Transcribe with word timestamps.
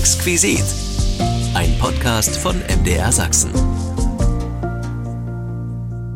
Exquisit. 0.00 0.64
Ein 1.52 1.78
Podcast 1.78 2.38
von 2.38 2.58
MDR 2.60 3.12
Sachsen. 3.12 3.50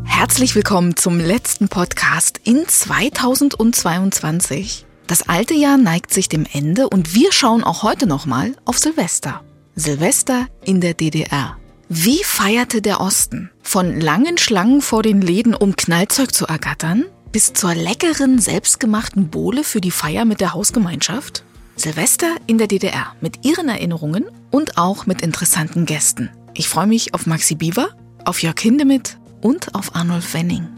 Herzlich 0.07 0.55
willkommen 0.55 0.97
zum 0.97 1.21
letzten 1.21 1.69
Podcast 1.69 2.41
in 2.45 2.67
2022. 2.67 4.87
Das 5.07 5.29
alte 5.29 5.53
Jahr 5.53 5.77
neigt 5.77 6.15
sich 6.15 6.31
dem 6.31 6.47
Ende 6.51 6.89
und 6.89 7.15
wir 7.15 7.31
schauen 7.31 7.63
auch 7.63 7.83
heute 7.83 8.07
nochmal 8.07 8.57
auf 8.65 8.79
Silvester. 8.79 9.43
Silvester 9.75 10.47
in 10.65 10.81
der 10.81 10.95
DDR. 10.95 11.59
Wie 11.91 12.25
feierte 12.25 12.81
der 12.81 13.03
Osten? 13.03 13.51
Von 13.63 14.01
langen 14.01 14.39
Schlangen 14.39 14.81
vor 14.81 15.03
den 15.03 15.21
Läden, 15.21 15.55
um 15.55 15.77
Knallzeug 15.77 16.33
zu 16.33 16.47
ergattern, 16.47 17.05
bis 17.33 17.53
zur 17.53 17.75
leckeren, 17.75 18.39
selbstgemachten 18.39 19.29
Bohle 19.29 19.63
für 19.63 19.83
die 19.83 19.91
Feier 19.91 20.25
mit 20.25 20.41
der 20.41 20.55
Hausgemeinschaft? 20.55 21.45
Silvester 21.77 22.37
in 22.47 22.59
der 22.59 22.67
DDR 22.67 23.15
mit 23.21 23.45
ihren 23.45 23.69
Erinnerungen 23.69 24.25
und 24.51 24.79
auch 24.79 25.07
mit 25.07 25.23
interessanten 25.23 25.87
Gästen. 25.87 26.31
Ich 26.55 26.69
freue 26.69 26.87
mich 26.87 27.15
auf 27.15 27.27
Maxi 27.27 27.55
Bieber, 27.55 27.89
auf 28.25 28.43
Jörg 28.43 28.59
Hindemith 28.59 29.19
und 29.41 29.75
auf 29.75 29.95
Arnulf 29.95 30.35
Wenning. 30.35 30.69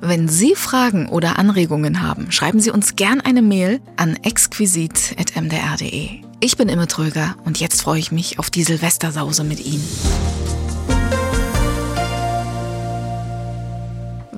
Wenn 0.00 0.28
Sie 0.28 0.54
Fragen 0.54 1.08
oder 1.08 1.38
Anregungen 1.38 2.02
haben, 2.02 2.30
schreiben 2.30 2.60
Sie 2.60 2.70
uns 2.70 2.96
gern 2.96 3.20
eine 3.20 3.42
Mail 3.42 3.80
an 3.96 4.16
exquisit.mdr.de. 4.22 6.20
Ich 6.40 6.56
bin 6.56 6.68
Imme 6.68 6.86
Tröger 6.86 7.36
und 7.44 7.60
jetzt 7.60 7.82
freue 7.82 7.98
ich 7.98 8.12
mich 8.12 8.38
auf 8.38 8.50
die 8.50 8.62
Silvestersause 8.62 9.42
mit 9.42 9.64
Ihnen. 9.64 9.86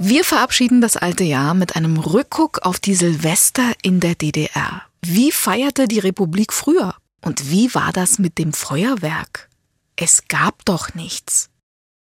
Wir 0.00 0.24
verabschieden 0.24 0.80
das 0.80 0.96
alte 0.96 1.24
Jahr 1.24 1.54
mit 1.54 1.76
einem 1.76 1.98
Rückguck 1.98 2.60
auf 2.62 2.78
die 2.78 2.94
Silvester 2.94 3.72
in 3.82 3.98
der 4.00 4.14
DDR. 4.14 4.87
Wie 5.02 5.32
feierte 5.32 5.88
die 5.88 5.98
Republik 5.98 6.52
früher? 6.52 6.94
Und 7.20 7.50
wie 7.50 7.74
war 7.74 7.92
das 7.92 8.18
mit 8.18 8.38
dem 8.38 8.52
Feuerwerk? 8.52 9.48
Es 9.96 10.28
gab 10.28 10.64
doch 10.64 10.94
nichts. 10.94 11.50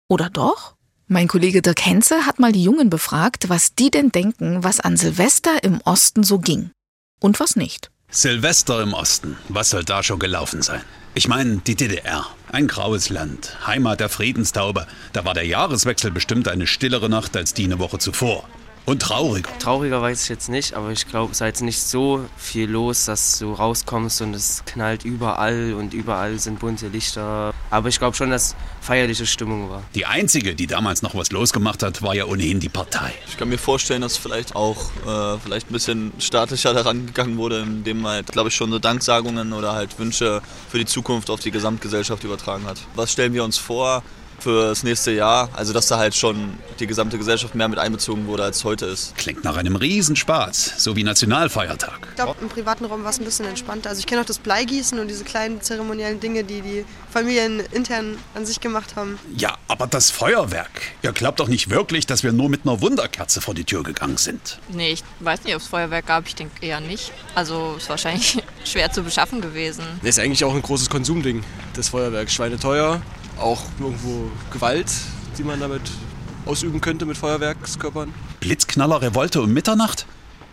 Oder 0.08 0.30
doch? 0.30 0.76
Mein 1.08 1.28
Kollege 1.28 1.62
Dirk 1.62 1.86
Henze 1.86 2.26
hat 2.26 2.40
mal 2.40 2.54
die 2.54 2.64
Jungen 2.64 2.90
befragt, 2.90 3.50
was 3.50 3.76
die 3.76 3.92
denn 3.92 4.12
denken, 4.12 4.64
was 4.64 4.80
an 4.80 4.96
Silvester 4.96 5.64
im 5.64 5.82
Osten 5.82 6.24
so 6.24 6.40
ging. 6.40 6.72
Und 7.20 7.40
was 7.40 7.56
nicht. 7.56 7.92
Silvester 8.10 8.82
im 8.82 8.94
Osten, 8.94 9.38
was 9.50 9.70
soll 9.70 9.84
da 9.84 10.04
schon 10.04 10.20
gelaufen 10.20 10.62
sein? 10.62 10.82
Ich 11.14 11.28
meine, 11.28 11.58
die 11.58 11.76
DDR, 11.76 12.26
ein 12.52 12.68
graues 12.68 13.10
Land, 13.10 13.58
Heimat 13.68 14.00
der 14.00 14.08
Friedenstaube. 14.08 14.88
Da 15.12 15.26
war 15.26 15.34
der 15.34 15.46
Jahreswechsel 15.46 16.12
bestimmt 16.12 16.48
eine 16.48 16.68
stillere 16.68 17.10
Nacht 17.10 17.36
als 17.36 17.54
die 17.54 17.66
eine 17.66 17.80
Woche 17.80 18.00
zuvor. 18.00 18.48
Und 18.86 19.02
trauriger. 19.02 19.50
Trauriger 19.60 20.02
weiß 20.02 20.24
ich 20.24 20.30
jetzt 20.30 20.50
nicht, 20.50 20.74
aber 20.74 20.90
ich 20.92 21.08
glaube, 21.08 21.32
es 21.32 21.40
ist 21.40 21.46
jetzt 21.46 21.62
nicht 21.62 21.82
so 21.82 22.26
viel 22.36 22.70
los, 22.70 23.06
dass 23.06 23.40
du 23.40 23.54
rauskommst 23.54 24.22
und 24.22 24.34
es 24.34 24.64
knallt 24.66 25.06
überall 25.06 25.76
und 25.76 25.94
überall 25.94 26.40
sind 26.40 26.60
bunte 26.60 26.88
Lichter. 26.88 27.54
Aber 27.70 27.90
ich 27.90 28.00
glaube 28.00 28.18
schon, 28.18 28.32
dass 28.32 28.56
feierliche 28.82 29.26
Stimmung 29.26 29.70
war. 29.70 29.84
Die 29.94 30.06
einzige, 30.06 30.56
die 30.56 30.68
damals 30.68 31.04
noch 31.04 31.14
was 31.14 31.32
losgemacht 31.32 31.84
hat, 31.84 32.02
war 32.02 32.16
ja 32.16 32.26
ohnehin 32.26 32.60
die 32.60 32.70
Partei. 32.70 33.14
Ich 33.28 33.38
kann 33.38 33.50
mir 33.50 33.60
vorstellen, 33.60 34.02
dass 34.02 34.18
vielleicht 34.18 34.56
auch 34.56 34.78
äh, 35.06 35.38
vielleicht 35.40 35.70
ein 35.70 35.74
bisschen 35.74 36.12
staatlicher 36.18 36.74
daran 36.74 37.06
gegangen 37.06 37.38
wurde, 37.38 37.62
indem 37.62 38.02
man, 38.02 38.14
halt, 38.14 38.28
glaube 38.28 38.50
ich, 38.50 38.56
schon 38.56 38.72
so 38.72 38.80
Danksagungen 38.80 39.54
oder 39.54 39.74
halt 39.74 40.00
Wünsche 40.00 40.42
für 40.70 40.80
die 40.80 40.86
Zukunft 40.86 41.30
auf 41.30 41.40
die 41.40 41.52
Gesamtgesellschaft 41.52 42.24
übertragen 42.24 42.66
hat. 42.66 42.80
Was 42.96 43.12
stellen 43.12 43.34
wir 43.34 43.44
uns 43.44 43.58
vor? 43.58 44.04
Für 44.42 44.70
das 44.70 44.84
nächste 44.84 45.12
Jahr. 45.12 45.50
Also 45.54 45.74
dass 45.74 45.88
da 45.88 45.98
halt 45.98 46.16
schon 46.16 46.58
die 46.80 46.88
gesamte 46.88 47.18
Gesellschaft 47.18 47.56
mehr 47.56 47.68
mit 47.68 47.80
einbezogen 47.80 48.28
wurde, 48.28 48.44
als 48.44 48.64
heute 48.64 48.86
ist. 48.86 49.16
Klingt 49.16 49.44
nach 49.44 49.56
einem 49.56 49.76
Riesenspaß, 49.76 50.74
so 50.78 50.96
wie 50.96 51.04
Nationalfeiertag. 51.04 52.08
Ich 52.10 52.16
glaube, 52.16 52.36
im 52.42 52.50
privaten 52.50 52.86
Raum 52.86 53.04
war 53.04 53.12
es 53.12 53.20
ein 53.20 53.26
bisschen 53.26 53.46
entspannter. 53.46 53.90
Also 53.90 54.00
ich 54.00 54.08
kenne 54.08 54.22
auch 54.22 54.26
das 54.26 54.40
Bleigießen 54.40 55.00
und 55.00 55.08
diese 55.08 55.24
kleinen 55.24 55.62
zeremoniellen 55.62 56.20
Dinge, 56.20 56.44
die 56.44 56.62
die 56.62 56.86
Familien 57.12 57.60
intern 57.72 58.18
an 58.34 58.46
sich 58.46 58.60
gemacht 58.60 58.96
haben. 58.96 59.20
Ja, 59.36 59.58
aber 59.68 59.88
das 59.88 60.10
Feuerwerk. 60.10 60.70
Ihr 61.02 61.12
glaubt 61.12 61.40
doch 61.40 61.48
nicht 61.48 61.70
wirklich, 61.70 62.08
dass 62.08 62.24
wir 62.24 62.32
nur 62.32 62.50
mit 62.50 62.62
einer 62.66 62.82
Wunderkerze 62.82 63.42
vor 63.42 63.54
die 63.54 63.64
Tür 63.64 63.84
gegangen 63.84 64.18
sind. 64.18 64.60
Nee, 64.70 64.92
ich 64.94 65.04
weiß 65.20 65.44
nicht, 65.44 65.56
ob 65.56 65.62
es 65.62 65.68
Feuerwerk 65.68 66.08
gab. 66.08 66.28
Ich 66.28 66.36
denke 66.36 66.66
eher 66.66 66.80
nicht. 66.80 67.12
Also 67.36 67.76
ist 67.78 67.90
wahrscheinlich 67.90 68.42
schwer 68.64 68.92
zu 68.92 69.04
beschaffen 69.04 69.42
gewesen. 69.42 69.84
Das 70.02 70.18
ist 70.18 70.20
eigentlich 70.20 70.44
auch 70.44 70.54
ein 70.54 70.62
großes 70.62 70.90
Konsumding, 70.90 71.44
das 71.74 71.90
Feuerwerk. 71.90 72.30
Schweineteuer, 72.32 73.02
auch 73.42 73.62
irgendwo 73.80 74.30
Gewalt, 74.52 74.92
die 75.38 75.44
man 75.44 75.60
damit 75.60 75.82
ausüben 76.46 76.82
könnte 76.82 77.06
mit 77.06 77.18
Feuerwerkskörpern. 77.18 78.14
Blitzknaller, 78.40 79.02
Revolte 79.02 79.42
um 79.42 79.54
Mitternacht? 79.54 80.06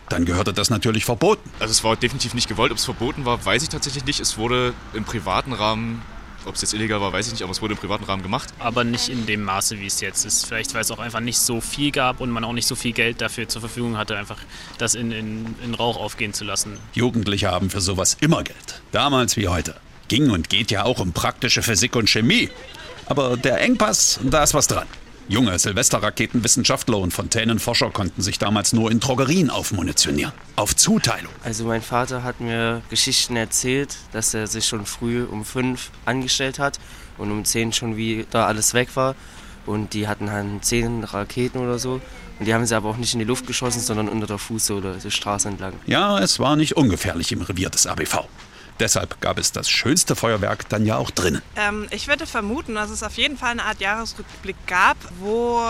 Dann 0.09 0.25
gehörte 0.25 0.53
das 0.53 0.69
natürlich 0.69 1.05
verboten. 1.05 1.49
Also 1.59 1.71
es 1.71 1.83
war 1.83 1.95
definitiv 1.95 2.33
nicht 2.33 2.47
gewollt. 2.47 2.71
Ob 2.71 2.77
es 2.77 2.85
verboten 2.85 3.25
war, 3.25 3.45
weiß 3.45 3.61
ich 3.63 3.69
tatsächlich 3.69 4.05
nicht. 4.05 4.19
Es 4.19 4.37
wurde 4.37 4.73
im 4.93 5.03
privaten 5.03 5.53
Rahmen 5.53 6.01
ob 6.45 6.55
es 6.55 6.61
jetzt 6.61 6.73
illegal 6.73 7.01
war, 7.01 7.11
weiß 7.11 7.27
ich 7.27 7.33
nicht, 7.33 7.43
aber 7.43 7.51
es 7.51 7.61
wurde 7.61 7.73
im 7.73 7.79
privaten 7.79 8.05
Rahmen 8.05 8.23
gemacht. 8.23 8.49
Aber 8.59 8.83
nicht 8.83 9.09
in 9.09 9.25
dem 9.25 9.43
Maße, 9.43 9.79
wie 9.79 9.85
es 9.85 9.99
jetzt 9.99 10.25
ist. 10.25 10.45
Vielleicht, 10.45 10.73
weil 10.73 10.81
es 10.81 10.91
auch 10.91 10.99
einfach 10.99 11.19
nicht 11.19 11.37
so 11.37 11.61
viel 11.61 11.91
gab 11.91 12.21
und 12.21 12.29
man 12.29 12.43
auch 12.43 12.53
nicht 12.53 12.67
so 12.67 12.75
viel 12.75 12.93
Geld 12.93 13.21
dafür 13.21 13.47
zur 13.47 13.61
Verfügung 13.61 13.97
hatte, 13.97 14.17
einfach 14.17 14.37
das 14.77 14.95
in, 14.95 15.11
in, 15.11 15.55
in 15.63 15.73
Rauch 15.73 15.97
aufgehen 15.97 16.33
zu 16.33 16.45
lassen. 16.45 16.77
Jugendliche 16.93 17.51
haben 17.51 17.69
für 17.69 17.81
sowas 17.81 18.17
immer 18.21 18.43
Geld. 18.43 18.81
Damals 18.91 19.37
wie 19.37 19.47
heute. 19.47 19.75
Ging 20.07 20.31
und 20.31 20.49
geht 20.49 20.71
ja 20.71 20.85
auch 20.85 20.99
um 20.99 21.13
praktische 21.13 21.61
Physik 21.61 21.95
und 21.95 22.09
Chemie. 22.09 22.49
Aber 23.09 23.35
der 23.37 23.59
Engpass, 23.61 24.19
da 24.23 24.43
ist 24.43 24.53
was 24.53 24.67
dran. 24.67 24.87
Junge 25.27 25.59
Silvesterraketenwissenschaftler 25.59 26.97
und 26.97 27.11
Fontänenforscher 27.11 27.91
konnten 27.91 28.21
sich 28.21 28.39
damals 28.39 28.73
nur 28.73 28.89
in 28.89 28.99
Drogerien 28.99 29.49
aufmunitionieren. 29.51 30.31
Auf 30.55 30.75
Zuteilung. 30.75 31.31
Also 31.43 31.65
mein 31.65 31.83
Vater 31.83 32.23
hat 32.23 32.39
mir 32.39 32.81
Geschichten 32.89 33.35
erzählt, 33.35 33.95
dass 34.11 34.33
er 34.33 34.47
sich 34.47 34.65
schon 34.65 34.87
früh 34.87 35.23
um 35.23 35.45
fünf 35.45 35.91
angestellt 36.05 36.57
hat 36.57 36.79
und 37.19 37.31
um 37.31 37.45
zehn 37.45 37.73
schon 37.73 37.95
wieder 37.95 38.47
alles 38.47 38.73
weg 38.73 38.95
war. 38.95 39.15
Und 39.65 39.93
die 39.93 40.07
hatten 40.07 40.31
halt 40.31 40.65
zehn 40.65 41.03
Raketen 41.03 41.59
oder 41.59 41.77
so. 41.77 42.01
Und 42.39 42.45
die 42.45 42.53
haben 42.53 42.65
sie 42.65 42.75
aber 42.75 42.89
auch 42.89 42.97
nicht 42.97 43.13
in 43.13 43.19
die 43.19 43.25
Luft 43.25 43.45
geschossen, 43.45 43.81
sondern 43.81 44.07
unter 44.09 44.25
der 44.25 44.37
Fußsohle, 44.37 44.97
die 45.03 45.11
Straße 45.11 45.47
entlang. 45.47 45.73
Ja, 45.85 46.17
es 46.19 46.39
war 46.39 46.55
nicht 46.55 46.75
ungefährlich 46.75 47.31
im 47.31 47.41
Revier 47.41 47.69
des 47.69 47.85
ABV. 47.85 48.27
Deshalb 48.79 49.19
gab 49.19 49.37
es 49.37 49.51
das 49.51 49.69
schönste 49.69 50.15
Feuerwerk 50.15 50.69
dann 50.69 50.85
ja 50.85 50.95
auch 50.95 51.11
drinnen. 51.11 51.41
Ähm, 51.57 51.87
ich 51.91 52.07
würde 52.07 52.25
vermuten, 52.25 52.75
dass 52.75 52.89
es 52.89 53.03
auf 53.03 53.15
jeden 53.15 53.37
Fall 53.37 53.51
eine 53.51 53.65
Art 53.65 53.81
Jahresrückblick 53.81 54.55
gab, 54.67 54.97
wo 55.19 55.61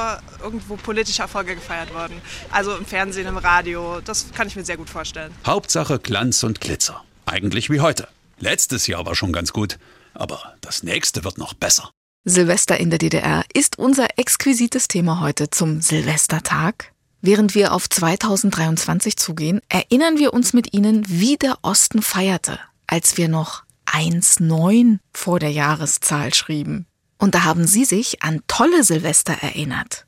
irgendwo 0.44 0.76
politische 0.76 1.24
Erfolge 1.24 1.56
gefeiert 1.56 1.94
wurden. 1.94 2.22
Also 2.52 2.76
im 2.76 2.86
Fernsehen, 2.86 3.28
im 3.28 3.38
Radio. 3.38 4.00
Das 4.02 4.32
kann 4.36 4.48
ich 4.48 4.56
mir 4.56 4.64
sehr 4.64 4.78
gut 4.78 4.90
vorstellen. 4.90 5.34
Hauptsache 5.46 5.98
Glanz 5.98 6.44
und 6.44 6.62
Glitzer. 6.62 7.04
Eigentlich 7.26 7.70
wie 7.70 7.82
heute. 7.82 8.08
Letztes 8.40 8.88
Jahr 8.88 9.06
war 9.06 9.16
schon 9.16 9.34
ganz 9.34 9.54
gut, 9.54 9.80
aber 10.14 10.54
das 10.62 10.84
nächste 10.84 11.24
wird 11.24 11.38
noch 11.38 11.54
besser. 11.54 11.90
Silvester 12.26 12.80
in 12.80 12.90
der 12.90 13.00
DDR 13.00 13.44
ist 13.54 13.80
unser 13.80 14.08
exquisites 14.18 14.88
Thema 14.88 15.20
heute 15.22 15.50
zum 15.50 15.82
Silvestertag. 15.82 16.92
Während 17.22 17.54
wir 17.56 17.74
auf 17.74 17.90
2023 17.90 19.18
zugehen, 19.18 19.62
erinnern 19.68 20.18
wir 20.18 20.34
uns 20.34 20.54
mit 20.54 20.74
Ihnen, 20.74 21.04
wie 21.08 21.38
der 21.38 21.58
Osten 21.64 22.02
feierte 22.02 22.60
als 22.90 23.18
wir 23.18 23.28
noch 23.28 23.64
1,9 23.86 24.98
vor 25.14 25.40
der 25.40 25.52
Jahreszahl 25.52 26.34
schrieben. 26.34 26.88
Und 27.18 27.36
da 27.36 27.44
haben 27.44 27.68
Sie 27.68 27.86
sich 27.86 28.24
an 28.24 28.42
tolle 28.48 28.84
Silvester 28.84 29.34
erinnert. 29.34 30.06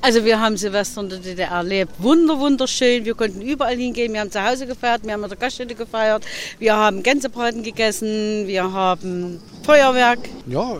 Also 0.00 0.24
wir 0.24 0.40
haben 0.40 0.56
Silvester 0.56 1.00
in 1.00 1.08
der 1.08 1.18
DDR 1.18 1.50
erlebt. 1.50 1.92
Wunder, 1.98 2.38
wunderschön. 2.38 3.04
Wir 3.04 3.14
konnten 3.14 3.40
überall 3.40 3.76
hingehen. 3.76 4.12
Wir 4.12 4.20
haben 4.20 4.30
zu 4.30 4.44
Hause 4.44 4.66
gefeiert, 4.66 5.04
wir 5.04 5.12
haben 5.12 5.22
in 5.22 5.28
der 5.28 5.38
Gaststätte 5.38 5.74
gefeiert. 5.74 6.24
Wir 6.58 6.76
haben 6.76 7.02
Gänsebraten 7.02 7.62
gegessen, 7.62 8.46
wir 8.46 8.72
haben 8.72 9.40
Feuerwerk. 9.62 10.18
Ja, 10.46 10.76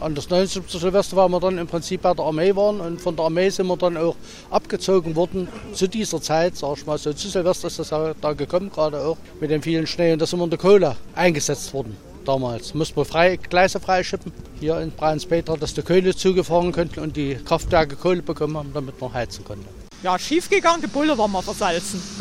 an 0.00 0.14
das 0.14 0.28
19. 0.28 0.64
Silvester, 0.68 1.16
weil 1.16 1.28
wir 1.28 1.40
dann 1.40 1.58
im 1.58 1.66
Prinzip 1.66 2.02
bei 2.02 2.12
der 2.12 2.24
Armee 2.24 2.54
waren. 2.54 2.80
Und 2.80 3.00
von 3.00 3.16
der 3.16 3.24
Armee 3.26 3.48
sind 3.48 3.66
wir 3.66 3.76
dann 3.76 3.96
auch 3.96 4.16
abgezogen 4.50 5.16
worden 5.16 5.48
zu 5.72 5.86
dieser 5.86 6.20
Zeit, 6.20 6.56
sag 6.56 6.76
ich 6.76 6.86
mal 6.86 6.98
so. 6.98 7.12
Zu 7.12 7.28
Silvester 7.28 7.68
ist 7.68 7.78
das 7.78 7.90
ja 7.90 8.14
da 8.20 8.32
gekommen, 8.32 8.70
gerade 8.70 9.00
auch 9.00 9.16
mit 9.40 9.50
dem 9.50 9.62
vielen 9.62 9.86
Schnee. 9.86 10.12
Und 10.12 10.22
da 10.22 10.26
sind 10.26 10.38
wir 10.38 10.44
in 10.44 10.50
der 10.50 10.58
Kohle 10.58 10.96
eingesetzt 11.14 11.72
worden 11.72 12.05
damals. 12.26 12.74
Mussten 12.74 12.96
wir 12.96 13.04
frei, 13.04 13.36
Gleise 13.36 13.80
freischippen 13.80 14.32
hier 14.58 14.80
in 14.80 14.90
Braunspeter, 14.90 15.56
dass 15.56 15.74
die 15.74 15.82
Kohle 15.82 16.14
zugefahren 16.14 16.72
könnten 16.72 17.00
und 17.00 17.16
die 17.16 17.36
Kraftwerke 17.36 17.96
Kohle 17.96 18.22
bekommen 18.22 18.56
haben, 18.56 18.72
damit 18.74 19.00
man 19.00 19.12
heizen 19.12 19.44
konnte. 19.44 19.66
Ja, 20.02 20.18
schiefgegangen, 20.18 20.82
die 20.82 20.86
Bulle 20.86 21.16
war 21.16 21.28
mal 21.28 21.42
versalzen. 21.42 22.02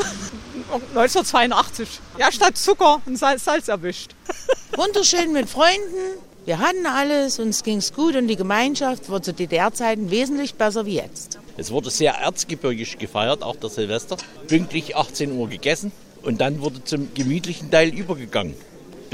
1982. 0.71 1.87
Ja, 2.17 2.31
statt 2.31 2.57
Zucker 2.57 3.01
und 3.05 3.17
Salz, 3.17 3.45
Salz 3.45 3.67
erwischt. 3.67 4.11
Wunderschön 4.75 5.31
mit 5.31 5.49
Freunden. 5.49 6.19
Wir 6.45 6.59
hatten 6.59 6.85
alles, 6.85 7.39
uns 7.39 7.63
ging 7.63 7.77
es 7.77 7.93
gut 7.93 8.15
und 8.15 8.27
die 8.27 8.35
Gemeinschaft 8.35 9.09
war 9.09 9.21
zu 9.21 9.33
DDR-Zeiten 9.33 10.11
wesentlich 10.11 10.55
besser 10.55 10.85
wie 10.85 10.95
jetzt. 10.95 11.39
Es 11.57 11.71
wurde 11.71 11.89
sehr 11.89 12.15
erzgebirgisch 12.15 12.97
gefeiert, 12.97 13.41
auch 13.41 13.55
der 13.55 13.69
Silvester. 13.69 14.17
Pünktlich 14.47 14.95
18 14.95 15.31
Uhr 15.31 15.49
gegessen 15.49 15.91
und 16.23 16.41
dann 16.41 16.61
wurde 16.61 16.83
zum 16.83 17.13
gemütlichen 17.13 17.71
Teil 17.71 17.89
übergegangen 17.89 18.55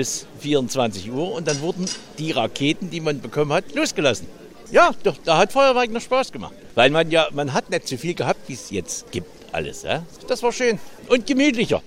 bis 0.01 0.25
24 0.39 1.11
Uhr 1.11 1.31
und 1.31 1.47
dann 1.47 1.61
wurden 1.61 1.85
die 2.17 2.31
Raketen, 2.31 2.89
die 2.89 3.01
man 3.01 3.21
bekommen 3.21 3.53
hat, 3.53 3.75
losgelassen. 3.75 4.25
Ja, 4.71 4.95
doch, 5.03 5.15
da 5.23 5.37
hat 5.37 5.51
Feuerwerk 5.51 5.91
noch 5.91 6.01
Spaß 6.01 6.31
gemacht. 6.31 6.55
Weil 6.73 6.89
man 6.89 7.11
ja, 7.11 7.27
man 7.33 7.53
hat 7.53 7.69
nicht 7.69 7.87
so 7.87 7.97
viel 7.97 8.15
gehabt, 8.15 8.39
wie 8.47 8.53
es 8.53 8.71
jetzt 8.71 9.11
gibt, 9.11 9.29
alles. 9.53 9.83
Ja? 9.83 10.03
Das 10.27 10.41
war 10.41 10.51
schön 10.51 10.79
und 11.07 11.27
gemütlicher. 11.27 11.83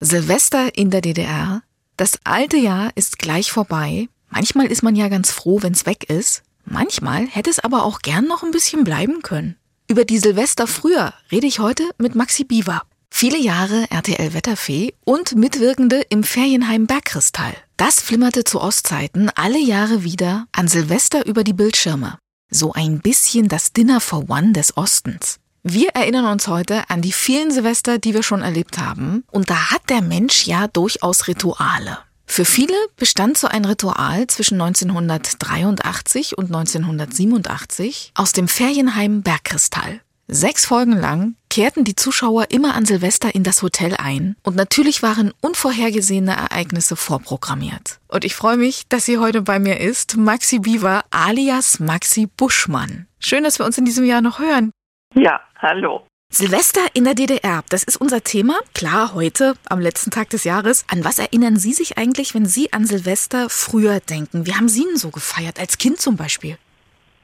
Silvester 0.00 0.78
in 0.78 0.88
der 0.90 1.02
DDR. 1.02 1.60
Das 1.98 2.18
alte 2.24 2.56
Jahr 2.56 2.90
ist 2.94 3.18
gleich 3.18 3.52
vorbei. 3.52 4.08
Manchmal 4.30 4.68
ist 4.68 4.82
man 4.82 4.96
ja 4.96 5.08
ganz 5.08 5.30
froh, 5.30 5.58
wenn's 5.60 5.84
weg 5.84 6.08
ist. 6.08 6.44
Manchmal 6.64 7.26
hätte 7.26 7.50
es 7.50 7.58
aber 7.58 7.84
auch 7.84 7.98
gern 7.98 8.26
noch 8.26 8.42
ein 8.42 8.50
bisschen 8.50 8.82
bleiben 8.82 9.20
können. 9.20 9.56
Über 9.90 10.06
die 10.06 10.18
Silvester 10.18 10.66
früher 10.66 11.12
rede 11.30 11.46
ich 11.46 11.58
heute 11.58 11.82
mit 11.98 12.14
Maxi 12.14 12.44
Biewer. 12.44 12.80
Viele 13.10 13.38
Jahre 13.38 13.86
RTL 13.90 14.32
Wetterfee 14.32 14.94
und 15.04 15.34
Mitwirkende 15.34 16.02
im 16.08 16.22
Ferienheim 16.22 16.86
Bergkristall. 16.86 17.54
Das 17.76 18.00
flimmerte 18.00 18.44
zu 18.44 18.60
Ostzeiten 18.60 19.30
alle 19.34 19.58
Jahre 19.58 20.04
wieder 20.04 20.46
an 20.52 20.68
Silvester 20.68 21.26
über 21.26 21.42
die 21.42 21.52
Bildschirme. 21.52 22.18
So 22.50 22.72
ein 22.72 23.00
bisschen 23.00 23.48
das 23.48 23.72
Dinner 23.72 24.00
for 24.00 24.30
One 24.30 24.52
des 24.52 24.76
Ostens. 24.76 25.38
Wir 25.64 25.90
erinnern 25.90 26.26
uns 26.26 26.46
heute 26.46 26.88
an 26.88 27.02
die 27.02 27.12
vielen 27.12 27.50
Silvester, 27.50 27.98
die 27.98 28.14
wir 28.14 28.22
schon 28.22 28.42
erlebt 28.42 28.78
haben. 28.78 29.24
Und 29.30 29.50
da 29.50 29.70
hat 29.70 29.90
der 29.90 30.00
Mensch 30.00 30.46
ja 30.46 30.68
durchaus 30.68 31.26
Rituale. 31.26 31.98
Für 32.24 32.44
viele 32.44 32.74
bestand 32.96 33.36
so 33.36 33.48
ein 33.48 33.64
Ritual 33.64 34.26
zwischen 34.28 34.60
1983 34.60 36.38
und 36.38 36.46
1987 36.54 38.12
aus 38.14 38.32
dem 38.32 38.48
Ferienheim 38.48 39.22
Bergkristall. 39.22 40.02
Sechs 40.30 40.66
Folgen 40.66 40.92
lang 40.92 41.36
kehrten 41.48 41.84
die 41.84 41.96
Zuschauer 41.96 42.50
immer 42.50 42.74
an 42.74 42.84
Silvester 42.84 43.34
in 43.34 43.44
das 43.44 43.62
Hotel 43.62 43.94
ein 43.96 44.36
und 44.42 44.56
natürlich 44.56 45.02
waren 45.02 45.32
unvorhergesehene 45.40 46.32
Ereignisse 46.32 46.96
vorprogrammiert. 46.96 47.98
Und 48.08 48.26
ich 48.26 48.34
freue 48.34 48.58
mich, 48.58 48.86
dass 48.90 49.06
sie 49.06 49.16
heute 49.16 49.40
bei 49.40 49.58
mir 49.58 49.80
ist, 49.80 50.18
Maxi 50.18 50.58
Biewer 50.58 51.02
alias 51.10 51.80
Maxi 51.80 52.26
Buschmann. 52.26 53.06
Schön, 53.18 53.42
dass 53.42 53.58
wir 53.58 53.64
uns 53.64 53.78
in 53.78 53.86
diesem 53.86 54.04
Jahr 54.04 54.20
noch 54.20 54.38
hören. 54.38 54.70
Ja, 55.14 55.40
hallo. 55.56 56.06
Silvester 56.30 56.82
in 56.92 57.04
der 57.04 57.14
DDR, 57.14 57.64
das 57.70 57.82
ist 57.82 57.98
unser 57.98 58.22
Thema. 58.22 58.60
Klar, 58.74 59.14
heute, 59.14 59.54
am 59.70 59.80
letzten 59.80 60.10
Tag 60.10 60.28
des 60.28 60.44
Jahres. 60.44 60.84
An 60.88 61.04
was 61.04 61.18
erinnern 61.18 61.56
Sie 61.56 61.72
sich 61.72 61.96
eigentlich, 61.96 62.34
wenn 62.34 62.44
Sie 62.44 62.70
an 62.74 62.84
Silvester 62.84 63.48
früher 63.48 64.00
denken? 64.00 64.44
Wie 64.44 64.54
haben 64.54 64.68
Sie 64.68 64.82
ihn 64.82 64.98
so 64.98 65.08
gefeiert, 65.08 65.58
als 65.58 65.78
Kind 65.78 66.02
zum 66.02 66.16
Beispiel? 66.16 66.58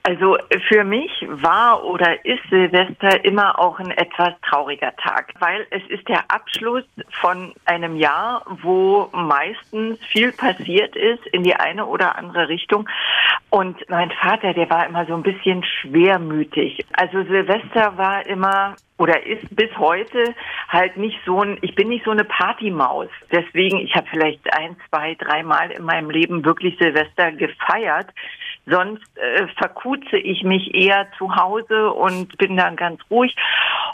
Also 0.06 0.36
für 0.68 0.84
mich 0.84 1.10
war 1.28 1.82
oder 1.82 2.26
ist 2.26 2.42
Silvester 2.50 3.24
immer 3.24 3.58
auch 3.58 3.78
ein 3.78 3.90
etwas 3.90 4.34
trauriger 4.42 4.94
Tag, 4.96 5.32
weil 5.38 5.66
es 5.70 5.82
ist 5.88 6.06
der 6.10 6.30
Abschluss 6.30 6.84
von 7.22 7.54
einem 7.64 7.96
Jahr, 7.96 8.44
wo 8.62 9.08
meistens 9.12 9.98
viel 10.04 10.30
passiert 10.32 10.94
ist 10.94 11.26
in 11.28 11.42
die 11.42 11.56
eine 11.56 11.86
oder 11.86 12.18
andere 12.18 12.50
Richtung. 12.50 12.86
Und 13.48 13.78
mein 13.88 14.10
Vater, 14.10 14.52
der 14.52 14.68
war 14.68 14.86
immer 14.86 15.06
so 15.06 15.14
ein 15.14 15.22
bisschen 15.22 15.64
schwermütig. 15.64 16.84
Also 16.92 17.22
Silvester 17.22 17.96
war 17.96 18.26
immer 18.26 18.76
oder 18.98 19.26
ist 19.26 19.56
bis 19.56 19.74
heute 19.78 20.34
halt 20.68 20.98
nicht 20.98 21.18
so 21.24 21.42
ein, 21.42 21.56
ich 21.62 21.74
bin 21.74 21.88
nicht 21.88 22.04
so 22.04 22.10
eine 22.10 22.24
Partymaus. 22.24 23.08
Deswegen, 23.32 23.78
ich 23.78 23.94
habe 23.94 24.06
vielleicht 24.10 24.52
ein, 24.54 24.76
zwei, 24.90 25.14
dreimal 25.14 25.70
in 25.70 25.84
meinem 25.84 26.10
Leben 26.10 26.44
wirklich 26.44 26.76
Silvester 26.78 27.32
gefeiert. 27.32 28.08
Sonst 28.66 29.04
äh, 29.18 29.46
verkuze 29.58 30.16
ich 30.16 30.42
mich 30.42 30.74
eher 30.74 31.06
zu 31.18 31.34
Hause 31.34 31.90
und 31.92 32.36
bin 32.38 32.56
dann 32.56 32.76
ganz 32.76 33.00
ruhig. 33.10 33.34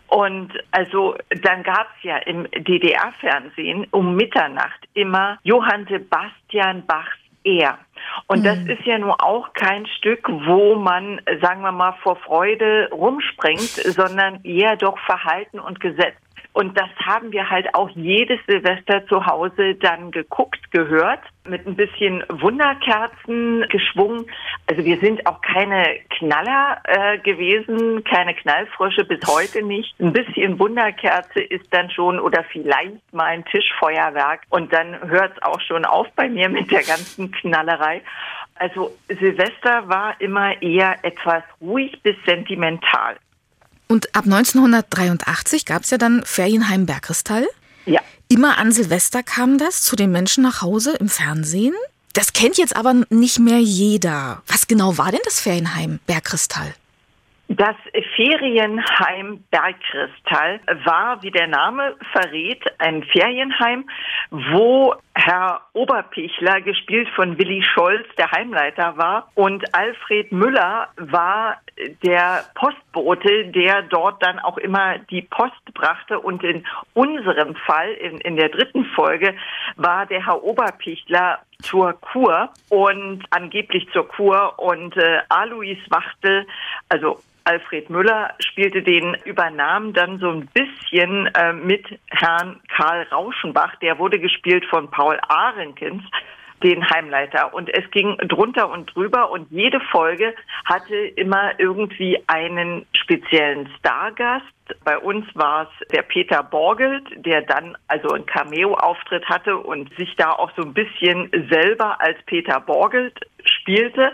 Und 0.06 0.52
also 0.70 1.16
dann 1.42 1.62
gab's 1.62 2.02
ja 2.02 2.18
im 2.18 2.48
DDR-Fernsehen 2.50 3.86
um 3.90 4.14
Mitternacht 4.14 4.88
immer 4.94 5.38
Johann 5.42 5.86
Sebastian 5.86 6.86
Bachs 6.86 7.18
Er. 7.42 7.78
Und 8.26 8.44
das 8.44 8.58
ist 8.58 8.84
ja 8.84 8.98
nun 8.98 9.12
auch 9.12 9.52
kein 9.54 9.86
Stück, 9.86 10.28
wo 10.28 10.74
man, 10.74 11.20
sagen 11.42 11.62
wir 11.62 11.72
mal, 11.72 11.92
vor 12.02 12.16
Freude 12.16 12.88
rumspringt, 12.92 13.60
sondern 13.60 14.42
eher 14.44 14.76
doch 14.76 14.98
Verhalten 15.00 15.58
und 15.58 15.80
Gesetz. 15.80 16.16
Und 16.52 16.76
das 16.76 16.88
haben 17.06 17.30
wir 17.30 17.48
halt 17.48 17.74
auch 17.74 17.88
jedes 17.90 18.38
Silvester 18.46 19.06
zu 19.06 19.24
Hause 19.24 19.76
dann 19.76 20.10
geguckt, 20.10 20.58
gehört, 20.72 21.20
mit 21.44 21.66
ein 21.66 21.76
bisschen 21.76 22.24
Wunderkerzen 22.28 23.66
geschwungen. 23.68 24.26
Also 24.66 24.84
wir 24.84 24.98
sind 24.98 25.26
auch 25.26 25.40
keine 25.42 26.00
Knaller 26.18 26.80
äh, 26.84 27.18
gewesen, 27.18 28.02
keine 28.04 28.34
Knallfrösche 28.34 29.04
bis 29.04 29.20
heute 29.28 29.62
nicht. 29.62 29.94
Ein 30.00 30.12
bisschen 30.12 30.58
Wunderkerze 30.58 31.40
ist 31.40 31.72
dann 31.72 31.90
schon 31.90 32.18
oder 32.18 32.44
vielleicht 32.44 33.12
mal 33.12 33.26
ein 33.26 33.44
Tischfeuerwerk. 33.44 34.42
Und 34.50 34.72
dann 34.72 35.08
hört 35.08 35.36
es 35.36 35.42
auch 35.42 35.60
schon 35.60 35.84
auf 35.84 36.08
bei 36.16 36.28
mir 36.28 36.48
mit 36.48 36.70
der 36.72 36.82
ganzen 36.82 37.30
Knallerei. 37.30 38.02
Also 38.56 38.90
Silvester 39.08 39.88
war 39.88 40.20
immer 40.20 40.60
eher 40.60 40.96
etwas 41.02 41.44
ruhig 41.60 42.02
bis 42.02 42.16
sentimental. 42.26 43.16
Und 43.90 44.14
ab 44.14 44.24
1983 44.24 45.64
gab 45.64 45.82
es 45.82 45.90
ja 45.90 45.98
dann 45.98 46.22
Ferienheim 46.24 46.86
Bergkristall. 46.86 47.48
Ja. 47.86 48.00
Immer 48.28 48.56
an 48.56 48.70
Silvester 48.70 49.24
kam 49.24 49.58
das 49.58 49.82
zu 49.82 49.96
den 49.96 50.12
Menschen 50.12 50.44
nach 50.44 50.62
Hause 50.62 50.92
im 50.92 51.08
Fernsehen. 51.08 51.74
Das 52.12 52.32
kennt 52.32 52.56
jetzt 52.56 52.76
aber 52.76 52.94
nicht 53.10 53.40
mehr 53.40 53.58
jeder. 53.58 54.44
Was 54.46 54.68
genau 54.68 54.96
war 54.96 55.10
denn 55.10 55.20
das 55.24 55.40
Ferienheim 55.40 55.98
Bergkristall? 56.06 56.72
Das 57.52 57.74
Ferienheim 58.14 59.42
Bergkristall 59.50 60.60
war, 60.84 61.20
wie 61.24 61.32
der 61.32 61.48
Name 61.48 61.96
verrät, 62.12 62.62
ein 62.78 63.02
Ferienheim, 63.02 63.90
wo 64.30 64.94
Herr 65.16 65.62
Oberpichler, 65.72 66.60
gespielt 66.60 67.08
von 67.16 67.36
Willi 67.38 67.64
Scholz, 67.64 68.06
der 68.16 68.30
Heimleiter 68.30 68.96
war, 68.96 69.32
und 69.34 69.74
Alfred 69.74 70.30
Müller 70.30 70.90
war 70.96 71.56
der 72.04 72.44
Postbote, 72.54 73.46
der 73.46 73.82
dort 73.82 74.22
dann 74.22 74.38
auch 74.38 74.56
immer 74.56 74.98
die 75.10 75.22
Post 75.22 75.74
brachte. 75.74 76.20
Und 76.20 76.44
in 76.44 76.64
unserem 76.94 77.56
Fall, 77.66 77.90
in, 77.94 78.18
in 78.18 78.36
der 78.36 78.50
dritten 78.50 78.84
Folge, 78.94 79.34
war 79.74 80.06
der 80.06 80.24
Herr 80.24 80.44
Oberpichler 80.44 81.40
zur 81.62 81.92
Kur 82.00 82.50
und 82.68 83.24
angeblich 83.30 83.88
zur 83.92 84.08
Kur 84.08 84.58
und 84.58 84.96
äh, 84.96 85.20
Alois 85.28 85.78
Wachtel, 85.88 86.46
also 86.88 87.20
Alfred 87.44 87.90
Müller 87.90 88.34
spielte 88.40 88.82
den, 88.82 89.16
übernahm 89.24 89.92
dann 89.92 90.18
so 90.18 90.30
ein 90.30 90.46
bisschen 90.52 91.26
äh, 91.34 91.52
mit 91.52 91.86
Herrn 92.10 92.60
Karl 92.68 93.06
Rauschenbach. 93.10 93.76
Der 93.76 93.98
wurde 93.98 94.18
gespielt 94.18 94.64
von 94.66 94.90
Paul 94.90 95.18
Ahrenkens 95.28 96.02
den 96.62 96.88
Heimleiter. 96.88 97.54
Und 97.54 97.68
es 97.72 97.90
ging 97.90 98.16
drunter 98.28 98.70
und 98.70 98.94
drüber 98.94 99.30
und 99.30 99.50
jede 99.50 99.80
Folge 99.80 100.34
hatte 100.64 100.96
immer 100.96 101.58
irgendwie 101.58 102.22
einen 102.26 102.86
speziellen 102.92 103.68
Stargast. 103.78 104.46
Bei 104.84 104.98
uns 104.98 105.26
war 105.34 105.64
es 105.64 105.88
der 105.88 106.02
Peter 106.02 106.42
Borgelt, 106.42 107.04
der 107.16 107.42
dann 107.42 107.76
also 107.88 108.10
einen 108.10 108.26
Cameo-Auftritt 108.26 109.28
hatte 109.28 109.56
und 109.56 109.92
sich 109.96 110.14
da 110.16 110.32
auch 110.32 110.50
so 110.56 110.62
ein 110.62 110.74
bisschen 110.74 111.30
selber 111.50 112.00
als 112.00 112.18
Peter 112.26 112.60
Borgelt 112.60 113.18
spielte. 113.44 114.12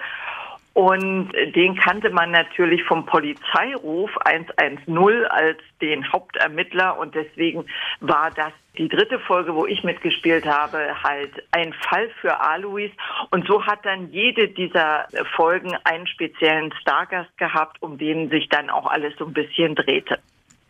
Und 0.77 1.33
den 1.55 1.75
kannte 1.75 2.11
man 2.11 2.33
natürlich 2.33 2.85
vom 2.85 3.07
Polizeiruf 3.07 4.11
110 4.27 5.25
als 5.31 5.57
den 5.81 6.13
Hauptermittler. 6.13 6.99
Und 6.99 7.15
deswegen 7.15 7.65
war 8.01 8.31
das 8.31 8.53
die 8.77 8.87
dritte 8.87 9.19
Folge, 9.21 9.55
wo 9.55 9.65
ich 9.65 9.83
mitgespielt 9.85 10.45
habe, 10.45 11.03
halt 11.03 11.33
ein 11.53 11.73
Fall 11.73 12.11
für 12.21 12.39
Alois. 12.39 12.91
Und 13.31 13.47
so 13.47 13.65
hat 13.65 13.87
dann 13.87 14.13
jede 14.13 14.49
dieser 14.49 15.09
Folgen 15.35 15.75
einen 15.85 16.07
speziellen 16.07 16.71
Stargast 16.83 17.35
gehabt, 17.39 17.81
um 17.81 17.97
den 17.97 18.29
sich 18.29 18.51
dann 18.51 18.69
auch 18.69 18.85
alles 18.85 19.15
so 19.19 19.25
ein 19.25 19.33
bisschen 19.33 19.77
drehte. 19.77 20.19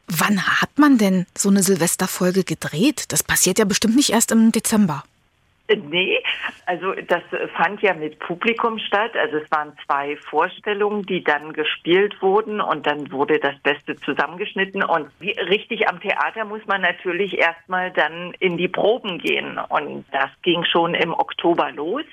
Wann 0.07 0.41
hat 0.41 0.79
man 0.79 0.99
denn 0.99 1.27
so 1.37 1.49
eine 1.49 1.65
Silvesterfolge 1.65 2.45
gedreht? 2.45 3.07
Das 3.11 3.25
passiert 3.25 3.59
ja 3.59 3.65
bestimmt 3.65 3.97
nicht 3.97 4.11
erst 4.11 4.31
im 4.31 4.53
Dezember. 4.53 5.03
Nee, 5.89 6.23
also 6.67 6.93
das 6.93 7.23
fand 7.57 7.83
ja 7.83 7.95
mit 7.95 8.19
Publikum 8.19 8.79
statt. 8.79 9.17
Also 9.17 9.39
es 9.39 9.51
waren 9.51 9.73
zwei 9.85 10.17
Vorstellungen, 10.17 11.03
die 11.03 11.23
dann 11.23 11.53
gespielt 11.53 12.21
wurden 12.23 12.61
und 12.61 12.87
dann 12.87 13.11
wurde 13.11 13.39
das 13.39 13.59
Beste 13.61 13.97
zusammengeschnitten. 13.97 14.83
Und 14.83 15.09
wie, 15.21 15.33
richtig 15.33 15.89
am 15.89 16.01
Theater 16.01 16.45
muss 16.45 16.65
man 16.67 16.83
natürlich 16.83 17.39
erstmal 17.39 17.91
dann 17.93 18.35
in 18.39 18.57
die 18.57 18.69
Proben 18.69 19.19
gehen. 19.19 19.59
Und 19.69 20.05
das 20.13 20.31
ging 20.43 20.65
schon 20.65 20.95
im 20.95 21.13
Oktober 21.13 21.71
los. 21.73 22.05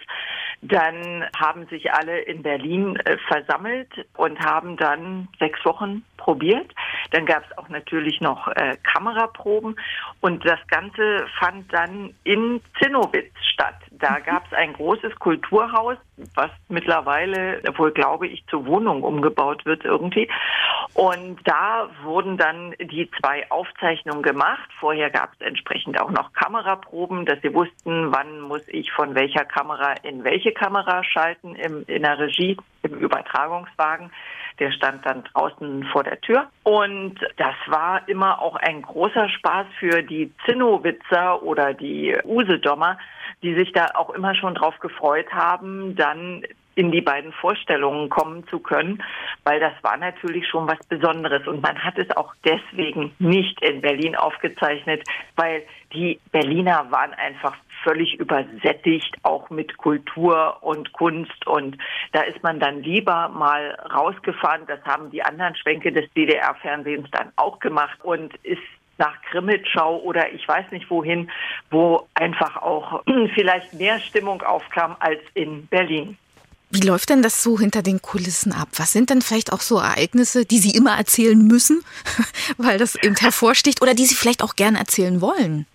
Dann 0.65 1.25
haben 1.35 1.67
sich 1.67 1.91
alle 1.91 2.19
in 2.21 2.41
Berlin 2.41 2.95
äh, 2.95 3.17
versammelt 3.27 3.89
und 4.15 4.39
haben 4.39 4.77
dann 4.77 5.27
sechs 5.37 5.63
Wochen 5.65 6.03
probiert. 6.15 6.73
Dann 7.11 7.25
gab 7.25 7.43
es 7.43 7.57
auch 7.57 7.67
natürlich 7.67 8.21
noch 8.21 8.47
äh, 8.47 8.77
Kameraproben 8.83 9.75
und 10.21 10.45
das 10.45 10.59
Ganze 10.67 11.25
fand 11.37 11.71
dann 11.73 12.13
in 12.23 12.61
Zinnowitz 12.81 13.33
statt. 13.53 13.75
Da 14.03 14.19
gab 14.19 14.45
es 14.47 14.51
ein 14.51 14.73
großes 14.73 15.15
Kulturhaus, 15.15 15.95
was 16.35 16.51
mittlerweile 16.67 17.61
wohl, 17.77 17.91
glaube 17.91 18.27
ich, 18.27 18.45
zur 18.47 18.65
Wohnung 18.65 19.01
umgebaut 19.01 19.65
wird 19.65 19.85
irgendwie. 19.85 20.29
Und 20.93 21.39
da 21.45 21.87
wurden 22.03 22.37
dann 22.37 22.75
die 22.81 23.09
zwei 23.21 23.49
Aufzeichnungen 23.49 24.21
gemacht. 24.21 24.69
Vorher 24.77 25.09
gab 25.09 25.31
es 25.35 25.47
entsprechend 25.47 26.01
auch 26.01 26.11
noch 26.11 26.33
Kameraproben, 26.33 27.25
dass 27.25 27.41
sie 27.41 27.53
wussten, 27.53 28.11
wann 28.11 28.41
muss 28.41 28.67
ich 28.67 28.91
von 28.91 29.15
welcher 29.15 29.45
Kamera 29.45 29.93
in 30.03 30.25
welche 30.25 30.51
Kamera 30.51 31.05
schalten 31.05 31.55
im, 31.55 31.85
in 31.87 32.03
der 32.03 32.19
Regie, 32.19 32.57
im 32.81 32.95
Übertragungswagen. 32.95 34.11
Der 34.59 34.71
stand 34.71 35.05
dann 35.05 35.23
draußen 35.23 35.83
vor 35.85 36.03
der 36.03 36.19
Tür. 36.21 36.47
Und 36.63 37.15
das 37.37 37.55
war 37.67 38.07
immer 38.07 38.41
auch 38.41 38.55
ein 38.55 38.81
großer 38.81 39.29
Spaß 39.29 39.67
für 39.79 40.03
die 40.03 40.31
Zinnowitzer 40.45 41.41
oder 41.43 41.73
die 41.73 42.15
Usedommer, 42.23 42.97
die 43.41 43.55
sich 43.55 43.71
da 43.73 43.87
auch 43.95 44.11
immer 44.11 44.35
schon 44.35 44.55
drauf 44.55 44.79
gefreut 44.79 45.31
haben, 45.33 45.95
dann 45.95 46.43
in 46.75 46.91
die 46.91 47.01
beiden 47.01 47.31
Vorstellungen 47.33 48.09
kommen 48.09 48.47
zu 48.47 48.59
können, 48.59 49.03
weil 49.43 49.59
das 49.59 49.73
war 49.81 49.97
natürlich 49.97 50.47
schon 50.47 50.67
was 50.67 50.79
Besonderes. 50.87 51.47
Und 51.47 51.61
man 51.61 51.83
hat 51.83 51.97
es 51.97 52.09
auch 52.17 52.33
deswegen 52.43 53.13
nicht 53.19 53.61
in 53.61 53.81
Berlin 53.81 54.15
aufgezeichnet, 54.15 55.03
weil 55.35 55.63
die 55.93 56.19
Berliner 56.31 56.87
waren 56.89 57.13
einfach 57.13 57.55
völlig 57.83 58.19
übersättigt, 58.19 59.15
auch 59.23 59.49
mit 59.49 59.77
Kultur 59.77 60.57
und 60.61 60.93
Kunst. 60.93 61.45
Und 61.45 61.77
da 62.11 62.21
ist 62.21 62.41
man 62.43 62.59
dann 62.59 62.81
lieber 62.81 63.29
mal 63.29 63.77
rausgefahren. 63.93 64.61
Das 64.67 64.81
haben 64.83 65.11
die 65.11 65.23
anderen 65.23 65.55
Schwenke 65.55 65.91
des 65.91 66.11
DDR-Fernsehens 66.13 67.09
dann 67.11 67.31
auch 67.35 67.59
gemacht 67.59 67.99
und 68.03 68.33
ist 68.43 68.61
nach 68.97 69.19
Krimitschau 69.31 69.99
oder 70.01 70.31
ich 70.33 70.47
weiß 70.47 70.71
nicht 70.71 70.89
wohin, 70.89 71.29
wo 71.71 72.07
einfach 72.13 72.57
auch 72.57 73.03
vielleicht 73.33 73.73
mehr 73.73 73.99
Stimmung 73.99 74.41
aufkam 74.43 74.95
als 74.99 75.19
in 75.33 75.67
Berlin. 75.67 76.17
Wie 76.69 76.87
läuft 76.87 77.09
denn 77.09 77.21
das 77.21 77.43
so 77.43 77.59
hinter 77.59 77.83
den 77.83 78.01
Kulissen 78.01 78.51
ab? 78.51 78.67
Was 78.77 78.91
sind 78.91 79.11
denn 79.11 79.21
vielleicht 79.21 79.53
auch 79.53 79.61
so 79.61 79.77
Ereignisse, 79.77 80.43
die 80.43 80.57
Sie 80.57 80.71
immer 80.71 80.97
erzählen 80.97 81.39
müssen, 81.39 81.83
weil 82.57 82.79
das 82.79 82.95
eben 82.95 83.15
hervorsticht 83.15 83.81
oder 83.83 83.93
die 83.93 84.05
Sie 84.05 84.15
vielleicht 84.15 84.41
auch 84.41 84.55
gern 84.55 84.75
erzählen 84.75 85.21
wollen? 85.21 85.67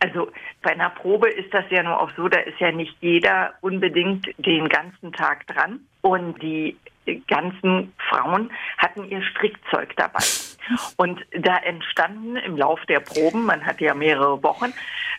Also 0.00 0.30
bei 0.62 0.70
einer 0.70 0.90
Probe 0.90 1.28
ist 1.28 1.52
das 1.52 1.64
ja 1.70 1.82
nur 1.82 2.00
auch 2.00 2.10
so, 2.16 2.28
da 2.28 2.40
ist 2.40 2.58
ja 2.60 2.72
nicht 2.72 2.96
jeder 3.00 3.54
unbedingt 3.60 4.28
den 4.38 4.68
ganzen 4.68 5.12
Tag 5.12 5.46
dran. 5.46 5.80
Und 6.02 6.42
die 6.42 6.76
ganzen 7.28 7.92
Frauen 8.08 8.50
hatten 8.78 9.04
ihr 9.10 9.22
Strickzeug 9.22 9.94
dabei. 9.96 10.24
Und 10.96 11.20
da 11.32 11.58
entstanden 11.58 12.36
im 12.36 12.56
Lauf 12.56 12.80
der 12.86 13.00
Proben, 13.00 13.44
man 13.44 13.64
hat 13.64 13.80
ja 13.80 13.94
mehrere 13.94 14.42
Wochen, 14.42 14.72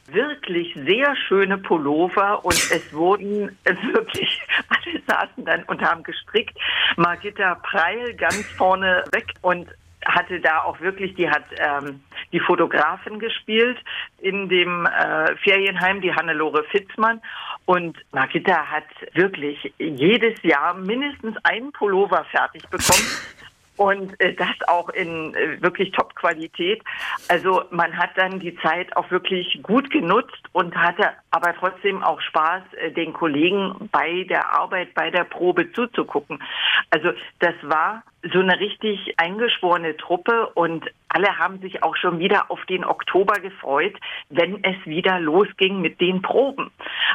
wirklich 0.07 0.75
sehr 0.85 1.15
schöne 1.15 1.57
Pullover 1.57 2.45
und 2.45 2.53
es 2.53 2.93
wurden 2.93 3.57
wirklich, 3.63 4.41
alle 4.69 5.01
saßen 5.07 5.45
dann 5.45 5.63
und 5.63 5.81
haben 5.81 6.03
gestrickt. 6.03 6.57
Margitta 6.95 7.55
Preil 7.55 8.13
ganz 8.13 8.45
vorne 8.51 9.03
weg 9.11 9.33
und 9.41 9.67
hatte 10.05 10.39
da 10.39 10.61
auch 10.61 10.79
wirklich, 10.79 11.15
die 11.15 11.29
hat 11.29 11.45
ähm, 11.57 12.01
die 12.35 12.41
Fotografin 12.41 13.17
gespielt 13.19 13.77
in 14.19 14.49
dem 14.49 14.85
äh, 14.85 15.37
Ferienheim, 15.37 16.01
die 16.01 16.13
Hannelore 16.13 16.65
Fitzmann. 16.65 17.21
Und 17.63 17.97
Margitta 18.11 18.65
hat 18.67 18.83
wirklich 19.13 19.73
jedes 19.77 20.41
Jahr 20.43 20.73
mindestens 20.73 21.37
einen 21.45 21.71
Pullover 21.71 22.25
fertig 22.25 22.63
bekommen. 22.63 23.07
Und 23.77 24.19
äh, 24.21 24.33
das 24.33 24.55
auch 24.67 24.87
in 24.89 25.35
äh, 25.35 25.61
wirklich 25.61 25.91
Top-Qualität. 25.91 26.81
Also 27.27 27.63
man 27.71 27.97
hat 27.97 28.11
dann 28.15 28.39
die 28.39 28.55
Zeit 28.57 28.95
auch 28.95 29.11
wirklich 29.11 29.59
gut 29.63 29.91
genutzt 29.91 30.41
und 30.53 30.73
hatte 30.77 31.09
aber 31.31 31.53
trotzdem 31.59 32.01
auch 32.01 32.21
Spaß, 32.21 32.61
äh, 32.77 32.91
den 32.91 33.11
Kollegen 33.11 33.89
bei 33.91 34.23
der 34.29 34.53
Arbeit, 34.53 34.93
bei 34.93 35.11
der 35.11 35.25
Probe 35.25 35.73
zuzugucken. 35.73 36.41
Also 36.89 37.11
das 37.39 37.55
war 37.63 38.03
so 38.33 38.39
eine 38.39 38.59
richtig 38.59 39.13
eingeschworene 39.17 39.97
Truppe 39.97 40.47
und 40.55 40.85
alle 41.09 41.37
haben 41.37 41.59
sich 41.59 41.83
auch 41.83 41.95
schon 41.95 42.19
wieder 42.19 42.49
auf 42.49 42.59
den 42.65 42.83
Oktober 42.83 43.39
gefreut, 43.39 43.95
wenn 44.29 44.63
es 44.63 44.75
wieder 44.85 45.19
losging 45.19 45.81
mit 45.81 46.01
den 46.01 46.21
Proben. 46.21 46.71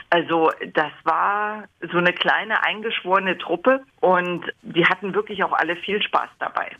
Also 0.08 0.50
das 0.74 0.92
war 1.04 1.64
so 1.90 1.98
eine 1.98 2.12
kleine 2.12 2.62
eingeschworene 2.64 3.38
Truppe 3.38 3.82
und 4.00 4.44
die 4.62 4.86
hatten 4.86 5.14
wirklich 5.14 5.42
auch 5.42 5.52
alle 5.52 5.76
viel 5.76 6.02
Spaß 6.02 6.30
dabei. 6.38 6.70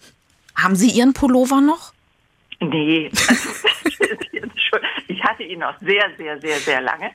Haben 0.56 0.76
Sie 0.76 0.90
Ihren 0.90 1.12
Pullover 1.12 1.60
noch? 1.60 1.92
Nee, 2.60 3.10
also, 3.10 4.86
ich 5.08 5.22
hatte 5.24 5.42
ihn 5.42 5.60
noch 5.60 5.78
sehr, 5.80 6.10
sehr, 6.16 6.38
sehr, 6.40 6.56
sehr 6.56 6.80
lange. 6.80 7.10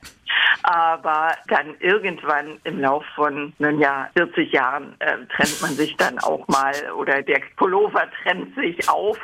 Aber 0.63 1.35
dann 1.47 1.75
irgendwann 1.79 2.59
im 2.63 2.79
Lauf 2.79 3.05
von, 3.15 3.53
nun 3.59 3.79
ja, 3.79 4.09
40 4.17 4.51
Jahren 4.51 4.95
äh, 4.99 5.17
trennt 5.35 5.61
man 5.61 5.71
sich 5.75 5.95
dann 5.97 6.17
auch 6.19 6.47
mal 6.47 6.73
oder 6.97 7.21
der 7.21 7.41
Pullover 7.57 8.09
trennt 8.23 8.55
sich 8.55 8.89
auf. 8.89 9.19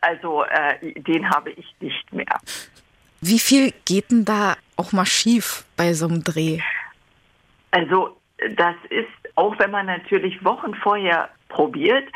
Also 0.00 0.44
äh, 0.44 0.94
den 1.02 1.28
habe 1.28 1.50
ich 1.50 1.74
nicht 1.80 2.12
mehr. 2.12 2.40
Wie 3.20 3.38
viel 3.38 3.74
geht 3.84 4.10
denn 4.10 4.24
da 4.24 4.56
auch 4.76 4.92
mal 4.92 5.04
schief 5.04 5.64
bei 5.76 5.92
so 5.92 6.06
einem 6.06 6.24
Dreh? 6.24 6.60
Also 7.72 8.16
das 8.56 8.76
ist, 8.88 9.08
auch 9.34 9.58
wenn 9.58 9.70
man 9.70 9.86
natürlich 9.86 10.42
Wochen 10.44 10.74
vorher 10.76 11.28
probiert, 11.48 12.08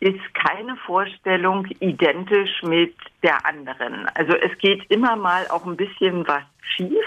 ist 0.00 0.34
keine 0.34 0.76
Vorstellung 0.76 1.66
identisch 1.80 2.62
mit 2.62 2.94
der 3.22 3.44
anderen. 3.44 4.08
Also 4.14 4.34
es 4.34 4.56
geht 4.58 4.90
immer 4.90 5.16
mal 5.16 5.46
auch 5.48 5.66
ein 5.66 5.76
bisschen 5.76 6.26
was 6.26 6.42
schief. 6.60 7.04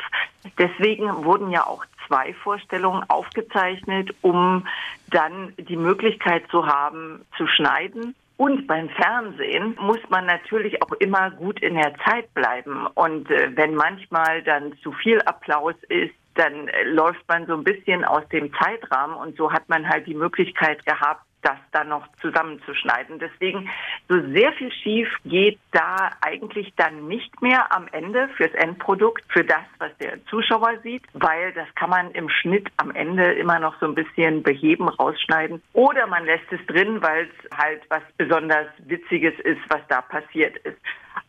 Deswegen 0.57 1.23
wurden 1.23 1.51
ja 1.51 1.65
auch 1.65 1.85
zwei 2.07 2.33
Vorstellungen 2.33 3.03
aufgezeichnet, 3.09 4.13
um 4.21 4.67
dann 5.09 5.53
die 5.57 5.77
Möglichkeit 5.77 6.43
zu 6.49 6.65
haben, 6.65 7.25
zu 7.37 7.47
schneiden. 7.47 8.15
Und 8.37 8.65
beim 8.65 8.89
Fernsehen 8.89 9.77
muss 9.79 9.99
man 10.09 10.25
natürlich 10.25 10.81
auch 10.81 10.91
immer 10.93 11.29
gut 11.29 11.61
in 11.61 11.75
der 11.75 11.93
Zeit 12.03 12.33
bleiben. 12.33 12.87
Und 12.95 13.29
äh, 13.29 13.55
wenn 13.55 13.75
manchmal 13.75 14.41
dann 14.41 14.73
zu 14.81 14.91
viel 14.93 15.21
Applaus 15.21 15.75
ist, 15.89 16.15
dann 16.33 16.67
äh, 16.69 16.83
läuft 16.85 17.27
man 17.27 17.45
so 17.45 17.53
ein 17.53 17.63
bisschen 17.63 18.03
aus 18.03 18.27
dem 18.29 18.51
Zeitrahmen. 18.55 19.15
Und 19.15 19.37
so 19.37 19.51
hat 19.51 19.69
man 19.69 19.87
halt 19.87 20.07
die 20.07 20.15
Möglichkeit 20.15 20.83
gehabt, 20.87 21.21
das 21.41 21.57
dann 21.71 21.89
noch 21.89 22.07
zusammenzuschneiden. 22.21 23.19
Deswegen, 23.19 23.69
so 24.07 24.19
sehr 24.33 24.53
viel 24.53 24.71
schief 24.71 25.09
geht 25.25 25.59
da 25.71 26.11
eigentlich 26.21 26.73
dann 26.75 27.07
nicht 27.07 27.41
mehr 27.41 27.73
am 27.73 27.87
Ende 27.91 28.29
fürs 28.37 28.53
Endprodukt, 28.53 29.23
für 29.29 29.43
das, 29.43 29.63
was 29.79 29.95
der 29.97 30.23
Zuschauer 30.25 30.79
sieht, 30.83 31.03
weil 31.13 31.53
das 31.53 31.67
kann 31.75 31.89
man 31.89 32.11
im 32.11 32.29
Schnitt 32.29 32.69
am 32.77 32.91
Ende 32.91 33.33
immer 33.33 33.59
noch 33.59 33.79
so 33.79 33.85
ein 33.85 33.95
bisschen 33.95 34.43
beheben, 34.43 34.89
rausschneiden. 34.89 35.61
Oder 35.73 36.07
man 36.07 36.25
lässt 36.25 36.51
es 36.51 36.65
drin, 36.67 37.01
weil 37.01 37.27
es 37.27 37.57
halt 37.57 37.81
was 37.89 38.03
besonders 38.17 38.67
Witziges 38.79 39.37
ist, 39.39 39.61
was 39.69 39.81
da 39.87 40.01
passiert 40.01 40.57
ist. 40.57 40.79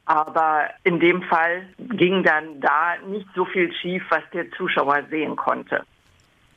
Aber 0.04 0.68
in 0.84 1.00
dem 1.00 1.22
Fall 1.22 1.68
ging 1.78 2.22
dann 2.22 2.60
da 2.60 2.96
nicht 3.06 3.26
so 3.34 3.44
viel 3.44 3.72
schief, 3.72 4.04
was 4.10 4.22
der 4.32 4.50
Zuschauer 4.52 5.04
sehen 5.10 5.36
konnte. 5.36 5.84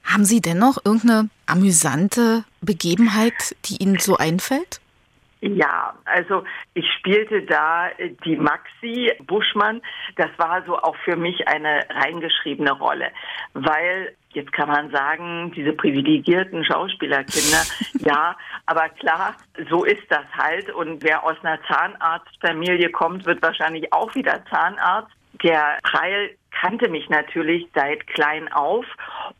Haben 0.05 0.25
Sie 0.25 0.41
dennoch 0.41 0.77
irgendeine 0.85 1.29
amüsante 1.47 2.45
Begebenheit, 2.61 3.55
die 3.65 3.81
Ihnen 3.81 3.99
so 3.99 4.17
einfällt? 4.17 4.79
Ja, 5.41 5.93
also 6.05 6.43
ich 6.73 6.85
spielte 6.97 7.43
da 7.43 7.89
die 8.23 8.35
Maxi 8.35 9.11
Buschmann. 9.27 9.81
Das 10.15 10.29
war 10.37 10.63
so 10.65 10.77
auch 10.77 10.95
für 11.03 11.15
mich 11.15 11.47
eine 11.47 11.85
reingeschriebene 11.89 12.71
Rolle, 12.71 13.11
weil 13.53 14.15
jetzt 14.29 14.51
kann 14.53 14.69
man 14.69 14.89
sagen, 14.89 15.51
diese 15.55 15.73
privilegierten 15.73 16.65
Schauspielerkinder, 16.65 17.61
ja, 17.99 18.35
aber 18.65 18.89
klar, 18.89 19.35
so 19.69 19.83
ist 19.83 20.03
das 20.09 20.25
halt. 20.35 20.71
Und 20.71 21.03
wer 21.03 21.23
aus 21.23 21.37
einer 21.43 21.59
Zahnarztfamilie 21.67 22.89
kommt, 22.89 23.25
wird 23.25 23.41
wahrscheinlich 23.43 23.93
auch 23.93 24.15
wieder 24.15 24.43
Zahnarzt. 24.49 25.11
Der 25.43 25.77
Preil 25.83 26.35
kannte 26.51 26.89
mich 26.89 27.09
natürlich 27.09 27.67
seit 27.73 28.07
klein 28.07 28.51
auf 28.51 28.85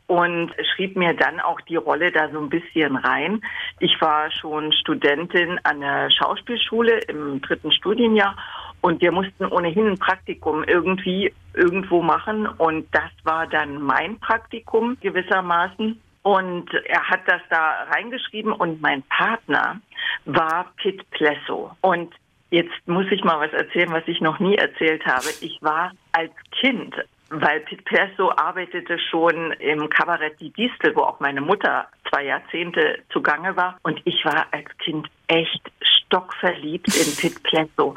und 0.06 0.52
schrieb 0.74 0.96
mir 0.96 1.14
dann 1.14 1.40
auch 1.40 1.60
die 1.62 1.76
Rolle 1.76 2.12
da 2.12 2.28
so 2.30 2.38
ein 2.38 2.50
bisschen 2.50 2.96
rein. 2.96 3.42
Ich 3.80 4.00
war 4.00 4.30
schon 4.30 4.72
Studentin 4.72 5.58
an 5.64 5.80
der 5.80 6.10
Schauspielschule 6.10 6.98
im 7.08 7.40
dritten 7.40 7.72
Studienjahr 7.72 8.36
und 8.80 9.00
wir 9.00 9.12
mussten 9.12 9.46
ohnehin 9.46 9.88
ein 9.88 9.98
Praktikum 9.98 10.62
irgendwie 10.64 11.32
irgendwo 11.54 12.02
machen 12.02 12.46
und 12.46 12.86
das 12.92 13.10
war 13.24 13.46
dann 13.46 13.82
mein 13.82 14.18
Praktikum 14.20 14.96
gewissermaßen. 15.00 16.00
Und 16.22 16.74
er 16.86 17.08
hat 17.08 17.20
das 17.26 17.40
da 17.50 17.84
reingeschrieben 17.92 18.52
und 18.52 18.82
mein 18.82 19.02
Partner 19.04 19.80
war 20.24 20.72
Pit 20.76 21.08
Plesso. 21.10 21.70
Und 21.82 22.12
Jetzt 22.50 22.86
muss 22.86 23.06
ich 23.10 23.24
mal 23.24 23.40
was 23.40 23.52
erzählen, 23.52 23.92
was 23.92 24.06
ich 24.06 24.20
noch 24.20 24.38
nie 24.38 24.56
erzählt 24.56 25.04
habe. 25.04 25.26
Ich 25.40 25.58
war 25.62 25.92
als 26.12 26.32
Kind, 26.60 26.94
weil 27.30 27.60
Pit 27.60 27.84
Perso 27.84 28.30
arbeitete 28.30 28.98
schon 28.98 29.52
im 29.52 29.88
Kabarett 29.88 30.38
Die 30.40 30.50
Distel, 30.50 30.94
wo 30.94 31.02
auch 31.02 31.18
meine 31.18 31.40
Mutter 31.40 31.88
zwei 32.08 32.24
Jahrzehnte 32.24 33.02
zugange 33.12 33.56
war. 33.56 33.78
Und 33.82 34.00
ich 34.04 34.24
war 34.24 34.46
als 34.52 34.68
Kind 34.78 35.08
echt 35.26 35.60
stockverliebt 35.82 36.88
in 36.96 37.16
Pit 37.20 37.42
Plesso. 37.42 37.94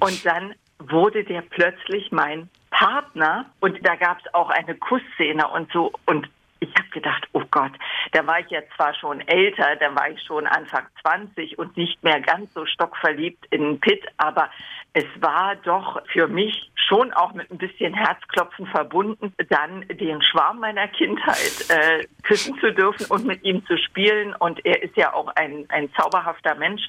Und 0.00 0.26
dann 0.26 0.54
wurde 0.78 1.24
der 1.24 1.40
plötzlich 1.40 2.12
mein 2.12 2.50
Partner 2.70 3.46
und 3.60 3.78
da 3.86 3.96
gab 3.96 4.18
es 4.18 4.34
auch 4.34 4.50
eine 4.50 4.74
Kussszene 4.74 5.48
und 5.48 5.72
so 5.72 5.92
und 6.04 6.28
ich 6.60 6.74
habe 6.76 6.88
gedacht, 6.90 7.26
oh 7.32 7.42
Gott, 7.50 7.72
da 8.12 8.26
war 8.26 8.40
ich 8.40 8.50
ja 8.50 8.60
zwar 8.76 8.94
schon 8.94 9.20
älter, 9.28 9.76
da 9.76 9.94
war 9.94 10.10
ich 10.10 10.22
schon 10.22 10.46
Anfang 10.46 10.86
20 11.02 11.58
und 11.58 11.76
nicht 11.76 12.02
mehr 12.02 12.20
ganz 12.20 12.52
so 12.54 12.66
stockverliebt 12.66 13.46
in 13.50 13.80
Pitt, 13.80 14.04
aber 14.16 14.50
es 14.92 15.04
war 15.20 15.56
doch 15.56 16.00
für 16.12 16.26
mich 16.26 16.70
schon 16.88 17.12
auch 17.12 17.32
mit 17.34 17.50
ein 17.50 17.58
bisschen 17.58 17.94
Herzklopfen 17.94 18.66
verbunden, 18.66 19.34
dann 19.48 19.86
den 19.88 20.22
Schwarm 20.22 20.60
meiner 20.60 20.88
Kindheit 20.88 21.66
äh, 21.68 22.06
küssen 22.22 22.58
zu 22.60 22.72
dürfen 22.72 23.06
und 23.10 23.26
mit 23.26 23.44
ihm 23.44 23.64
zu 23.66 23.76
spielen. 23.76 24.34
Und 24.36 24.64
er 24.64 24.82
ist 24.82 24.96
ja 24.96 25.12
auch 25.12 25.28
ein, 25.36 25.66
ein 25.68 25.90
zauberhafter 25.94 26.54
Mensch. 26.54 26.82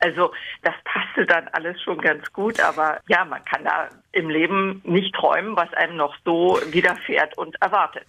Also 0.00 0.32
das 0.62 0.74
passte 0.84 1.26
dann 1.26 1.48
alles 1.52 1.80
schon 1.82 1.98
ganz 1.98 2.30
gut. 2.32 2.60
Aber 2.60 3.00
ja, 3.08 3.24
man 3.24 3.44
kann 3.44 3.64
da 3.64 3.88
im 4.12 4.28
Leben 4.28 4.82
nicht 4.84 5.14
träumen, 5.14 5.56
was 5.56 5.72
einem 5.74 5.96
noch 5.96 6.14
so 6.24 6.58
widerfährt 6.70 7.38
und 7.38 7.56
erwartet. 7.62 8.06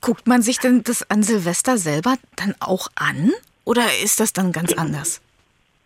Guckt 0.00 0.26
man 0.26 0.42
sich 0.42 0.58
denn 0.58 0.82
das 0.84 1.10
an 1.10 1.22
Silvester 1.22 1.78
selber 1.78 2.16
dann 2.36 2.54
auch 2.60 2.88
an? 2.94 3.32
Oder 3.64 3.84
ist 4.02 4.20
das 4.20 4.32
dann 4.32 4.52
ganz 4.52 4.72
anders? 4.72 5.20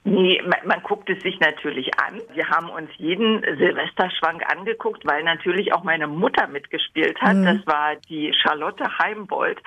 Nee, 0.03 0.41
man, 0.47 0.59
man, 0.65 0.83
guckt 0.83 1.11
es 1.11 1.23
sich 1.23 1.39
natürlich 1.41 1.91
an. 2.00 2.23
Wir 2.33 2.49
haben 2.49 2.71
uns 2.71 2.89
jeden 2.97 3.43
Silvesterschwank 3.43 4.43
angeguckt, 4.50 5.07
weil 5.07 5.23
natürlich 5.23 5.75
auch 5.75 5.85
meine 5.85 6.07
Mutter 6.07 6.47
mitgespielt 6.47 7.21
hat. 7.21 7.37
Mhm. 7.37 7.45
Das 7.45 7.67
war 7.67 7.97
die 8.09 8.33
Charlotte 8.33 8.85
Heimbold. 8.99 9.59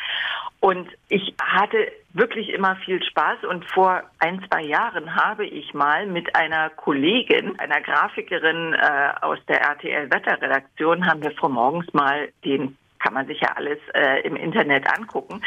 Und 0.60 0.90
ich 1.10 1.36
hatte 1.40 1.92
wirklich 2.14 2.50
immer 2.50 2.76
viel 2.78 3.04
Spaß. 3.04 3.44
Und 3.44 3.64
vor 3.66 4.02
ein, 4.18 4.44
zwei 4.50 4.64
Jahren 4.64 5.16
habe 5.16 5.46
ich 5.46 5.72
mal 5.76 6.08
mit 6.08 6.36
einer 6.36 6.72
Kollegin, 6.72 7.60
einer 7.60 7.82
Grafikerin 7.82 8.74
äh, 8.74 9.14
aus 9.22 9.38
der 9.48 9.62
RTL-Wetterredaktion, 9.62 11.06
haben 11.06 11.22
wir 11.22 11.32
vor 11.32 11.50
morgens 11.50 11.94
mal 11.94 12.30
den 12.44 12.76
kann 13.04 13.14
man 13.14 13.28
sich 13.28 13.42
ja 13.42 13.50
alles 13.56 13.80
äh, 13.94 14.22
im 14.22 14.36
Internet 14.36 14.88
angucken, 14.98 15.42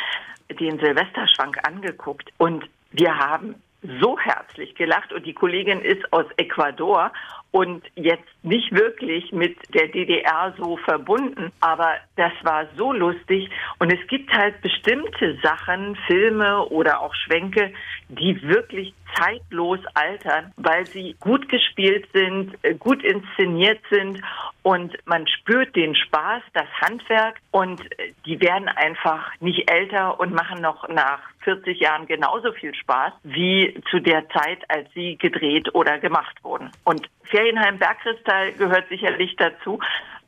den 0.61 0.79
Silvesterschwank 0.79 1.59
angeguckt. 1.67 2.31
Und 2.37 2.65
wir 2.93 3.17
haben 3.17 3.57
so 4.01 4.19
herzlich 4.19 4.75
gelacht. 4.75 5.13
Und 5.13 5.27
die 5.27 5.35
Kollegin 5.35 5.81
ist 5.81 6.13
aus 6.13 6.27
Ecuador 6.37 7.13
und 7.51 7.83
jetzt 7.95 8.29
nicht 8.43 8.73
wirklich 8.73 9.33
mit 9.33 9.57
der 9.75 9.89
DDR 9.89 10.55
so 10.59 10.77
verbunden, 10.79 11.53
aber 11.61 11.95
das 12.17 12.33
war 12.43 12.67
so 12.77 12.93
lustig. 12.93 13.51
Und 13.79 13.93
es 13.93 14.07
gibt 14.09 14.33
halt 14.33 14.61
bestimmte 14.61 15.39
Sachen, 15.43 15.97
Filme 16.07 16.67
oder 16.67 17.01
auch 17.01 17.15
Schwenke, 17.15 17.73
die 18.09 18.41
wirklich 18.43 18.95
zeitlos 19.15 19.81
altern, 19.95 20.53
weil 20.57 20.87
sie 20.87 21.17
gut 21.21 21.49
gespielt 21.49 22.07
sind, 22.13 22.57
äh, 22.63 22.75
gut 22.75 23.03
inszeniert 23.03 23.81
sind. 23.91 24.21
Und 24.63 24.97
man 25.07 25.27
spürt 25.27 25.75
den 25.77 25.95
Spaß, 25.95 26.43
das 26.53 26.67
Handwerk. 26.81 27.37
Und 27.51 27.81
äh, 27.99 28.13
die 28.27 28.41
werden 28.41 28.69
einfach 28.69 29.31
nicht 29.41 29.71
älter 29.71 30.21
und 30.21 30.35
machen 30.35 30.61
noch 30.61 30.89
nach 30.89 31.21
40 31.45 31.81
Jahren 31.81 32.07
genauso 32.07 32.53
viel 32.53 32.75
Spaß 32.75 33.13
wie 33.23 33.81
zu 33.91 34.01
der 34.01 34.29
Zeit, 34.31 34.59
als 34.69 34.93
sie 34.95 35.17
gedreht 35.17 35.75
oder 35.75 35.99
gemacht 35.99 36.37
wurden. 36.43 36.71
Und 36.85 37.09
Ferienheim 37.29 37.79
Bergkristall 37.79 38.53
gehört 38.53 38.89
sicherlich 38.89 39.35
dazu. 39.37 39.79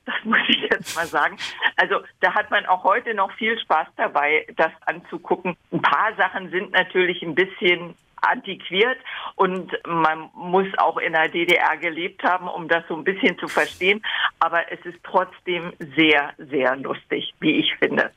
Das 0.05 0.15
muss 0.25 0.39
ich 0.49 0.61
jetzt 0.71 0.97
mal 0.97 1.07
sagen. 1.07 1.37
Also 1.77 2.01
da 2.21 2.35
hat 2.35 2.51
man 2.51 2.67
auch 2.67 2.85
heute 2.85 3.15
noch 3.15 3.33
viel 3.33 3.59
Spaß 3.59 3.89
dabei, 3.97 4.47
das 4.57 4.73
anzugucken. 4.87 5.57
Ein 5.73 5.83
paar 5.83 6.15
Sachen 6.17 6.51
sind 6.51 6.73
natürlich 6.73 7.23
ein 7.23 7.35
bisschen 7.35 7.95
antiquiert 8.21 8.99
und 9.37 9.71
man 9.87 10.31
muss 10.35 10.67
auch 10.79 10.97
in 10.97 11.13
der 11.13 11.29
DDR 11.29 11.77
gelebt 11.77 12.23
haben, 12.25 12.49
um 12.49 12.67
das 12.67 12.83
so 12.89 12.97
ein 12.97 13.05
bisschen 13.05 13.39
zu 13.39 13.49
verstehen. 13.49 14.03
Aber 14.41 14.73
es 14.73 14.85
ist 14.85 14.99
trotzdem 15.05 15.73
sehr, 15.97 16.33
sehr 16.39 16.75
lustig, 16.77 17.33
wie 17.41 17.61
ich 17.61 17.75
finde. 17.77 18.11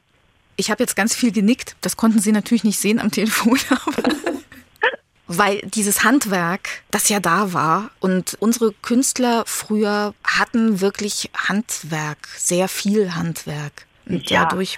Ich 0.56 0.72
habe 0.72 0.84
jetzt 0.84 0.96
ganz 0.96 1.16
viel 1.16 1.32
genickt. 1.32 1.76
Das 1.82 1.98
konnten 1.98 2.20
Sie 2.20 2.32
natürlich 2.32 2.64
nicht 2.64 2.80
sehen 2.80 3.00
am 3.00 3.12
Telefon. 3.12 3.60
weil 5.38 5.60
dieses 5.62 6.04
Handwerk, 6.04 6.84
das 6.92 7.10
ja 7.10 7.20
da 7.20 7.54
war 7.54 7.92
und 8.00 8.36
unsere 8.40 8.74
Künstler 8.74 9.44
früher 9.46 10.14
hatten 10.24 10.82
wirklich 10.82 11.30
Handwerk, 11.36 12.28
sehr 12.38 12.68
viel 12.68 13.16
Handwerk. 13.16 13.86
Und 14.06 14.30
ja. 14.30 14.44
dadurch 14.44 14.78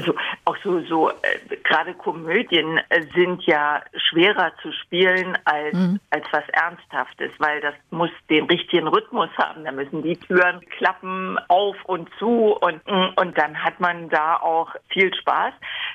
also 0.00 0.14
auch 0.44 0.56
so, 0.64 0.80
so 0.82 1.10
äh, 1.10 1.56
gerade 1.64 1.94
Komödien 1.94 2.80
äh, 2.88 3.02
sind 3.14 3.42
ja 3.44 3.82
schwerer 3.94 4.52
zu 4.62 4.72
spielen 4.72 5.36
als, 5.44 5.74
mhm. 5.74 6.00
als 6.10 6.24
was 6.30 6.48
Ernsthaftes, 6.48 7.30
weil 7.38 7.60
das 7.60 7.74
muss 7.90 8.10
den 8.28 8.44
richtigen 8.44 8.88
Rhythmus 8.88 9.30
haben. 9.36 9.64
Da 9.64 9.72
müssen 9.72 10.02
die 10.02 10.16
Türen 10.16 10.60
klappen 10.78 11.38
auf 11.48 11.76
und 11.84 12.08
zu 12.18 12.56
und, 12.60 12.80
und 12.86 13.38
dann 13.38 13.62
hat 13.62 13.80
man 13.80 14.08
da 14.08 14.36
auch 14.36 14.74
viel 14.88 15.14
Spaß, 15.14 15.52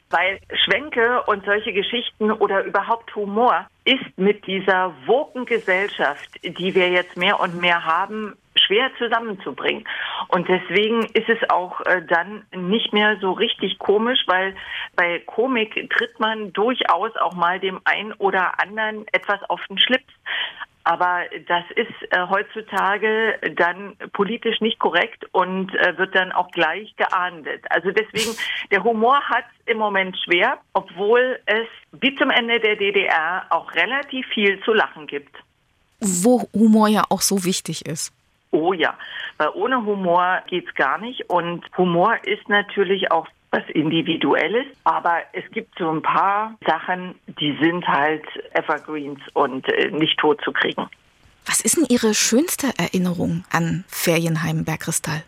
weil 0.09 0.39
Schwenke 0.65 1.23
und 1.23 1.45
solche 1.45 1.73
Geschichten 1.73 2.31
oder 2.31 2.63
überhaupt 2.63 3.15
Humor 3.15 3.67
ist 3.85 4.17
mit 4.17 4.45
dieser 4.47 4.93
Woken-Gesellschaft, 5.05 6.29
die 6.43 6.73
wir 6.73 6.89
jetzt 6.89 7.17
mehr 7.17 7.39
und 7.39 7.61
mehr 7.61 7.85
haben, 7.85 8.35
schwer 8.65 8.91
zusammenzubringen. 8.97 9.85
Und 10.29 10.47
deswegen 10.47 11.05
ist 11.13 11.29
es 11.29 11.49
auch 11.49 11.81
äh, 11.81 12.01
dann 12.07 12.45
nicht 12.55 12.93
mehr 12.93 13.17
so 13.19 13.31
richtig 13.31 13.79
komisch, 13.79 14.19
weil 14.27 14.55
bei 14.95 15.19
Komik 15.19 15.89
tritt 15.91 16.19
man 16.19 16.53
durchaus 16.53 17.15
auch 17.17 17.33
mal 17.33 17.59
dem 17.59 17.79
einen 17.85 18.13
oder 18.13 18.59
anderen 18.61 19.05
etwas 19.11 19.41
auf 19.49 19.61
den 19.69 19.77
Schlips. 19.77 20.13
Aber 20.87 21.23
das 21.47 21.63
ist 21.75 22.11
äh, 22.11 22.27
heutzutage 22.29 23.39
dann 23.55 23.95
politisch 24.13 24.61
nicht 24.61 24.77
korrekt 24.77 25.25
und 25.31 25.73
äh, 25.73 25.97
wird 25.97 26.13
dann 26.13 26.31
auch 26.31 26.51
gleich 26.51 26.95
geahndet. 26.95 27.65
Also 27.71 27.89
deswegen, 27.89 28.37
der 28.69 28.83
Humor 28.83 29.19
hat 29.23 29.45
im 29.65 29.79
Moment 29.79 30.15
schwer, 30.23 30.59
obwohl 30.73 31.39
es 31.47 31.67
wie 31.91 32.15
zum 32.15 32.29
Ende 32.29 32.59
der 32.59 32.75
DDR 32.75 33.47
auch 33.49 33.73
relativ 33.73 34.27
viel 34.27 34.61
zu 34.63 34.73
lachen 34.73 35.07
gibt. 35.07 35.35
Wo 36.01 36.47
Humor 36.53 36.87
ja 36.87 37.03
auch 37.09 37.21
so 37.21 37.43
wichtig 37.43 37.87
ist. 37.87 38.13
Oh 38.51 38.73
ja, 38.73 38.97
weil 39.37 39.49
ohne 39.53 39.85
Humor 39.85 40.41
geht's 40.47 40.73
gar 40.75 40.97
nicht. 40.97 41.29
Und 41.29 41.65
Humor 41.77 42.17
ist 42.23 42.47
natürlich 42.47 43.11
auch 43.11 43.27
was 43.51 43.63
Individuelles, 43.69 44.65
aber 44.83 45.19
es 45.33 45.49
gibt 45.51 45.77
so 45.77 45.89
ein 45.89 46.01
paar 46.01 46.55
Sachen, 46.67 47.15
die 47.39 47.57
sind 47.61 47.87
halt 47.87 48.25
Evergreens 48.53 49.21
und 49.33 49.67
äh, 49.69 49.91
nicht 49.91 50.19
tot 50.19 50.41
zu 50.43 50.51
kriegen. 50.51 50.87
Was 51.45 51.61
ist 51.61 51.77
denn 51.77 51.85
Ihre 51.87 52.13
schönste 52.13 52.71
Erinnerung 52.77 53.45
an 53.51 53.85
Ferienheim 53.87 54.65
Bergkristall? 54.65 55.23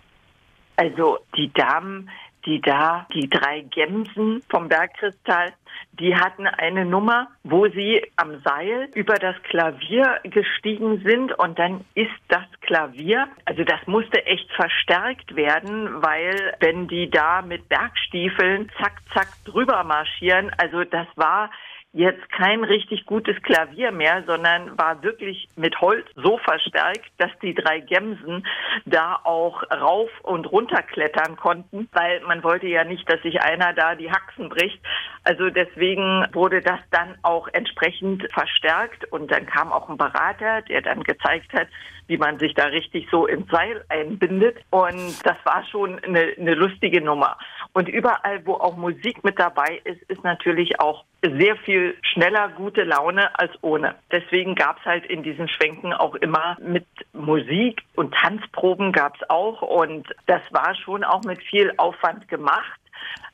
Also 0.76 1.20
die 1.36 1.52
Damen, 1.54 2.10
die 2.48 2.62
da, 2.62 3.06
die 3.14 3.30
drei 3.30 3.62
Gemsen 3.62 4.42
vom 4.50 4.70
Bergkristall, 4.70 5.54
die 6.00 6.16
hatten 6.16 6.48
eine 6.48 6.86
Nummer, 6.86 7.28
wo 7.44 7.68
sie 7.68 8.02
am 8.16 8.42
Seil 8.42 8.90
über 8.96 9.16
das 9.16 9.36
Klavier 9.44 10.20
gestiegen 10.24 11.04
sind 11.06 11.38
und 11.38 11.60
dann 11.60 11.84
ist 11.94 12.10
das 12.30 12.46
Klavier, 12.62 13.28
also 13.46 13.64
das 13.64 13.86
musste 13.86 14.26
echt 14.26 14.50
verstärkt 14.54 15.36
werden, 15.36 16.02
weil 16.02 16.56
wenn 16.60 16.88
die 16.88 17.10
da 17.10 17.42
mit 17.42 17.68
Bergstiefeln 17.68 18.72
zack, 18.82 19.02
zack 19.14 19.28
drüber 19.46 19.84
marschieren, 19.84 20.52
also 20.58 20.84
das 20.84 21.08
war 21.16 21.52
jetzt 21.98 22.30
kein 22.30 22.64
richtig 22.64 23.06
gutes 23.06 23.42
Klavier 23.42 23.92
mehr, 23.92 24.24
sondern 24.28 24.78
war 24.78 25.02
wirklich 25.02 25.50
mit 25.56 25.82
Holz 25.82 26.06
so 26.16 26.38
verstärkt, 26.38 27.10
dass 27.18 27.32
die 27.42 27.56
drei 27.56 27.80
Gemsen 27.80 28.46
da 28.86 29.20
auch 29.24 29.64
rauf 29.72 30.10
und 30.22 30.52
runter 30.52 30.84
klettern 30.84 31.36
konnten, 31.38 31.90
weil 31.94 32.22
man 32.22 32.44
wollte 32.44 32.68
ja 32.68 32.84
nicht, 32.84 33.10
dass 33.10 33.22
sich 33.24 33.42
einer 33.42 33.74
da 33.74 33.96
die 33.96 34.12
Haxen 34.12 34.50
bricht. 34.50 34.80
Also 35.24 35.50
deswegen 35.50 36.28
wurde 36.34 36.62
das 36.62 36.80
dann 36.92 37.18
auch 37.24 37.48
entsprechend 37.52 38.28
verstärkt 38.32 39.12
und 39.12 39.32
dann 39.32 39.48
kam 39.48 39.74
auch 39.74 39.90
ein 39.90 39.98
Berater, 39.98 40.62
der 40.62 40.84
dann 40.84 41.04
gezeigt 41.04 41.52
hat, 41.54 41.68
wie 42.08 42.18
man 42.18 42.40
sich 42.40 42.54
da 42.54 42.66
richtig 42.66 43.08
so 43.12 43.26
ins 43.26 43.50
Seil 43.50 43.84
einbindet. 43.90 44.58
Und 44.70 45.26
das 45.26 45.38
war 45.44 45.66
schon 45.70 46.00
eine, 46.04 46.34
eine 46.38 46.54
lustige 46.54 47.02
Nummer. 47.02 47.38
Und 47.78 47.88
überall, 47.88 48.44
wo 48.44 48.56
auch 48.56 48.76
Musik 48.76 49.24
mit 49.24 49.38
dabei 49.38 49.80
ist, 49.84 50.02
ist 50.10 50.24
natürlich 50.24 50.80
auch 50.80 51.06
sehr 51.22 51.56
viel 51.58 51.96
schneller 52.02 52.50
gute 52.50 52.84
Laune 52.84 53.38
als 53.38 53.52
ohne. 53.62 53.94
Deswegen 54.12 54.56
gab 54.56 54.80
es 54.80 54.86
halt 54.86 55.06
in 55.06 55.22
diesen 55.22 55.48
Schwenken 55.48 55.94
auch 55.94 56.16
immer 56.16 56.58
mit 56.60 56.88
Musik 57.14 57.84
und 57.94 58.16
Tanzproben 58.16 58.94
gab 58.94 59.14
es 59.22 59.30
auch. 59.30 59.62
Und 59.62 60.08
das 60.26 60.42
war 60.50 60.74
schon 60.74 61.04
auch 61.04 61.22
mit 61.24 61.40
viel 61.44 61.72
Aufwand 61.78 62.28
gemacht. 62.28 62.80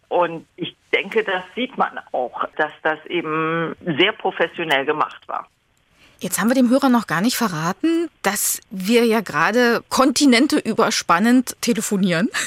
Und 0.09 0.45
ich 0.57 0.75
denke, 0.93 1.23
das 1.23 1.45
sieht 1.55 1.77
man 1.77 2.01
auch, 2.11 2.43
dass 2.57 2.73
das 2.81 2.99
eben 3.05 3.77
sehr 3.97 4.11
professionell 4.11 4.83
gemacht 4.83 5.25
war. 5.25 5.47
Jetzt 6.19 6.41
haben 6.41 6.49
wir 6.49 6.55
dem 6.55 6.69
Hörer 6.69 6.89
noch 6.89 7.07
gar 7.07 7.21
nicht 7.21 7.37
verraten, 7.37 8.09
dass 8.23 8.59
wir 8.69 9.05
ja 9.05 9.21
gerade 9.21 9.81
Kontinente 9.87 10.59
überspannend 10.59 11.55
telefonieren. 11.61 12.27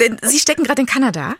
Denn 0.00 0.18
Sie 0.22 0.38
stecken 0.38 0.64
gerade 0.64 0.82
in 0.82 0.86
Kanada. 0.86 1.34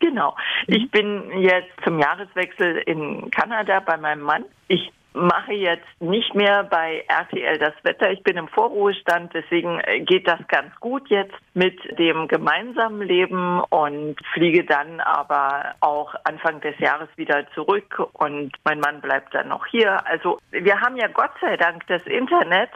Genau. 0.00 0.36
Ich 0.66 0.90
bin 0.90 1.22
jetzt 1.38 1.72
zum 1.84 1.98
Jahreswechsel 1.98 2.82
in 2.86 3.30
Kanada 3.30 3.80
bei 3.80 3.96
meinem 3.96 4.22
Mann. 4.22 4.44
Ich 4.68 4.92
mache 5.16 5.54
jetzt 5.54 5.86
nicht 5.98 6.34
mehr 6.34 6.62
bei 6.64 7.04
RTL 7.08 7.58
das 7.58 7.72
Wetter. 7.82 8.10
Ich 8.12 8.22
bin 8.22 8.36
im 8.36 8.48
Vorruhestand, 8.48 9.32
deswegen 9.34 9.80
geht 10.04 10.28
das 10.28 10.40
ganz 10.48 10.74
gut 10.80 11.08
jetzt 11.08 11.34
mit 11.54 11.78
dem 11.98 12.28
gemeinsamen 12.28 13.00
Leben 13.02 13.60
und 13.70 14.16
fliege 14.34 14.64
dann 14.64 15.00
aber 15.00 15.74
auch 15.80 16.14
Anfang 16.24 16.60
des 16.60 16.78
Jahres 16.78 17.08
wieder 17.16 17.50
zurück 17.54 18.06
und 18.12 18.52
mein 18.64 18.80
Mann 18.80 19.00
bleibt 19.00 19.34
dann 19.34 19.48
noch 19.48 19.66
hier. 19.66 20.06
Also 20.06 20.38
wir 20.50 20.80
haben 20.80 20.96
ja 20.96 21.08
Gott 21.08 21.32
sei 21.40 21.56
Dank 21.56 21.86
das 21.86 22.02
Internet 22.06 22.70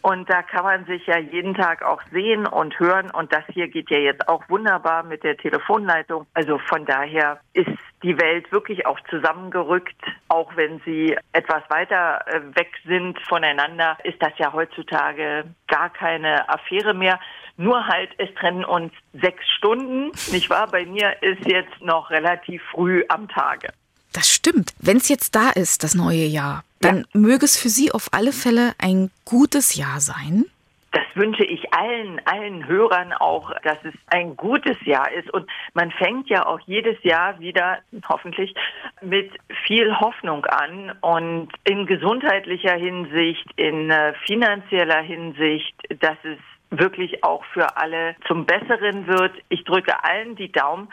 und 0.00 0.28
da 0.30 0.42
kann 0.42 0.64
man 0.64 0.84
sich 0.86 1.06
ja 1.06 1.18
jeden 1.18 1.54
Tag 1.54 1.82
auch 1.82 2.02
sehen 2.10 2.46
und 2.46 2.78
hören 2.80 3.10
und 3.10 3.32
das 3.32 3.44
hier 3.52 3.68
geht 3.68 3.90
ja 3.90 3.98
jetzt 3.98 4.28
auch 4.28 4.42
wunderbar 4.48 5.02
mit 5.02 5.24
der 5.24 5.36
Telefonleitung. 5.36 6.26
Also 6.32 6.58
von 6.58 6.86
daher 6.86 7.40
ist 7.52 7.68
die 8.02 8.18
Welt 8.18 8.50
wirklich 8.52 8.86
auch 8.86 8.98
zusammengerückt, 9.08 9.96
auch 10.28 10.54
wenn 10.56 10.80
sie 10.84 11.16
etwas 11.32 11.62
weiter 11.68 12.24
äh, 12.26 12.40
weg 12.56 12.70
sind 12.86 13.18
voneinander, 13.28 13.96
ist 14.04 14.20
das 14.20 14.32
ja 14.38 14.52
heutzutage 14.52 15.44
gar 15.68 15.90
keine 15.90 16.48
Affäre 16.48 16.94
mehr. 16.94 17.20
Nur 17.56 17.86
halt, 17.86 18.10
es 18.18 18.32
trennen 18.34 18.64
uns 18.64 18.92
sechs 19.12 19.44
Stunden, 19.56 20.10
nicht 20.32 20.50
wahr? 20.50 20.68
Bei 20.68 20.84
mir 20.86 21.22
ist 21.22 21.46
jetzt 21.46 21.80
noch 21.80 22.10
relativ 22.10 22.62
früh 22.70 23.04
am 23.08 23.28
Tage. 23.28 23.72
Das 24.12 24.28
stimmt. 24.28 24.74
Wenn 24.78 24.96
es 24.98 25.08
jetzt 25.08 25.34
da 25.34 25.50
ist, 25.50 25.84
das 25.84 25.94
neue 25.94 26.24
Jahr, 26.24 26.64
dann 26.80 26.98
ja. 26.98 27.04
möge 27.12 27.44
es 27.44 27.56
für 27.56 27.68
Sie 27.68 27.92
auf 27.92 28.08
alle 28.12 28.32
Fälle 28.32 28.74
ein 28.78 29.10
gutes 29.24 29.76
Jahr 29.76 30.00
sein 30.00 30.46
das 30.92 31.04
wünsche 31.14 31.44
ich 31.44 31.72
allen, 31.72 32.20
allen 32.26 32.66
Hörern 32.66 33.12
auch, 33.14 33.50
dass 33.64 33.78
es 33.82 33.94
ein 34.06 34.36
gutes 34.36 34.76
Jahr 34.84 35.10
ist. 35.12 35.32
Und 35.32 35.50
man 35.74 35.90
fängt 35.90 36.28
ja 36.28 36.46
auch 36.46 36.60
jedes 36.66 37.02
Jahr 37.02 37.40
wieder, 37.40 37.78
hoffentlich, 38.08 38.54
mit 39.00 39.30
viel 39.66 39.98
Hoffnung 39.98 40.44
an 40.44 40.92
und 41.00 41.48
in 41.64 41.86
gesundheitlicher 41.86 42.74
Hinsicht, 42.74 43.46
in 43.56 43.90
äh, 43.90 44.12
finanzieller 44.26 45.00
Hinsicht, 45.00 45.74
dass 46.00 46.16
es 46.24 46.38
wirklich 46.70 47.24
auch 47.24 47.44
für 47.52 47.76
alle 47.76 48.14
zum 48.26 48.44
Besseren 48.46 49.06
wird. 49.06 49.32
Ich 49.48 49.64
drücke 49.64 50.04
allen 50.04 50.36
die 50.36 50.52
Daumen 50.52 50.88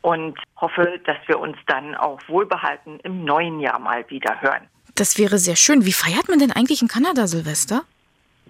und 0.00 0.38
hoffe, 0.56 1.00
dass 1.04 1.16
wir 1.26 1.38
uns 1.38 1.56
dann 1.66 1.94
auch 1.94 2.20
wohlbehalten 2.28 3.00
im 3.00 3.24
neuen 3.24 3.60
Jahr 3.60 3.78
mal 3.78 4.04
wieder 4.08 4.40
hören. 4.40 4.68
Das 4.94 5.18
wäre 5.18 5.38
sehr 5.38 5.56
schön. 5.56 5.84
Wie 5.84 5.92
feiert 5.92 6.28
man 6.28 6.38
denn 6.38 6.52
eigentlich 6.52 6.82
in 6.82 6.88
Kanada 6.88 7.26
Silvester? 7.26 7.82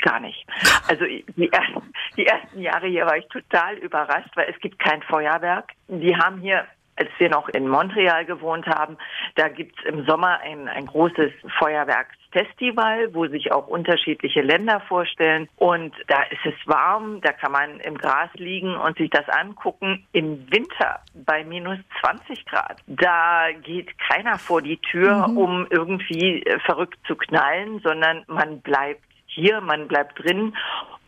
Gar 0.00 0.20
nicht. 0.20 0.46
Also 0.88 1.04
die 1.04 1.52
ersten, 1.52 1.92
die 2.16 2.26
ersten 2.26 2.60
Jahre 2.60 2.86
hier 2.88 3.06
war 3.06 3.16
ich 3.16 3.26
total 3.28 3.76
überrascht, 3.78 4.30
weil 4.34 4.52
es 4.52 4.60
gibt 4.60 4.78
kein 4.78 5.02
Feuerwerk. 5.02 5.72
Die 5.88 6.16
haben 6.16 6.40
hier 6.40 6.66
als 6.96 7.10
wir 7.18 7.28
noch 7.28 7.48
in 7.48 7.68
Montreal 7.68 8.24
gewohnt 8.24 8.66
haben, 8.66 8.96
da 9.34 9.48
gibt's 9.48 9.82
im 9.84 10.04
Sommer 10.06 10.40
ein, 10.40 10.68
ein 10.68 10.86
großes 10.86 11.32
Feuerwerksfestival, 11.58 13.14
wo 13.14 13.26
sich 13.26 13.52
auch 13.52 13.66
unterschiedliche 13.66 14.42
Länder 14.42 14.80
vorstellen. 14.88 15.48
Und 15.56 15.94
da 16.06 16.22
ist 16.24 16.44
es 16.44 16.54
warm, 16.66 17.20
da 17.20 17.32
kann 17.32 17.52
man 17.52 17.80
im 17.80 17.98
Gras 17.98 18.30
liegen 18.34 18.76
und 18.76 18.96
sich 18.96 19.10
das 19.10 19.28
angucken. 19.28 20.06
Im 20.12 20.50
Winter 20.50 21.00
bei 21.14 21.44
minus 21.44 21.78
20 22.00 22.46
Grad, 22.46 22.80
da 22.86 23.48
geht 23.62 23.98
keiner 23.98 24.38
vor 24.38 24.62
die 24.62 24.78
Tür, 24.78 25.28
mhm. 25.28 25.38
um 25.38 25.66
irgendwie 25.70 26.42
äh, 26.42 26.58
verrückt 26.60 26.98
zu 27.06 27.16
knallen, 27.16 27.80
sondern 27.82 28.24
man 28.28 28.60
bleibt 28.60 29.02
hier, 29.34 29.60
man 29.60 29.88
bleibt 29.88 30.22
drin 30.22 30.54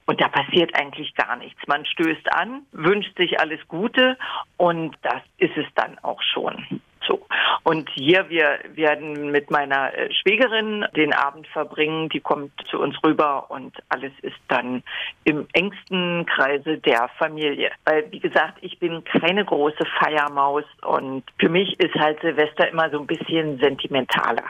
und 0.07 0.21
da 0.21 0.29
passiert 0.29 0.75
eigentlich 0.75 1.15
gar 1.15 1.37
nichts. 1.37 1.61
Man 1.67 1.85
stößt 1.85 2.33
an, 2.33 2.63
wünscht 2.73 3.17
sich 3.17 3.41
alles 3.41 3.61
Gute 3.69 4.17
und 4.57 4.97
das 5.03 5.23
ist 5.39 5.57
es 5.57 5.67
dann 5.75 5.99
auch 6.03 6.23
schon. 6.23 6.81
So. 7.07 7.27
Und 7.63 7.89
hier, 7.91 8.29
wir 8.29 8.59
werden 8.75 9.31
mit 9.31 9.51
meiner 9.51 9.95
äh, 9.95 10.13
Schwägerin 10.13 10.85
den 10.97 11.13
Abend 11.13 11.47
verbringen. 11.49 12.09
Die 12.09 12.21
kommt 12.21 12.53
zu 12.69 12.81
uns 12.81 12.97
rüber 13.05 13.51
und 13.51 13.77
alles 13.89 14.13
ist 14.23 14.39
dann 14.49 14.83
im 15.25 15.47
engsten 15.53 16.27
Kreise 16.27 16.79
der 16.79 17.09
Familie. 17.19 17.71
Weil, 17.85 18.11
wie 18.11 18.21
gesagt, 18.21 18.59
ich 18.61 18.79
bin 18.79 19.05
keine 19.05 19.45
große 19.45 19.85
Feiermaus 19.99 20.65
und 20.83 21.25
für 21.39 21.49
mich 21.49 21.79
ist 21.79 21.95
halt 21.95 22.21
Silvester 22.21 22.69
immer 22.69 22.91
so 22.91 22.99
ein 22.99 23.07
bisschen 23.07 23.59
sentimentaler. 23.59 24.45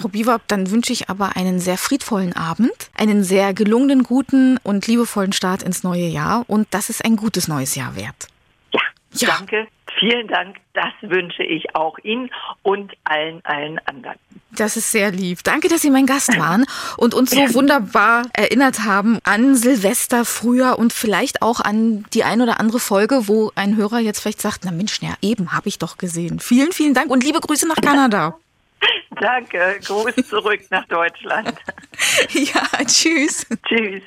Frau 0.00 0.08
Biewer, 0.08 0.40
dann 0.46 0.70
wünsche 0.70 0.94
ich 0.94 1.10
aber 1.10 1.36
einen 1.36 1.60
sehr 1.60 1.76
friedvollen 1.76 2.34
Abend, 2.34 2.90
einen 2.96 3.22
sehr 3.22 3.52
gelungenen, 3.52 4.02
guten 4.02 4.58
und 4.62 4.86
liebevollen 4.86 5.34
Start 5.34 5.62
ins 5.62 5.82
neue 5.82 6.06
Jahr 6.06 6.44
und 6.46 6.68
das 6.70 6.88
ist 6.88 7.04
ein 7.04 7.16
gutes 7.16 7.48
neues 7.48 7.74
Jahr 7.74 7.96
wert. 7.96 8.28
Ja, 8.72 8.80
ja. 9.12 9.28
danke. 9.36 9.66
Vielen 9.98 10.28
Dank. 10.28 10.56
Das 10.72 10.92
wünsche 11.02 11.42
ich 11.42 11.74
auch 11.74 11.98
Ihnen 11.98 12.30
und 12.62 12.92
allen, 13.04 13.44
allen 13.44 13.78
anderen. 13.80 14.16
Das 14.52 14.78
ist 14.78 14.90
sehr 14.90 15.10
lieb. 15.10 15.40
Danke, 15.44 15.68
dass 15.68 15.82
Sie 15.82 15.90
mein 15.90 16.06
Gast 16.06 16.38
waren 16.38 16.64
und 16.96 17.12
uns 17.12 17.32
so 17.32 17.54
wunderbar 17.54 18.22
erinnert 18.32 18.84
haben 18.86 19.18
an 19.24 19.54
Silvester 19.54 20.24
früher 20.24 20.78
und 20.78 20.94
vielleicht 20.94 21.42
auch 21.42 21.60
an 21.60 22.06
die 22.14 22.24
ein 22.24 22.40
oder 22.40 22.58
andere 22.60 22.80
Folge, 22.80 23.28
wo 23.28 23.52
ein 23.54 23.76
Hörer 23.76 23.98
jetzt 23.98 24.20
vielleicht 24.20 24.40
sagt, 24.40 24.60
na 24.64 24.70
Mensch, 24.70 25.02
ja, 25.02 25.14
eben 25.20 25.52
habe 25.52 25.68
ich 25.68 25.78
doch 25.78 25.98
gesehen. 25.98 26.40
Vielen, 26.40 26.72
vielen 26.72 26.94
Dank 26.94 27.10
und 27.10 27.22
liebe 27.22 27.40
Grüße 27.40 27.68
nach 27.68 27.76
Kanada. 27.82 28.38
Danke, 29.20 29.80
Gruß 29.84 30.14
zurück 30.28 30.60
nach 30.70 30.86
Deutschland. 30.88 31.54
ja, 32.32 32.84
tschüss. 32.84 33.46
Tschüss. 33.66 34.02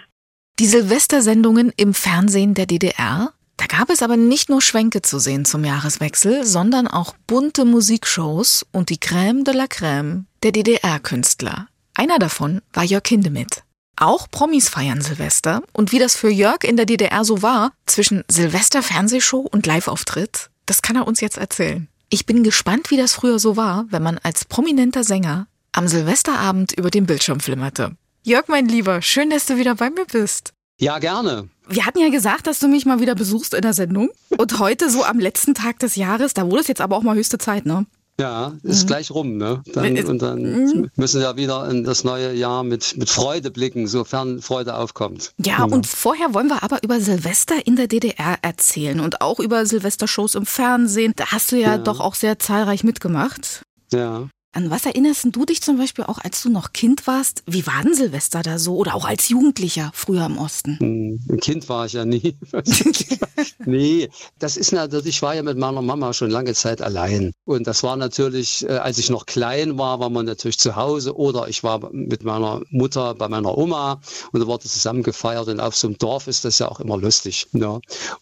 Die 0.60 0.68
Silvestersendungen 0.68 1.72
im 1.76 1.94
Fernsehen 1.94 2.54
der 2.54 2.66
DDR, 2.66 3.34
da 3.58 3.66
gab 3.66 3.90
es 3.90 4.02
aber 4.02 4.18
nicht 4.18 4.50
nur 4.50 4.62
Schwänke 4.62 5.02
zu 5.02 5.20
sehen 5.20 5.46
zum 5.46 5.64
Jahreswechsel, 5.64 6.44
sondern 6.44 6.88
auch 6.88 7.16
bunte 7.28 7.66
Musikshows 7.66 8.66
und 8.72 8.90
die 8.90 8.98
Crème 8.98 9.44
de 9.44 9.54
la 9.54 9.66
Crème 9.66 10.26
der 10.44 10.52
DDR-Künstler. 10.52 11.68
Einer 11.96 12.20
davon 12.20 12.62
war 12.74 12.84
Jörg 12.84 13.08
Hindemith. 13.08 13.64
Auch 13.96 14.30
Promis 14.30 14.70
feiern 14.70 15.02
Silvester 15.02 15.62
und 15.72 15.92
wie 15.92 16.00
das 16.00 16.16
für 16.16 16.30
Jörg 16.30 16.64
in 16.64 16.78
der 16.78 16.88
DDR 16.88 17.24
so 17.24 17.42
war, 17.42 17.72
zwischen 17.86 18.24
Silvester-Fernsehshow 18.28 19.40
und 19.40 19.68
Live-Auftritt, 19.68 20.50
das 20.66 20.82
kann 20.82 20.96
er 20.96 21.08
uns 21.08 21.22
jetzt 21.22 21.38
erzählen. 21.38 21.88
Ich 22.14 22.28
bin 22.28 22.44
gespannt, 22.44 22.92
wie 22.92 22.98
das 22.98 23.16
früher 23.16 23.40
so 23.40 23.58
war, 23.58 23.88
wenn 23.90 24.04
man 24.04 24.20
als 24.20 24.46
prominenter 24.46 25.04
Sänger 25.04 25.48
am 25.72 25.88
Silvesterabend 25.88 26.72
über 26.74 26.92
den 26.92 27.08
Bildschirm 27.08 27.40
flimmerte. 27.40 27.98
Jörg, 28.22 28.48
mein 28.50 28.68
Lieber, 28.68 29.02
schön, 29.02 29.32
dass 29.32 29.48
du 29.48 29.58
wieder 29.58 29.74
bei 29.74 29.90
mir 29.90 30.06
bist. 30.06 30.54
Ja, 30.80 31.00
gerne. 31.00 31.50
Wir 31.68 31.88
hatten 31.88 31.98
ja 31.98 32.10
gesagt, 32.10 32.46
dass 32.46 32.60
du 32.60 32.68
mich 32.68 32.86
mal 32.86 33.00
wieder 33.00 33.16
besuchst 33.16 33.56
in 33.56 33.64
der 33.64 33.74
Sendung. 33.74 34.12
Und 34.30 34.60
heute, 34.60 34.92
so 34.92 35.04
am 35.04 35.18
letzten 35.18 35.56
Tag 35.56 35.80
des 35.80 35.96
Jahres, 35.96 36.36
da 36.36 36.46
wurde 36.46 36.62
es 36.62 36.68
jetzt 36.68 36.82
aber 36.82 36.98
auch 36.98 37.02
mal 37.02 37.16
höchste 37.16 37.40
Zeit, 37.40 37.66
ne? 37.66 37.88
Ja, 38.24 38.54
ist 38.64 38.84
mhm. 38.84 38.88
gleich 38.88 39.12
rum, 39.12 39.36
ne? 39.36 39.62
Dann, 39.74 39.98
und 40.06 40.22
dann 40.22 40.42
mhm. 40.44 40.90
müssen 40.96 41.20
wir 41.20 41.36
wieder 41.36 41.70
in 41.70 41.84
das 41.84 42.06
neue 42.06 42.34
Jahr 42.34 42.64
mit, 42.64 42.96
mit 42.96 43.10
Freude 43.10 43.52
blicken, 43.52 43.86
sofern 43.86 44.42
Freude 44.42 44.76
aufkommt. 44.76 45.34
Ja, 45.44 45.58
genau. 45.58 45.76
und 45.76 45.88
vorher 45.88 46.34
wollen 46.34 46.48
wir 46.48 46.64
aber 46.64 46.82
über 46.84 47.02
Silvester 47.02 47.56
in 47.68 47.76
der 47.76 47.88
DDR 47.88 48.38
erzählen 48.42 49.02
und 49.02 49.20
auch 49.20 49.42
über 49.42 49.66
Silvestershows 49.66 50.36
im 50.36 50.46
Fernsehen. 50.46 51.12
Da 51.18 51.34
hast 51.34 51.52
du 51.52 51.58
ja, 51.58 51.72
ja. 51.72 51.78
doch 51.78 52.00
auch 52.00 52.16
sehr 52.16 52.40
zahlreich 52.40 52.86
mitgemacht. 52.86 53.64
Ja. 53.92 54.30
An 54.56 54.70
was 54.70 54.86
erinnerst 54.86 55.26
du 55.32 55.46
dich 55.46 55.64
zum 55.64 55.80
Beispiel 55.80 56.06
auch, 56.06 56.20
als 56.20 56.44
du 56.44 56.50
noch 56.50 56.74
Kind 56.74 57.08
warst? 57.08 57.42
Wie 57.48 57.66
war 57.66 57.82
denn 57.84 57.96
Silvester 57.96 58.44
da 58.44 58.60
so? 58.60 58.76
Oder 58.76 58.94
auch 58.94 59.06
als 59.06 59.28
Jugendlicher 59.30 59.90
früher 59.96 60.28
im 60.28 60.38
Osten? 60.38 60.78
Hm, 60.80 61.20
ein 61.28 61.40
Kind 61.40 61.68
war 61.70 61.88
ich 61.88 61.94
ja 61.94 62.06
nie. 62.06 62.36
nee, 63.66 64.10
das 64.38 64.56
ist 64.58 64.72
natürlich, 64.72 65.08
ich 65.08 65.22
war 65.24 65.34
ja 65.34 65.42
mit 65.42 65.58
meiner 65.58 65.82
Mama 65.82 66.14
schon 66.14 66.30
lange 66.30 66.54
Zeit 66.54 66.84
allein. 66.84 67.32
Und 67.46 67.66
das 67.66 67.82
war 67.82 67.96
natürlich, 67.96 68.64
äh, 68.70 68.74
als 68.74 69.00
ich 69.00 69.10
noch 69.10 69.26
klein 69.26 69.80
war, 69.80 70.00
war 70.00 70.12
man 70.12 70.28
natürlich 70.28 70.60
zu 70.60 70.76
Hause 70.76 71.18
oder 71.18 71.48
ich 71.48 71.64
war 71.64 71.92
mit 71.92 72.24
meiner 72.24 72.62
Mutter 72.70 73.16
bei 73.16 73.28
meiner 73.30 73.58
Oma 73.58 74.02
und 74.34 74.40
da 74.40 74.46
wurde 74.46 74.68
zusammen 74.68 75.02
gefeiert. 75.02 75.48
Und 75.48 75.62
auf 75.62 75.76
so 75.76 75.88
einem 75.88 75.98
Dorf 75.98 76.28
ist 76.28 76.46
das 76.46 76.60
ja 76.60 76.70
auch 76.70 76.80
immer 76.80 76.98
lustig. 76.98 77.48
Ja. 77.54 77.80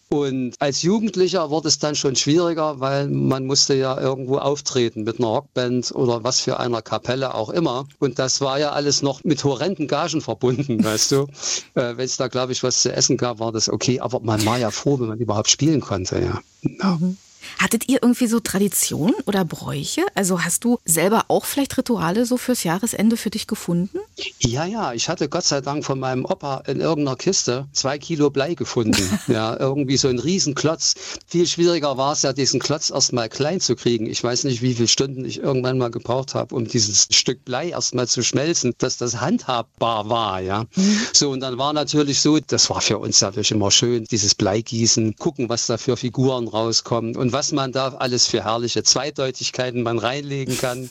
Und 0.08 0.54
als 0.60 0.80
Jugendlicher 0.80 1.50
wurde 1.50 1.68
es 1.68 1.78
dann 1.78 1.94
schon 1.94 2.16
schwieriger, 2.16 2.80
weil 2.80 3.08
man 3.08 3.44
musste 3.44 3.74
ja 3.74 4.00
irgendwo 4.00 4.38
auftreten 4.38 5.02
mit 5.02 5.18
einer 5.18 5.28
Rockband 5.28 5.92
oder 5.94 6.21
was 6.24 6.40
für 6.40 6.58
einer 6.60 6.82
Kapelle 6.82 7.34
auch 7.34 7.50
immer. 7.50 7.86
Und 7.98 8.18
das 8.18 8.40
war 8.40 8.58
ja 8.58 8.72
alles 8.72 9.02
noch 9.02 9.24
mit 9.24 9.44
horrenden 9.44 9.88
Gagen 9.88 10.20
verbunden, 10.20 10.82
weißt 10.84 11.12
du. 11.12 11.26
Äh, 11.74 11.96
Wenn 11.96 12.04
es 12.04 12.16
da, 12.16 12.28
glaube 12.28 12.52
ich, 12.52 12.62
was 12.62 12.82
zu 12.82 12.92
essen 12.92 13.16
gab, 13.16 13.38
war 13.38 13.52
das 13.52 13.68
okay. 13.68 14.00
Aber 14.00 14.20
man 14.20 14.44
war 14.44 14.58
ja 14.58 14.70
froh, 14.70 14.98
wenn 15.00 15.08
man 15.08 15.18
überhaupt 15.18 15.50
spielen 15.50 15.80
konnte, 15.80 16.20
ja. 16.20 16.40
ja. 16.62 16.98
Mhm. 17.00 17.16
Hattet 17.58 17.88
ihr 17.88 18.02
irgendwie 18.02 18.26
so 18.26 18.40
Traditionen 18.40 19.14
oder 19.26 19.44
Bräuche? 19.44 20.02
Also 20.14 20.42
hast 20.42 20.64
du 20.64 20.78
selber 20.84 21.26
auch 21.28 21.44
vielleicht 21.44 21.76
Rituale 21.78 22.26
so 22.26 22.36
fürs 22.36 22.64
Jahresende 22.64 23.16
für 23.16 23.30
dich 23.30 23.46
gefunden? 23.46 23.98
Ja, 24.40 24.64
ja, 24.64 24.92
ich 24.92 25.08
hatte 25.08 25.28
Gott 25.28 25.44
sei 25.44 25.60
Dank 25.60 25.84
von 25.84 25.98
meinem 25.98 26.24
Opa 26.24 26.62
in 26.66 26.80
irgendeiner 26.80 27.16
Kiste 27.16 27.66
zwei 27.72 27.98
Kilo 27.98 28.30
Blei 28.30 28.54
gefunden. 28.54 29.18
ja, 29.26 29.58
irgendwie 29.58 29.96
so 29.96 30.08
ein 30.08 30.18
Riesenklotz. 30.18 30.94
Viel 31.26 31.46
schwieriger 31.46 31.96
war 31.96 32.12
es 32.12 32.22
ja, 32.22 32.32
diesen 32.32 32.60
Klotz 32.60 32.90
erstmal 32.90 33.28
klein 33.28 33.60
zu 33.60 33.76
kriegen. 33.76 34.06
Ich 34.06 34.22
weiß 34.22 34.44
nicht, 34.44 34.62
wie 34.62 34.74
viele 34.74 34.88
Stunden 34.88 35.24
ich 35.24 35.38
irgendwann 35.38 35.78
mal 35.78 35.90
gebraucht 35.90 36.34
habe, 36.34 36.54
um 36.54 36.66
dieses 36.66 37.08
Stück 37.10 37.44
Blei 37.44 37.70
erstmal 37.70 38.08
zu 38.08 38.22
schmelzen, 38.22 38.74
dass 38.78 38.96
das 38.96 39.20
handhabbar 39.20 40.08
war, 40.08 40.40
ja. 40.40 40.64
Mhm. 40.74 41.00
So, 41.12 41.30
und 41.30 41.40
dann 41.40 41.58
war 41.58 41.72
natürlich 41.72 42.20
so, 42.20 42.38
das 42.38 42.70
war 42.70 42.80
für 42.80 42.98
uns 42.98 43.20
natürlich 43.20 43.50
immer 43.50 43.70
schön, 43.70 44.04
dieses 44.10 44.34
Bleigießen, 44.34 45.16
gucken, 45.16 45.48
was 45.48 45.66
da 45.66 45.78
für 45.78 45.96
Figuren 45.96 46.48
rauskommen 46.48 47.16
und 47.16 47.31
was 47.32 47.52
man 47.52 47.72
da 47.72 47.88
alles 47.94 48.26
für 48.26 48.44
herrliche 48.44 48.82
Zweideutigkeiten 48.82 49.82
man 49.82 49.98
reinlegen 49.98 50.56
kann. 50.58 50.90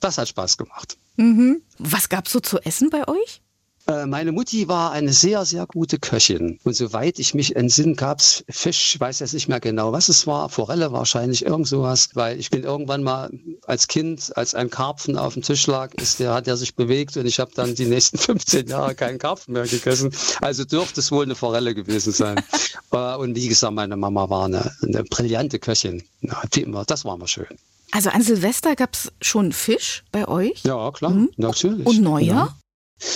Das 0.00 0.18
hat 0.18 0.28
Spaß 0.28 0.56
gemacht. 0.56 0.96
Mhm. 1.16 1.62
Was 1.78 2.08
gab's 2.08 2.32
so 2.32 2.40
zu 2.40 2.58
essen 2.60 2.90
bei 2.90 3.06
euch? 3.06 3.42
Äh, 3.86 4.06
Meine 4.06 4.32
Mutti 4.32 4.68
war 4.68 4.92
eine 4.92 5.12
sehr, 5.12 5.44
sehr 5.44 5.66
gute 5.66 5.98
Köchin. 5.98 6.58
Und 6.64 6.74
soweit 6.76 7.18
ich 7.18 7.34
mich 7.34 7.56
entsinne, 7.56 7.94
gab's 7.94 8.44
Fisch, 8.48 8.94
ich 8.94 9.00
weiß 9.00 9.20
jetzt 9.20 9.34
nicht 9.34 9.48
mehr 9.48 9.60
genau, 9.60 9.92
was 9.92 10.08
es 10.08 10.26
war, 10.26 10.48
Forelle 10.48 10.92
wahrscheinlich, 10.92 11.44
irgend 11.44 11.66
sowas, 11.66 12.10
weil 12.14 12.38
ich 12.38 12.50
bin 12.50 12.62
irgendwann 12.62 13.02
mal 13.02 13.30
als 13.66 13.88
Kind, 13.88 14.36
als 14.36 14.54
ein 14.54 14.70
Karpfen 14.70 15.16
auf 15.16 15.34
dem 15.34 15.42
Tisch 15.42 15.66
lag, 15.66 15.94
ist 15.94 16.20
der, 16.20 16.34
hat 16.34 16.46
er 16.46 16.56
sich 16.56 16.74
bewegt 16.74 17.16
und 17.16 17.26
ich 17.26 17.40
habe 17.40 17.50
dann 17.54 17.74
die 17.74 17.86
nächsten 17.86 18.18
15 18.30 18.68
Jahre 18.68 18.94
keinen 18.94 19.18
Karpfen 19.18 19.54
mehr 19.54 19.66
gegessen. 19.66 20.12
Also 20.40 20.64
dürfte 20.64 21.00
es 21.00 21.10
wohl 21.10 21.24
eine 21.24 21.34
Forelle 21.34 21.74
gewesen 21.74 22.12
sein. 22.12 22.40
Äh, 22.92 23.14
und 23.16 23.36
wie 23.36 23.46
gesagt, 23.46 23.72
meine 23.72 23.96
Mama 23.96 24.28
war 24.30 24.46
eine, 24.46 24.72
eine 24.82 25.04
brillante 25.04 25.60
Köchin. 25.60 26.02
Ja, 26.22 26.42
das 26.84 27.04
war 27.04 27.16
mal 27.16 27.28
schön. 27.28 27.46
Also 27.92 28.10
an 28.10 28.20
Silvester 28.22 28.74
gab's 28.74 29.12
schon 29.20 29.52
Fisch 29.52 30.02
bei 30.10 30.26
euch? 30.26 30.64
Ja, 30.64 30.90
klar, 30.90 31.26
natürlich. 31.36 31.86
Und 31.86 32.00
Neujahr? 32.02 32.56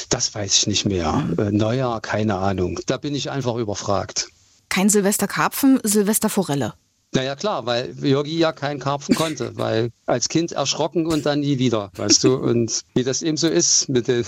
Das 0.09 0.35
weiß 0.35 0.57
ich 0.57 0.67
nicht 0.67 0.85
mehr. 0.87 1.29
Äh, 1.39 1.51
Neujahr, 1.51 2.01
keine 2.01 2.37
Ahnung. 2.37 2.81
Da 2.87 2.97
bin 2.97 3.15
ich 3.15 3.31
einfach 3.31 3.57
überfragt. 3.57 4.29
Kein 4.69 4.89
Silvesterkarpfen, 4.89 5.81
Silvesterforelle. 5.83 6.75
Naja, 7.13 7.37
klar, 7.37 7.65
weil 7.65 7.95
Jörgi 8.03 8.39
ja 8.39 8.51
keinen 8.51 8.81
Karpfen 8.81 9.15
konnte, 9.15 9.57
weil 9.57 9.91
als 10.05 10.29
Kind 10.29 10.51
erschrocken 10.51 11.07
und 11.07 11.25
dann 11.25 11.41
nie 11.41 11.61
wieder, 11.61 11.93
weißt 11.95 12.25
du? 12.25 12.35
Und 12.35 12.83
wie 12.95 13.05
das 13.05 13.23
eben 13.23 13.37
so 13.37 13.47
ist 13.47 13.89
mit 13.89 14.09
den. 14.09 14.25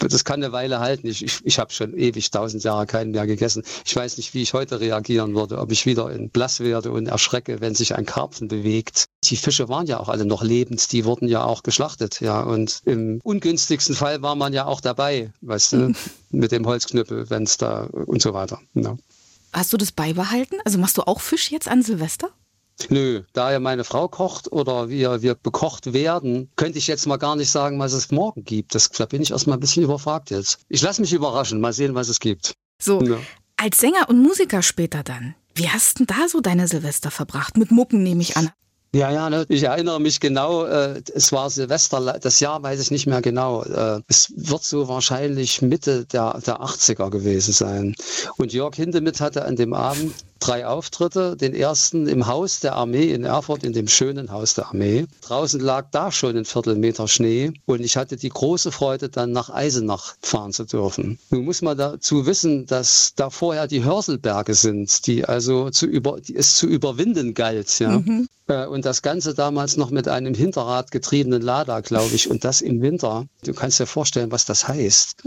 Das 0.00 0.24
kann 0.24 0.42
eine 0.42 0.52
Weile 0.52 0.80
halten. 0.80 1.06
Ich, 1.06 1.24
ich, 1.24 1.40
ich 1.44 1.58
habe 1.58 1.72
schon 1.72 1.96
ewig 1.96 2.30
tausend 2.30 2.64
Jahre 2.64 2.86
keinen 2.86 3.10
mehr 3.10 3.26
gegessen. 3.26 3.62
Ich 3.84 3.94
weiß 3.94 4.16
nicht, 4.16 4.34
wie 4.34 4.42
ich 4.42 4.54
heute 4.54 4.80
reagieren 4.80 5.34
würde, 5.34 5.58
ob 5.58 5.72
ich 5.72 5.86
wieder 5.86 6.10
in 6.10 6.30
blass 6.30 6.60
werde 6.60 6.90
und 6.90 7.06
erschrecke, 7.06 7.60
wenn 7.60 7.74
sich 7.74 7.94
ein 7.94 8.06
Karpfen 8.06 8.48
bewegt. 8.48 9.06
Die 9.24 9.36
Fische 9.36 9.68
waren 9.68 9.86
ja 9.86 10.00
auch 10.00 10.08
alle 10.08 10.24
noch 10.24 10.42
lebend, 10.42 10.92
die 10.92 11.04
wurden 11.04 11.28
ja 11.28 11.44
auch 11.44 11.62
geschlachtet, 11.62 12.20
ja. 12.20 12.40
Und 12.42 12.80
im 12.84 13.20
ungünstigsten 13.22 13.94
Fall 13.94 14.22
war 14.22 14.34
man 14.34 14.52
ja 14.52 14.66
auch 14.66 14.80
dabei, 14.80 15.32
weißt 15.40 15.72
du, 15.72 15.92
mit 16.30 16.52
dem 16.52 16.66
Holzknüppel, 16.66 17.28
wenn 17.30 17.42
es 17.42 17.56
da 17.56 17.84
und 17.84 18.22
so 18.22 18.34
weiter. 18.34 18.60
Ja. 18.74 18.96
Hast 19.52 19.72
du 19.72 19.76
das 19.76 19.92
beibehalten? 19.92 20.56
Also 20.64 20.78
machst 20.78 20.98
du 20.98 21.02
auch 21.02 21.20
Fisch 21.20 21.50
jetzt 21.50 21.68
an 21.68 21.82
Silvester? 21.82 22.30
Nö, 22.90 23.22
da 23.32 23.52
ja 23.52 23.60
meine 23.60 23.84
Frau 23.84 24.08
kocht 24.08 24.50
oder 24.52 24.88
wir, 24.88 25.22
wir 25.22 25.34
bekocht 25.34 25.92
werden, 25.92 26.50
könnte 26.56 26.78
ich 26.78 26.86
jetzt 26.86 27.06
mal 27.06 27.16
gar 27.16 27.36
nicht 27.36 27.50
sagen, 27.50 27.78
was 27.78 27.92
es 27.92 28.10
morgen 28.10 28.44
gibt. 28.44 28.74
Das, 28.74 28.88
da 28.90 29.06
bin 29.06 29.22
ich 29.22 29.30
erstmal 29.32 29.56
ein 29.56 29.60
bisschen 29.60 29.82
überfragt 29.84 30.30
jetzt. 30.30 30.60
Ich 30.68 30.82
lasse 30.82 31.00
mich 31.00 31.12
überraschen, 31.12 31.60
mal 31.60 31.72
sehen, 31.72 31.94
was 31.94 32.08
es 32.08 32.20
gibt. 32.20 32.52
So, 32.80 33.02
Ja. 33.02 33.18
als 33.56 33.78
Sänger 33.78 34.08
und 34.08 34.22
Musiker 34.22 34.62
später 34.62 35.02
dann. 35.02 35.34
Wie 35.54 35.68
hast 35.68 35.98
denn 35.98 36.06
da 36.06 36.28
so 36.28 36.40
deine 36.40 36.68
Silvester 36.68 37.10
verbracht? 37.10 37.56
Mit 37.56 37.70
Mucken 37.72 38.02
nehme 38.04 38.22
ich 38.22 38.36
an. 38.36 38.50
Ja, 38.94 39.10
ja, 39.10 39.28
ne, 39.28 39.44
ich 39.48 39.64
erinnere 39.64 40.00
mich 40.00 40.18
genau, 40.18 40.64
äh, 40.64 41.02
es 41.14 41.30
war 41.30 41.50
Silvester, 41.50 42.18
das 42.20 42.40
Jahr 42.40 42.62
weiß 42.62 42.80
ich 42.80 42.90
nicht 42.90 43.06
mehr 43.06 43.20
genau. 43.20 43.62
Äh, 43.62 44.00
es 44.08 44.32
wird 44.34 44.64
so 44.64 44.88
wahrscheinlich 44.88 45.60
Mitte 45.60 46.06
der, 46.06 46.40
der 46.46 46.62
80er 46.62 47.10
gewesen 47.10 47.52
sein. 47.52 47.94
Und 48.38 48.54
Jörg 48.54 48.74
Hindemith 48.76 49.20
hatte 49.20 49.44
an 49.44 49.56
dem 49.56 49.74
Abend 49.74 50.14
drei 50.38 50.66
Auftritte. 50.66 51.36
Den 51.36 51.54
ersten 51.54 52.06
im 52.06 52.26
Haus 52.26 52.60
der 52.60 52.76
Armee 52.76 53.12
in 53.12 53.24
Erfurt, 53.24 53.64
in 53.64 53.72
dem 53.72 53.88
schönen 53.88 54.30
Haus 54.30 54.54
der 54.54 54.68
Armee. 54.68 55.06
Draußen 55.22 55.60
lag 55.60 55.88
da 55.90 56.10
schon 56.12 56.36
ein 56.36 56.44
Viertelmeter 56.44 57.08
Schnee 57.08 57.52
und 57.66 57.80
ich 57.80 57.96
hatte 57.96 58.16
die 58.16 58.28
große 58.28 58.72
Freude, 58.72 59.08
dann 59.08 59.32
nach 59.32 59.50
Eisenach 59.50 60.14
fahren 60.22 60.52
zu 60.52 60.64
dürfen. 60.64 61.18
Nun 61.30 61.44
muss 61.44 61.62
man 61.62 61.76
dazu 61.76 62.26
wissen, 62.26 62.66
dass 62.66 63.12
da 63.16 63.30
vorher 63.30 63.66
die 63.66 63.84
Hörselberge 63.84 64.54
sind, 64.54 65.06
die 65.06 65.24
also 65.24 65.70
zu 65.70 65.86
über, 65.86 66.20
die 66.20 66.36
es 66.36 66.54
zu 66.54 66.66
überwinden 66.66 67.34
galt. 67.34 67.78
Ja. 67.78 68.02
Äh, 68.48 68.66
Und 68.78 68.84
das 68.84 69.02
Ganze 69.02 69.34
damals 69.34 69.76
noch 69.76 69.90
mit 69.90 70.06
einem 70.06 70.34
Hinterrad 70.34 70.92
getriebenen 70.92 71.42
Lada, 71.42 71.80
glaube 71.80 72.14
ich, 72.14 72.30
und 72.30 72.44
das 72.44 72.60
im 72.60 72.80
Winter. 72.80 73.26
Du 73.42 73.52
kannst 73.52 73.80
dir 73.80 73.86
vorstellen, 73.86 74.30
was 74.30 74.44
das 74.44 74.68
heißt. 74.68 75.16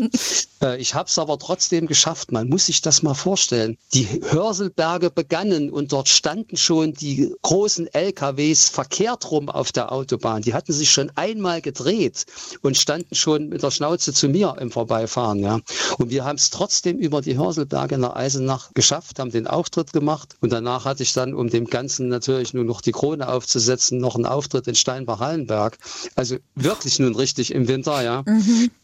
Äh, 0.61 0.79
Ich 0.79 0.93
habe 0.93 1.09
es 1.09 1.17
aber 1.17 1.39
trotzdem 1.39 1.87
geschafft. 1.87 2.31
Man 2.31 2.47
muss 2.47 2.67
sich 2.67 2.81
das 2.81 3.01
mal 3.01 3.15
vorstellen. 3.15 3.79
Die 3.95 4.07
Hörselberge 4.29 5.09
begannen 5.09 5.71
und 5.71 5.91
dort 5.91 6.07
standen 6.07 6.55
schon 6.55 6.93
die 6.93 7.33
großen 7.41 7.87
LKWs 7.91 8.69
verkehrt 8.69 9.31
rum 9.31 9.49
auf 9.49 9.71
der 9.71 9.91
Autobahn. 9.91 10.43
Die 10.43 10.53
hatten 10.53 10.71
sich 10.71 10.91
schon 10.91 11.11
einmal 11.15 11.61
gedreht 11.61 12.27
und 12.61 12.77
standen 12.77 13.15
schon 13.15 13.49
mit 13.49 13.63
der 13.63 13.71
Schnauze 13.71 14.13
zu 14.13 14.29
mir 14.29 14.55
im 14.59 14.69
Vorbeifahren. 14.69 15.39
Ja. 15.39 15.61
Und 15.97 16.11
wir 16.11 16.25
haben 16.25 16.35
es 16.35 16.51
trotzdem 16.51 16.99
über 16.99 17.21
die 17.21 17.37
Hörselberge 17.37 17.97
nach 17.97 18.15
Eisenach 18.15 18.69
geschafft, 18.75 19.17
haben 19.17 19.31
den 19.31 19.47
Auftritt 19.47 19.91
gemacht 19.93 20.35
und 20.41 20.53
danach 20.53 20.85
hatte 20.85 21.01
ich 21.01 21.13
dann, 21.13 21.33
um 21.33 21.49
dem 21.49 21.65
Ganzen 21.65 22.07
natürlich 22.07 22.53
nur 22.53 22.65
noch 22.65 22.81
die 22.81 22.91
Krone 22.91 23.27
aufzusetzen, 23.41 23.97
noch 23.97 24.15
einen 24.15 24.25
Auftritt 24.25 24.67
in 24.67 24.75
Steinbach-Hallenberg. 24.75 25.77
Also 26.15 26.37
wirklich 26.55 26.99
nun 26.99 27.15
richtig 27.15 27.53
im 27.53 27.67
Winter, 27.67 28.03
ja. 28.03 28.23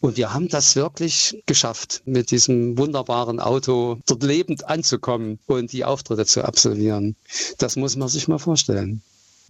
Und 0.02 0.18
wir 0.18 0.34
haben 0.34 0.48
das 0.48 0.76
wirklich 0.76 1.42
geschafft, 1.46 2.02
mit 2.06 2.32
diesem 2.32 2.78
wunderbaren 2.78 3.40
Auto 3.40 4.00
dort 4.08 4.24
lebend 4.24 4.68
anzukommen 4.68 5.38
und 5.46 5.72
die 5.72 5.86
Auftritte 5.86 6.26
zu 6.26 6.44
absolvieren. 6.44 7.16
Das 7.60 7.76
muss 7.76 7.96
man 7.96 8.08
sich 8.08 8.28
mal 8.28 8.40
vorstellen. 8.40 9.02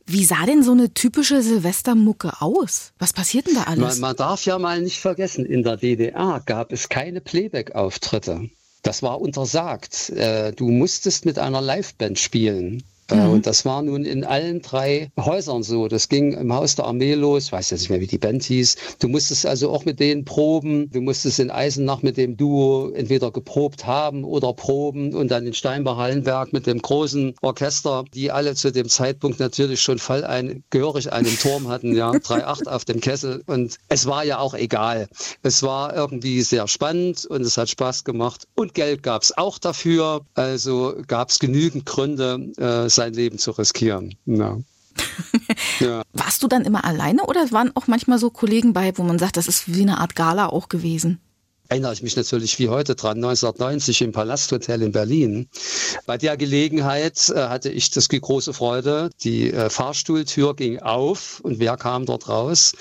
Wie 0.06 0.24
sah 0.26 0.46
denn 0.46 0.64
so 0.64 0.72
eine 0.72 0.94
typische 0.94 1.42
Silvestermucke 1.42 2.42
aus? 2.42 2.92
Was 3.00 3.14
passiert 3.14 3.48
denn 3.48 3.56
da 3.56 3.64
alles? 3.64 3.80
Man, 3.80 4.00
man 4.00 4.16
darf 4.16 4.46
ja 4.46 4.58
mal 4.58 4.82
nicht 4.82 5.00
vergessen, 5.00 5.46
in 5.46 5.64
der 5.64 5.78
DDR 5.78 6.42
gab 6.46 6.72
es 6.72 6.88
keine 6.90 7.20
Playback-Auftritte. 7.22 8.50
Das 8.84 9.04
war 9.04 9.20
untersagt. 9.20 10.10
Äh, 10.12 10.54
Du 10.54 10.70
musstest 10.70 11.26
mit 11.26 11.40
einer 11.40 11.62
Liveband 11.62 12.20
spielen. 12.20 12.84
Äh, 13.12 13.16
Mhm. 13.28 13.34
Und 13.34 13.48
das 13.48 13.66
war 13.66 13.82
nun 13.82 14.06
in 14.06 14.24
allen 14.24 14.62
drei 14.62 15.10
Häusern 15.20 15.64
so. 15.64 15.88
Das 15.88 16.10
ging 16.10 16.34
im 16.34 16.54
Haus 16.54 16.76
der 16.76 16.86
Armee 16.86 17.14
los, 17.14 17.46
ich 17.46 17.52
weiß 17.52 17.70
jetzt 17.72 17.82
nicht 17.82 17.90
mehr, 17.90 18.00
wie 18.02 18.08
die 18.08 18.18
Band 18.18 18.44
hieß. 18.44 18.76
Du 19.00 19.08
musstest 19.08 19.46
also 19.46 19.70
auch 19.72 19.86
mit 19.86 20.00
denen 20.00 20.26
proben. 20.26 20.90
Du 20.92 21.02
musstest 21.02 21.40
in 21.40 21.52
Eisenach 21.52 22.02
mit 22.02 22.18
dem 22.18 22.38
Duo 22.38 22.90
entweder 22.94 23.32
geprobt 23.32 23.86
haben 23.86 24.24
oder 24.24 24.54
proben 24.54 25.14
und 25.14 25.30
dann 25.30 25.46
in 25.46 25.54
Steinbach-Hallenberg 25.54 26.54
mit 26.54 26.68
dem 26.68 26.82
großen 26.82 27.36
Orchester, 27.42 28.06
die 28.14 28.32
alle 28.32 28.56
zu 28.56 28.72
dem 28.72 28.90
Zeitpunkt 28.90 29.40
natürlich 29.40 29.82
schon 29.82 30.00
voll 30.00 30.24
ein, 30.24 30.64
gehörig 30.70 31.12
einen 31.12 31.38
Turm 31.38 31.68
hatten, 31.68 31.96
ja, 31.96 32.12
3-8 32.12 32.68
auf 32.68 32.86
dem 32.86 33.00
Kessel. 33.02 33.44
Und 33.48 33.78
es 33.90 34.06
war 34.06 34.24
ja 34.26 34.40
auch 34.40 34.54
egal. 34.54 35.08
Es 35.44 35.64
war 35.64 35.96
irgendwie 35.96 36.42
sehr 36.42 36.68
spannend 36.68 37.26
und 37.26 37.42
es 37.42 37.58
hat 37.58 37.70
Spaß 37.70 38.04
gemacht. 38.04 38.48
Und 38.56 38.74
Geld 38.74 39.04
gab 39.04 39.22
es 39.24 39.38
auch 39.38 39.58
dafür. 39.60 40.22
Also 40.36 40.96
gab 41.08 41.30
es 41.30 41.40
genügend 41.40 41.86
Gründe, 41.86 42.52
äh, 42.58 42.90
sein 42.98 43.14
Leben 43.14 43.38
zu 43.38 43.52
riskieren. 43.52 44.16
Ja. 44.26 44.58
ja. 45.80 46.02
Warst 46.14 46.44
du 46.44 46.48
dann 46.48 46.66
immer 46.66 46.84
alleine 46.84 47.24
oder 47.24 47.52
waren 47.52 47.72
auch 47.76 47.88
manchmal 47.88 48.20
so 48.20 48.30
Kollegen 48.30 48.74
bei, 48.74 48.98
wo 48.98 49.04
man 49.04 49.20
sagt, 49.20 49.38
das 49.38 49.48
ist 49.48 49.74
wie 49.74 49.84
eine 49.84 50.00
Art 50.00 50.16
Gala 50.16 50.48
auch 50.48 50.68
gewesen? 50.68 51.20
erinnere 51.70 51.94
ich 51.94 52.04
mich 52.04 52.16
natürlich 52.16 52.58
wie 52.60 52.70
heute 52.70 52.96
dran, 52.96 53.18
1990 53.18 54.02
im 54.02 54.12
Palasthotel 54.12 54.82
in 54.82 54.92
Berlin. 54.92 55.48
Bei 56.06 56.18
der 56.18 56.38
Gelegenheit 56.38 57.30
äh, 57.30 57.48
hatte 57.48 57.70
ich 57.70 57.92
das 57.92 58.08
die 58.08 58.22
große 58.22 58.54
Freude, 58.54 59.10
die 59.24 59.52
äh, 59.52 59.70
Fahrstuhltür 59.70 60.56
ging 60.56 60.80
auf 60.80 61.40
und 61.42 61.60
wer 61.60 61.78
kam 61.78 62.06
dort 62.06 62.30
raus? 62.30 62.74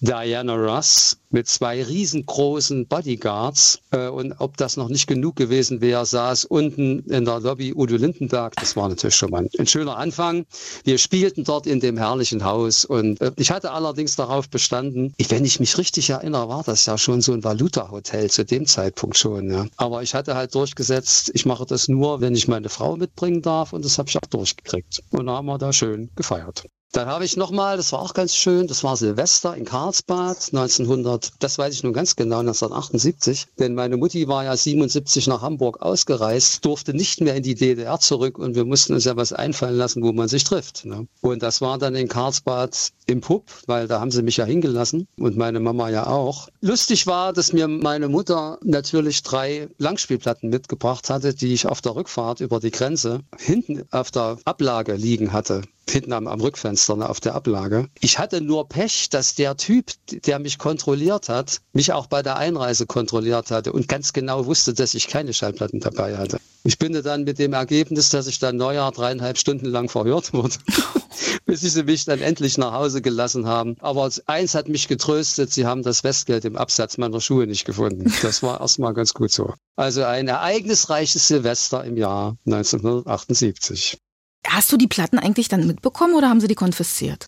Diana 0.00 0.54
Ross 0.54 1.16
mit 1.34 1.48
zwei 1.48 1.82
riesengroßen 1.82 2.86
Bodyguards. 2.86 3.80
Äh, 3.90 4.08
und 4.08 4.34
ob 4.38 4.56
das 4.56 4.76
noch 4.76 4.88
nicht 4.88 5.06
genug 5.06 5.36
gewesen 5.36 5.80
wäre, 5.80 6.06
saß 6.06 6.44
unten 6.44 7.00
in 7.00 7.24
der 7.24 7.40
Lobby 7.40 7.74
Udo 7.74 7.96
Lindenberg. 7.96 8.54
Das 8.56 8.76
war 8.76 8.88
natürlich 8.88 9.16
schon 9.16 9.30
mal 9.30 9.46
ein 9.58 9.66
schöner 9.66 9.98
Anfang. 9.98 10.46
Wir 10.84 10.96
spielten 10.96 11.44
dort 11.44 11.66
in 11.66 11.80
dem 11.80 11.98
herrlichen 11.98 12.44
Haus 12.44 12.84
und 12.84 13.20
äh, 13.20 13.32
ich 13.36 13.50
hatte 13.50 13.72
allerdings 13.72 14.16
darauf 14.16 14.48
bestanden, 14.48 15.12
wenn 15.28 15.44
ich 15.44 15.58
mich 15.58 15.76
richtig 15.76 16.08
erinnere, 16.10 16.48
war 16.48 16.62
das 16.62 16.86
ja 16.86 16.96
schon 16.96 17.20
so 17.20 17.32
ein 17.32 17.42
Valuta-Hotel 17.42 18.30
zu 18.30 18.44
dem 18.44 18.66
Zeitpunkt 18.66 19.16
schon. 19.18 19.50
Ja. 19.50 19.66
Aber 19.76 20.02
ich 20.04 20.14
hatte 20.14 20.36
halt 20.36 20.54
durchgesetzt, 20.54 21.32
ich 21.34 21.44
mache 21.44 21.66
das 21.66 21.88
nur, 21.88 22.20
wenn 22.20 22.36
ich 22.36 22.46
meine 22.46 22.68
Frau 22.68 22.96
mitbringen 22.96 23.42
darf 23.42 23.72
und 23.72 23.84
das 23.84 23.98
habe 23.98 24.08
ich 24.08 24.16
auch 24.16 24.28
durchgekriegt. 24.30 25.02
Und 25.10 25.26
dann 25.26 25.34
haben 25.34 25.46
wir 25.46 25.58
da 25.58 25.72
schön 25.72 26.10
gefeiert. 26.14 26.64
Dann 26.94 27.08
habe 27.08 27.24
ich 27.24 27.36
nochmal, 27.36 27.76
das 27.76 27.90
war 27.90 28.00
auch 28.00 28.14
ganz 28.14 28.36
schön, 28.36 28.68
das 28.68 28.84
war 28.84 28.96
Silvester 28.96 29.56
in 29.56 29.64
Karlsbad 29.64 30.50
1900, 30.52 31.32
das 31.40 31.58
weiß 31.58 31.74
ich 31.74 31.82
nun 31.82 31.92
ganz 31.92 32.14
genau, 32.14 32.38
1978. 32.38 33.48
Denn 33.58 33.74
meine 33.74 33.96
Mutti 33.96 34.28
war 34.28 34.44
ja 34.44 34.56
77 34.56 35.26
nach 35.26 35.42
Hamburg 35.42 35.82
ausgereist, 35.82 36.64
durfte 36.64 36.94
nicht 36.94 37.20
mehr 37.20 37.34
in 37.34 37.42
die 37.42 37.56
DDR 37.56 37.98
zurück 37.98 38.38
und 38.38 38.54
wir 38.54 38.64
mussten 38.64 38.94
uns 38.94 39.06
ja 39.06 39.16
was 39.16 39.32
einfallen 39.32 39.76
lassen, 39.76 40.04
wo 40.04 40.12
man 40.12 40.28
sich 40.28 40.44
trifft. 40.44 40.84
Ne? 40.84 41.08
Und 41.20 41.42
das 41.42 41.60
war 41.60 41.78
dann 41.78 41.96
in 41.96 42.06
Karlsbad 42.06 42.92
im 43.06 43.20
Pub, 43.20 43.50
weil 43.66 43.88
da 43.88 43.98
haben 43.98 44.12
sie 44.12 44.22
mich 44.22 44.36
ja 44.36 44.44
hingelassen 44.44 45.08
und 45.18 45.36
meine 45.36 45.58
Mama 45.58 45.90
ja 45.90 46.06
auch. 46.06 46.48
Lustig 46.60 47.08
war, 47.08 47.32
dass 47.32 47.52
mir 47.52 47.66
meine 47.66 48.08
Mutter 48.08 48.60
natürlich 48.62 49.24
drei 49.24 49.68
Langspielplatten 49.78 50.48
mitgebracht 50.48 51.10
hatte, 51.10 51.34
die 51.34 51.54
ich 51.54 51.66
auf 51.66 51.80
der 51.80 51.96
Rückfahrt 51.96 52.38
über 52.38 52.60
die 52.60 52.70
Grenze 52.70 53.22
hinten 53.36 53.82
auf 53.90 54.12
der 54.12 54.38
Ablage 54.44 54.94
liegen 54.94 55.32
hatte 55.32 55.62
hinten 55.90 56.12
am, 56.12 56.26
am 56.26 56.40
Rückfenster 56.40 56.96
ne, 56.96 57.08
auf 57.08 57.20
der 57.20 57.34
Ablage. 57.34 57.88
Ich 58.00 58.18
hatte 58.18 58.40
nur 58.40 58.68
Pech, 58.68 59.08
dass 59.10 59.34
der 59.34 59.56
Typ, 59.56 59.92
der 60.26 60.38
mich 60.38 60.58
kontrolliert 60.58 61.28
hat, 61.28 61.60
mich 61.72 61.92
auch 61.92 62.06
bei 62.06 62.22
der 62.22 62.36
Einreise 62.36 62.86
kontrolliert 62.86 63.50
hatte 63.50 63.72
und 63.72 63.88
ganz 63.88 64.12
genau 64.12 64.46
wusste, 64.46 64.74
dass 64.74 64.94
ich 64.94 65.08
keine 65.08 65.32
Schallplatten 65.32 65.80
dabei 65.80 66.16
hatte. 66.16 66.38
Ich 66.64 66.78
bin 66.78 66.94
dann 66.94 67.24
mit 67.24 67.38
dem 67.38 67.52
Ergebnis, 67.52 68.08
dass 68.08 68.26
ich 68.26 68.38
dann 68.38 68.56
Neujahr 68.56 68.92
dreieinhalb 68.92 69.36
Stunden 69.36 69.66
lang 69.66 69.88
verhört 69.88 70.32
wurde. 70.32 70.54
bis 71.46 71.60
sie 71.60 71.82
mich 71.82 72.04
dann 72.04 72.20
endlich 72.20 72.58
nach 72.58 72.72
Hause 72.72 73.02
gelassen 73.02 73.46
haben. 73.46 73.76
Aber 73.80 74.10
eins 74.26 74.54
hat 74.54 74.68
mich 74.68 74.88
getröstet, 74.88 75.52
sie 75.52 75.66
haben 75.66 75.82
das 75.82 76.04
Westgeld 76.04 76.44
im 76.44 76.56
Absatz 76.56 76.98
meiner 76.98 77.20
Schuhe 77.20 77.46
nicht 77.46 77.64
gefunden. 77.64 78.12
Das 78.22 78.42
war 78.42 78.60
erstmal 78.60 78.94
ganz 78.94 79.14
gut 79.14 79.30
so. 79.30 79.54
Also 79.76 80.04
ein 80.04 80.28
ereignisreiches 80.28 81.28
Silvester 81.28 81.84
im 81.84 81.96
Jahr 81.96 82.36
1978. 82.46 83.98
Hast 84.46 84.70
du 84.72 84.76
die 84.76 84.86
Platten 84.86 85.18
eigentlich 85.18 85.48
dann 85.48 85.66
mitbekommen 85.66 86.14
oder 86.14 86.28
haben 86.28 86.40
sie 86.40 86.48
die 86.48 86.54
konfisziert? 86.54 87.26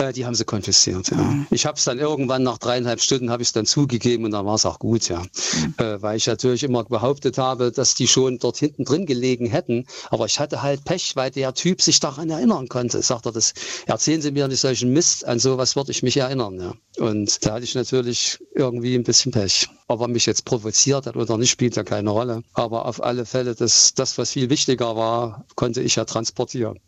Äh, 0.00 0.14
die 0.14 0.24
haben 0.24 0.34
sie 0.34 0.44
konfisziert, 0.44 1.10
ja. 1.10 1.18
Mhm. 1.18 1.46
Ich 1.50 1.66
habe 1.66 1.76
es 1.76 1.84
dann 1.84 1.98
irgendwann 1.98 2.42
nach 2.42 2.56
dreieinhalb 2.56 3.02
Stunden 3.02 3.30
habe 3.30 3.42
ich 3.42 3.48
es 3.48 3.52
dann 3.52 3.66
zugegeben 3.66 4.24
und 4.24 4.30
dann 4.30 4.46
war 4.46 4.54
es 4.54 4.64
auch 4.64 4.78
gut, 4.78 5.08
ja. 5.08 5.20
Mhm. 5.20 5.74
Äh, 5.76 6.00
weil 6.00 6.16
ich 6.16 6.26
natürlich 6.26 6.62
immer 6.62 6.84
behauptet 6.84 7.36
habe, 7.36 7.70
dass 7.70 7.94
die 7.94 8.08
schon 8.08 8.38
dort 8.38 8.56
hinten 8.56 8.84
drin 8.84 9.04
gelegen 9.04 9.44
hätten. 9.46 9.86
Aber 10.08 10.24
ich 10.24 10.40
hatte 10.40 10.62
halt 10.62 10.84
Pech, 10.84 11.16
weil 11.16 11.30
der 11.30 11.52
Typ 11.52 11.82
sich 11.82 12.00
daran 12.00 12.30
erinnern 12.30 12.68
konnte. 12.68 13.02
Sagt 13.02 13.26
er, 13.26 13.32
das 13.32 13.52
erzählen 13.84 14.22
Sie 14.22 14.30
mir 14.30 14.48
nicht 14.48 14.60
solchen 14.60 14.90
Mist, 14.92 15.26
an 15.26 15.38
sowas 15.38 15.76
würde 15.76 15.90
ich 15.90 16.02
mich 16.02 16.16
erinnern, 16.16 16.58
ja. 16.58 16.74
Und 17.04 17.44
da 17.44 17.54
hatte 17.54 17.64
ich 17.64 17.74
natürlich 17.74 18.38
irgendwie 18.54 18.94
ein 18.94 19.04
bisschen 19.04 19.32
Pech. 19.32 19.68
Ob 19.86 20.00
er 20.00 20.08
mich 20.08 20.24
jetzt 20.24 20.46
provoziert 20.46 21.06
hat 21.06 21.16
oder 21.16 21.36
nicht, 21.36 21.50
spielt 21.50 21.76
ja 21.76 21.84
keine 21.84 22.10
Rolle. 22.10 22.42
Aber 22.54 22.86
auf 22.86 23.02
alle 23.02 23.26
Fälle, 23.26 23.54
das, 23.54 23.92
das 23.94 24.16
was 24.16 24.30
viel 24.30 24.48
wichtiger 24.48 24.96
war, 24.96 25.44
konnte 25.56 25.82
ich 25.82 25.96
ja 25.96 26.06
transportieren. 26.06 26.78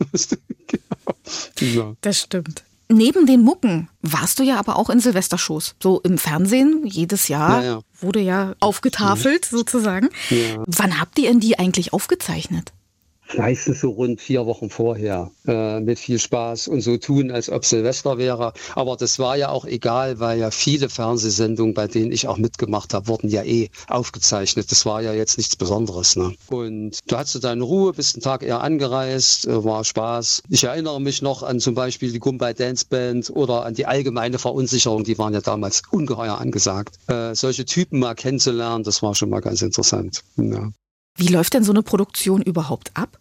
genau. 1.57 1.97
Das 2.01 2.21
stimmt. 2.21 2.65
Neben 2.93 3.27
den 3.27 3.43
Mucken 3.43 3.89
warst 4.03 4.39
du 4.39 4.43
ja 4.43 4.59
aber 4.59 4.77
auch 4.77 4.91
in 4.91 5.01
Silvestershows. 5.01 5.77
So 5.83 6.01
im 6.01 6.19
Fernsehen, 6.19 6.83
jedes 6.85 7.29
Jahr 7.29 7.63
ja, 7.63 7.71
ja. 7.71 7.81
wurde 8.01 8.21
ja 8.21 8.55
aufgetafelt 8.61 9.47
sozusagen. 9.47 10.11
Ja. 10.29 10.63
Wann 10.67 11.01
habt 11.01 11.19
ihr 11.19 11.29
denn 11.29 11.41
die 11.41 11.59
eigentlich 11.59 11.93
aufgezeichnet? 11.93 12.73
Meistens 13.37 13.81
so 13.81 13.91
rund 13.91 14.21
vier 14.21 14.47
Wochen 14.47 14.71
vorher 14.71 15.31
äh, 15.47 15.81
mit 15.81 15.99
viel 15.99 16.19
Spaß 16.19 16.69
und 16.69 16.81
so 16.81 16.97
tun, 16.97 17.31
als 17.31 17.51
ob 17.51 17.65
Silvester 17.65 18.19
wäre. 18.19 18.53
Aber 18.75 18.97
das 18.97 19.19
war 19.19 19.37
ja 19.37 19.51
auch 19.51 19.65
egal, 19.65 20.21
weil 20.21 20.39
ja 20.39 20.51
viele 20.51 20.89
Fernsehsendungen, 20.89 21.75
bei 21.75 21.87
denen 21.87 22.13
ich 22.13 22.29
auch 22.29 22.39
mitgemacht 22.39 22.95
habe, 22.95 23.09
wurden 23.09 23.29
ja 23.29 23.43
eh 23.43 23.71
aufgezeichnet. 23.89 24.71
Das 24.71 24.87
war 24.87 25.03
ja 25.03 25.13
jetzt 25.13 25.39
nichts 25.39 25.57
Besonderes. 25.57 26.17
Ne? 26.17 26.35
Und 26.51 26.99
du 27.07 27.17
hattest 27.17 27.43
deine 27.43 27.65
Ruhe, 27.65 27.93
bist 27.93 28.17
einen 28.17 28.23
Tag 28.23 28.43
eher 28.43 28.61
angereist, 28.61 29.47
äh, 29.47 29.65
war 29.65 29.85
Spaß. 29.85 30.43
Ich 30.49 30.65
erinnere 30.65 31.01
mich 31.01 31.23
noch 31.23 31.43
an 31.43 31.61
zum 31.61 31.75
Beispiel 31.75 32.13
die 32.13 32.19
Gumbay 32.19 32.55
Dance 32.55 32.87
Band 32.89 33.31
oder 33.31 33.65
an 33.65 33.75
die 33.75 33.87
allgemeine 33.87 34.39
Verunsicherung, 34.39 35.05
die 35.05 35.19
waren 35.19 35.35
ja 35.35 35.41
damals 35.41 35.83
ungeheuer 35.91 36.39
angesagt. 36.39 36.97
Äh, 37.09 37.35
solche 37.35 37.65
Typen 37.65 37.99
mal 37.99 38.15
kennenzulernen, 38.15 38.85
das 38.85 39.03
war 39.03 39.15
schon 39.15 39.31
mal 39.31 39.41
ganz 39.41 39.63
interessant. 39.63 40.23
Ja. 40.37 40.71
Wie 41.17 41.29
läuft 41.29 41.55
denn 41.55 41.65
so 41.65 41.73
eine 41.73 41.83
Produktion 41.83 42.43
überhaupt 42.43 42.91
ab? 42.95 43.19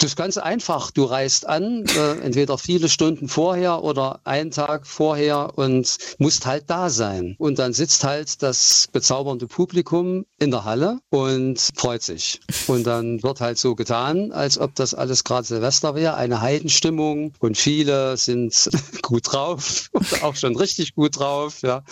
Das 0.00 0.12
ist 0.12 0.16
ganz 0.16 0.38
einfach. 0.38 0.90
Du 0.90 1.04
reist 1.04 1.46
an, 1.46 1.84
äh, 1.94 2.12
entweder 2.22 2.56
viele 2.56 2.88
Stunden 2.88 3.28
vorher 3.28 3.84
oder 3.84 4.20
einen 4.24 4.50
Tag 4.50 4.86
vorher 4.86 5.58
und 5.58 5.98
musst 6.16 6.46
halt 6.46 6.70
da 6.70 6.88
sein. 6.88 7.36
Und 7.38 7.58
dann 7.58 7.74
sitzt 7.74 8.02
halt 8.02 8.42
das 8.42 8.88
bezaubernde 8.92 9.46
Publikum 9.46 10.24
in 10.40 10.50
der 10.50 10.64
Halle 10.64 10.98
und 11.10 11.60
freut 11.76 12.02
sich. 12.02 12.40
Und 12.66 12.86
dann 12.86 13.22
wird 13.22 13.40
halt 13.40 13.58
so 13.58 13.74
getan, 13.74 14.32
als 14.32 14.58
ob 14.58 14.74
das 14.74 14.94
alles 14.94 15.22
gerade 15.22 15.46
Silvester 15.46 15.94
wäre. 15.94 16.14
Eine 16.14 16.40
Heidenstimmung 16.40 17.32
und 17.38 17.56
viele 17.56 18.16
sind 18.16 18.70
gut 19.02 19.32
drauf 19.32 19.90
auch 20.22 20.36
schon 20.36 20.56
richtig 20.56 20.94
gut 20.94 21.18
drauf. 21.18 21.62
Ja. 21.62 21.82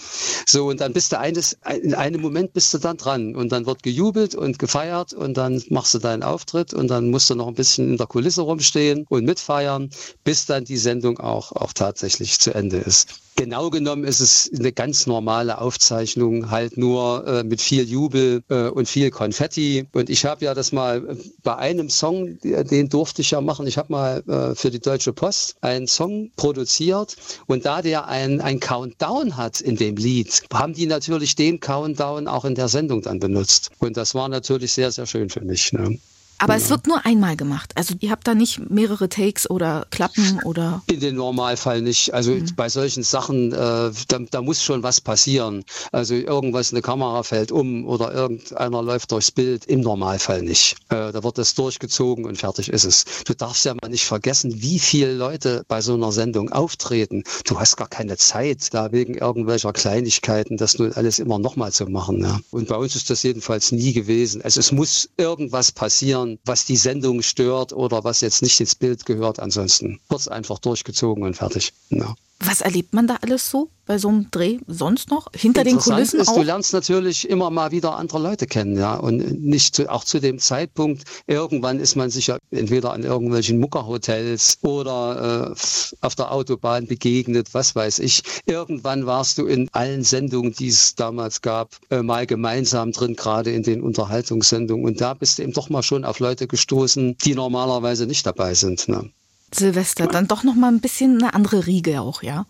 So, 0.46 0.68
und 0.68 0.80
dann 0.80 0.92
bist 0.92 1.12
du 1.12 1.18
eines, 1.18 1.58
in 1.82 1.94
einem 1.94 2.20
Moment 2.20 2.52
bist 2.52 2.72
du 2.74 2.78
dann 2.78 2.96
dran 2.96 3.34
und 3.34 3.52
dann 3.52 3.66
wird 3.66 3.82
gejubelt 3.82 4.34
und 4.34 4.58
gefeiert 4.58 5.12
und 5.12 5.36
dann 5.36 5.62
machst 5.70 5.94
du 5.94 5.98
deinen 5.98 6.22
Auftritt 6.22 6.74
und 6.74 6.88
dann 6.88 7.10
musst 7.10 7.30
du 7.30 7.34
noch 7.34 7.48
ein 7.48 7.54
bisschen 7.54 7.96
der 7.96 8.06
Kulisse 8.06 8.42
rumstehen 8.42 9.06
und 9.08 9.24
mitfeiern, 9.24 9.90
bis 10.24 10.46
dann 10.46 10.64
die 10.64 10.76
Sendung 10.76 11.18
auch, 11.18 11.52
auch 11.52 11.72
tatsächlich 11.72 12.38
zu 12.38 12.54
Ende 12.54 12.78
ist. 12.78 13.08
Genau 13.38 13.70
genommen 13.70 14.02
ist 14.02 14.18
es 14.18 14.50
eine 14.52 14.72
ganz 14.72 15.06
normale 15.06 15.60
Aufzeichnung, 15.60 16.50
halt 16.50 16.76
nur 16.76 17.24
äh, 17.24 17.44
mit 17.44 17.60
viel 17.60 17.88
Jubel 17.88 18.42
äh, 18.48 18.66
und 18.66 18.88
viel 18.88 19.12
Konfetti. 19.12 19.86
Und 19.92 20.10
ich 20.10 20.24
habe 20.24 20.44
ja 20.44 20.54
das 20.54 20.72
mal 20.72 21.08
äh, 21.08 21.16
bei 21.44 21.54
einem 21.54 21.88
Song, 21.88 22.40
den 22.40 22.88
durfte 22.88 23.22
ich 23.22 23.30
ja 23.30 23.40
machen. 23.40 23.68
Ich 23.68 23.78
habe 23.78 23.92
mal 23.92 24.24
äh, 24.26 24.56
für 24.56 24.72
die 24.72 24.80
Deutsche 24.80 25.12
Post 25.12 25.54
einen 25.60 25.86
Song 25.86 26.32
produziert 26.34 27.14
und 27.46 27.64
da 27.64 27.80
der 27.80 28.08
ein, 28.08 28.40
ein 28.40 28.58
Countdown 28.58 29.36
hat 29.36 29.60
in 29.60 29.76
dem 29.76 29.94
Lied, 29.94 30.42
haben 30.52 30.72
die 30.72 30.86
natürlich 30.86 31.36
den 31.36 31.60
Countdown 31.60 32.26
auch 32.26 32.44
in 32.44 32.56
der 32.56 32.66
Sendung 32.66 33.02
dann 33.02 33.20
benutzt. 33.20 33.70
Und 33.78 33.96
das 33.96 34.16
war 34.16 34.28
natürlich 34.28 34.72
sehr, 34.72 34.90
sehr 34.90 35.06
schön 35.06 35.30
für 35.30 35.44
mich. 35.44 35.72
Ne? 35.72 35.96
Aber 36.38 36.54
ja. 36.54 36.60
es 36.60 36.70
wird 36.70 36.86
nur 36.86 37.04
einmal 37.04 37.36
gemacht. 37.36 37.72
Also 37.74 37.94
ihr 38.00 38.10
habt 38.10 38.26
da 38.26 38.34
nicht 38.34 38.70
mehrere 38.70 39.08
Takes 39.08 39.50
oder 39.50 39.86
Klappen 39.90 40.40
oder. 40.44 40.82
In 40.86 41.00
dem 41.00 41.16
Normalfall 41.16 41.82
nicht. 41.82 42.14
Also 42.14 42.32
mhm. 42.32 42.46
bei 42.56 42.68
solchen 42.68 43.02
Sachen, 43.02 43.52
äh, 43.52 43.56
da, 43.56 44.18
da, 44.30 44.42
muss 44.42 44.62
schon 44.62 44.82
was 44.82 45.00
passieren. 45.00 45.64
Also 45.90 46.14
irgendwas, 46.14 46.72
eine 46.72 46.80
Kamera 46.80 47.22
fällt 47.24 47.50
um 47.50 47.86
oder 47.86 48.12
irgendeiner 48.12 48.82
läuft 48.82 49.10
durchs 49.10 49.32
Bild. 49.32 49.64
Im 49.66 49.80
Normalfall 49.80 50.42
nicht. 50.42 50.76
Äh, 50.88 51.12
da 51.12 51.24
wird 51.24 51.38
das 51.38 51.54
durchgezogen 51.54 52.24
und 52.24 52.38
fertig 52.38 52.68
ist 52.68 52.84
es. 52.84 53.04
Du 53.24 53.34
darfst 53.34 53.64
ja 53.64 53.74
mal 53.74 53.88
nicht 53.88 54.04
vergessen, 54.04 54.62
wie 54.62 54.78
viele 54.78 55.14
Leute 55.14 55.64
bei 55.66 55.80
so 55.80 55.94
einer 55.94 56.12
Sendung 56.12 56.50
auftreten. 56.52 57.24
Du 57.44 57.58
hast 57.58 57.76
gar 57.76 57.88
keine 57.88 58.16
Zeit, 58.16 58.72
da 58.72 58.92
wegen 58.92 59.14
irgendwelcher 59.14 59.72
Kleinigkeiten 59.72 60.56
das 60.56 60.78
nun 60.78 60.92
alles 60.92 61.18
immer 61.18 61.38
nochmal 61.38 61.72
zu 61.72 61.86
machen. 61.86 62.22
Ja. 62.22 62.38
Und 62.50 62.68
bei 62.68 62.76
uns 62.76 62.94
ist 62.94 63.10
das 63.10 63.22
jedenfalls 63.22 63.72
nie 63.72 63.92
gewesen. 63.92 64.42
Also 64.42 64.60
es 64.60 64.70
muss 64.70 65.08
irgendwas 65.16 65.72
passieren 65.72 66.27
ändern, 66.28 66.38
was 66.44 66.64
die 66.64 66.76
Sendung 66.76 67.22
stört 67.22 67.72
oder 67.72 68.04
was 68.04 68.20
jetzt 68.20 68.42
nicht 68.42 68.60
ins 68.60 68.74
Bild 68.74 69.06
gehört. 69.06 69.40
Ansonsten 69.40 70.00
wird 70.08 70.20
es 70.20 70.28
einfach 70.28 70.58
durchgezogen 70.58 71.24
und 71.24 71.34
fertig. 71.34 71.72
Ja. 71.90 72.14
Was 72.40 72.60
erlebt 72.60 72.94
man 72.94 73.08
da 73.08 73.16
alles 73.20 73.50
so 73.50 73.68
bei 73.84 73.98
so 73.98 74.08
einem 74.08 74.30
Dreh 74.30 74.58
sonst 74.68 75.10
noch? 75.10 75.26
Hinter 75.34 75.64
den 75.64 75.78
Kulissen 75.78 76.20
ist, 76.20 76.28
auch? 76.28 76.36
Du 76.36 76.42
lernst 76.42 76.72
natürlich 76.72 77.28
immer 77.28 77.50
mal 77.50 77.72
wieder 77.72 77.96
andere 77.96 78.20
Leute 78.20 78.46
kennen, 78.46 78.76
ja. 78.76 78.94
Und 78.94 79.42
nicht 79.42 79.74
zu, 79.74 79.90
auch 79.90 80.04
zu 80.04 80.20
dem 80.20 80.38
Zeitpunkt, 80.38 81.02
irgendwann 81.26 81.80
ist 81.80 81.96
man 81.96 82.10
sicher 82.10 82.38
entweder 82.52 82.92
an 82.92 83.02
irgendwelchen 83.02 83.58
Muckerhotels 83.58 84.58
oder 84.62 85.50
äh, 85.50 85.60
auf 86.00 86.14
der 86.14 86.30
Autobahn 86.30 86.86
begegnet, 86.86 87.54
was 87.54 87.74
weiß 87.74 87.98
ich. 87.98 88.22
Irgendwann 88.46 89.06
warst 89.06 89.38
du 89.38 89.46
in 89.46 89.68
allen 89.72 90.04
Sendungen, 90.04 90.52
die 90.52 90.68
es 90.68 90.94
damals 90.94 91.42
gab, 91.42 91.74
äh, 91.90 92.02
mal 92.02 92.26
gemeinsam 92.26 92.92
drin, 92.92 93.16
gerade 93.16 93.50
in 93.50 93.64
den 93.64 93.82
Unterhaltungssendungen. 93.82 94.86
Und 94.86 95.00
da 95.00 95.14
bist 95.14 95.38
du 95.38 95.42
eben 95.42 95.52
doch 95.52 95.70
mal 95.70 95.82
schon 95.82 96.04
auf 96.04 96.20
Leute 96.20 96.46
gestoßen, 96.46 97.16
die 97.24 97.34
normalerweise 97.34 98.06
nicht 98.06 98.24
dabei 98.24 98.54
sind. 98.54 98.86
Ne? 98.86 99.10
Silvester, 99.52 100.06
dann 100.06 100.28
doch 100.28 100.44
noch 100.44 100.54
mal 100.54 100.68
ein 100.68 100.80
bisschen 100.80 101.22
eine 101.22 101.34
andere 101.34 101.66
Riege 101.66 102.00
auch, 102.00 102.22
ja? 102.22 102.46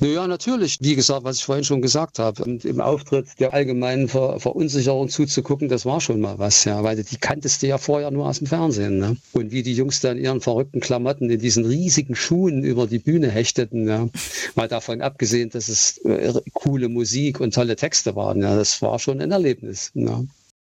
Naja, 0.00 0.26
natürlich. 0.26 0.78
Wie 0.80 0.94
gesagt, 0.94 1.24
was 1.24 1.36
ich 1.36 1.44
vorhin 1.44 1.64
schon 1.64 1.82
gesagt 1.82 2.18
habe, 2.18 2.42
und 2.42 2.64
im 2.64 2.80
Auftritt 2.80 3.26
der 3.38 3.52
allgemeinen 3.52 4.08
Ver 4.08 4.40
Verunsicherung 4.40 5.10
zuzugucken, 5.10 5.68
das 5.68 5.84
war 5.84 6.00
schon 6.00 6.20
mal 6.20 6.38
was, 6.38 6.64
ja, 6.64 6.82
weil 6.82 7.02
die 7.02 7.16
kanntest 7.16 7.62
du 7.62 7.66
ja 7.66 7.76
vorher 7.76 8.10
nur 8.10 8.26
aus 8.26 8.38
dem 8.38 8.46
Fernsehen. 8.46 8.98
Ne? 8.98 9.18
Und 9.32 9.52
wie 9.52 9.62
die 9.62 9.74
Jungs 9.74 10.00
dann 10.00 10.16
ihren 10.16 10.40
verrückten 10.40 10.80
Klamotten 10.80 11.28
in 11.28 11.38
diesen 11.38 11.66
riesigen 11.66 12.16
Schuhen 12.16 12.64
über 12.64 12.86
die 12.86 12.98
Bühne 12.98 13.30
hechteten, 13.30 13.86
ja. 13.86 14.08
mal 14.54 14.68
davon 14.68 15.02
abgesehen, 15.02 15.50
dass 15.50 15.68
es 15.68 15.98
äh, 15.98 16.32
coole 16.54 16.88
Musik 16.88 17.38
und 17.38 17.54
tolle 17.54 17.76
Texte 17.76 18.16
waren, 18.16 18.40
ja, 18.40 18.56
das 18.56 18.80
war 18.80 18.98
schon 18.98 19.20
ein 19.20 19.30
Erlebnis. 19.30 19.90
Ja. 19.92 20.24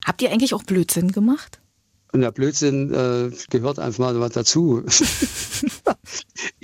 Habt 0.05 0.21
ihr 0.21 0.31
eigentlich 0.31 0.53
auch 0.53 0.63
Blödsinn 0.63 1.11
gemacht? 1.11 1.59
Und 2.15 2.21
der 2.21 2.32
Blödsinn 2.32 2.93
äh, 2.93 3.30
gehört 3.49 3.78
einfach 3.78 4.13
mal 4.13 4.30
dazu. 4.30 4.82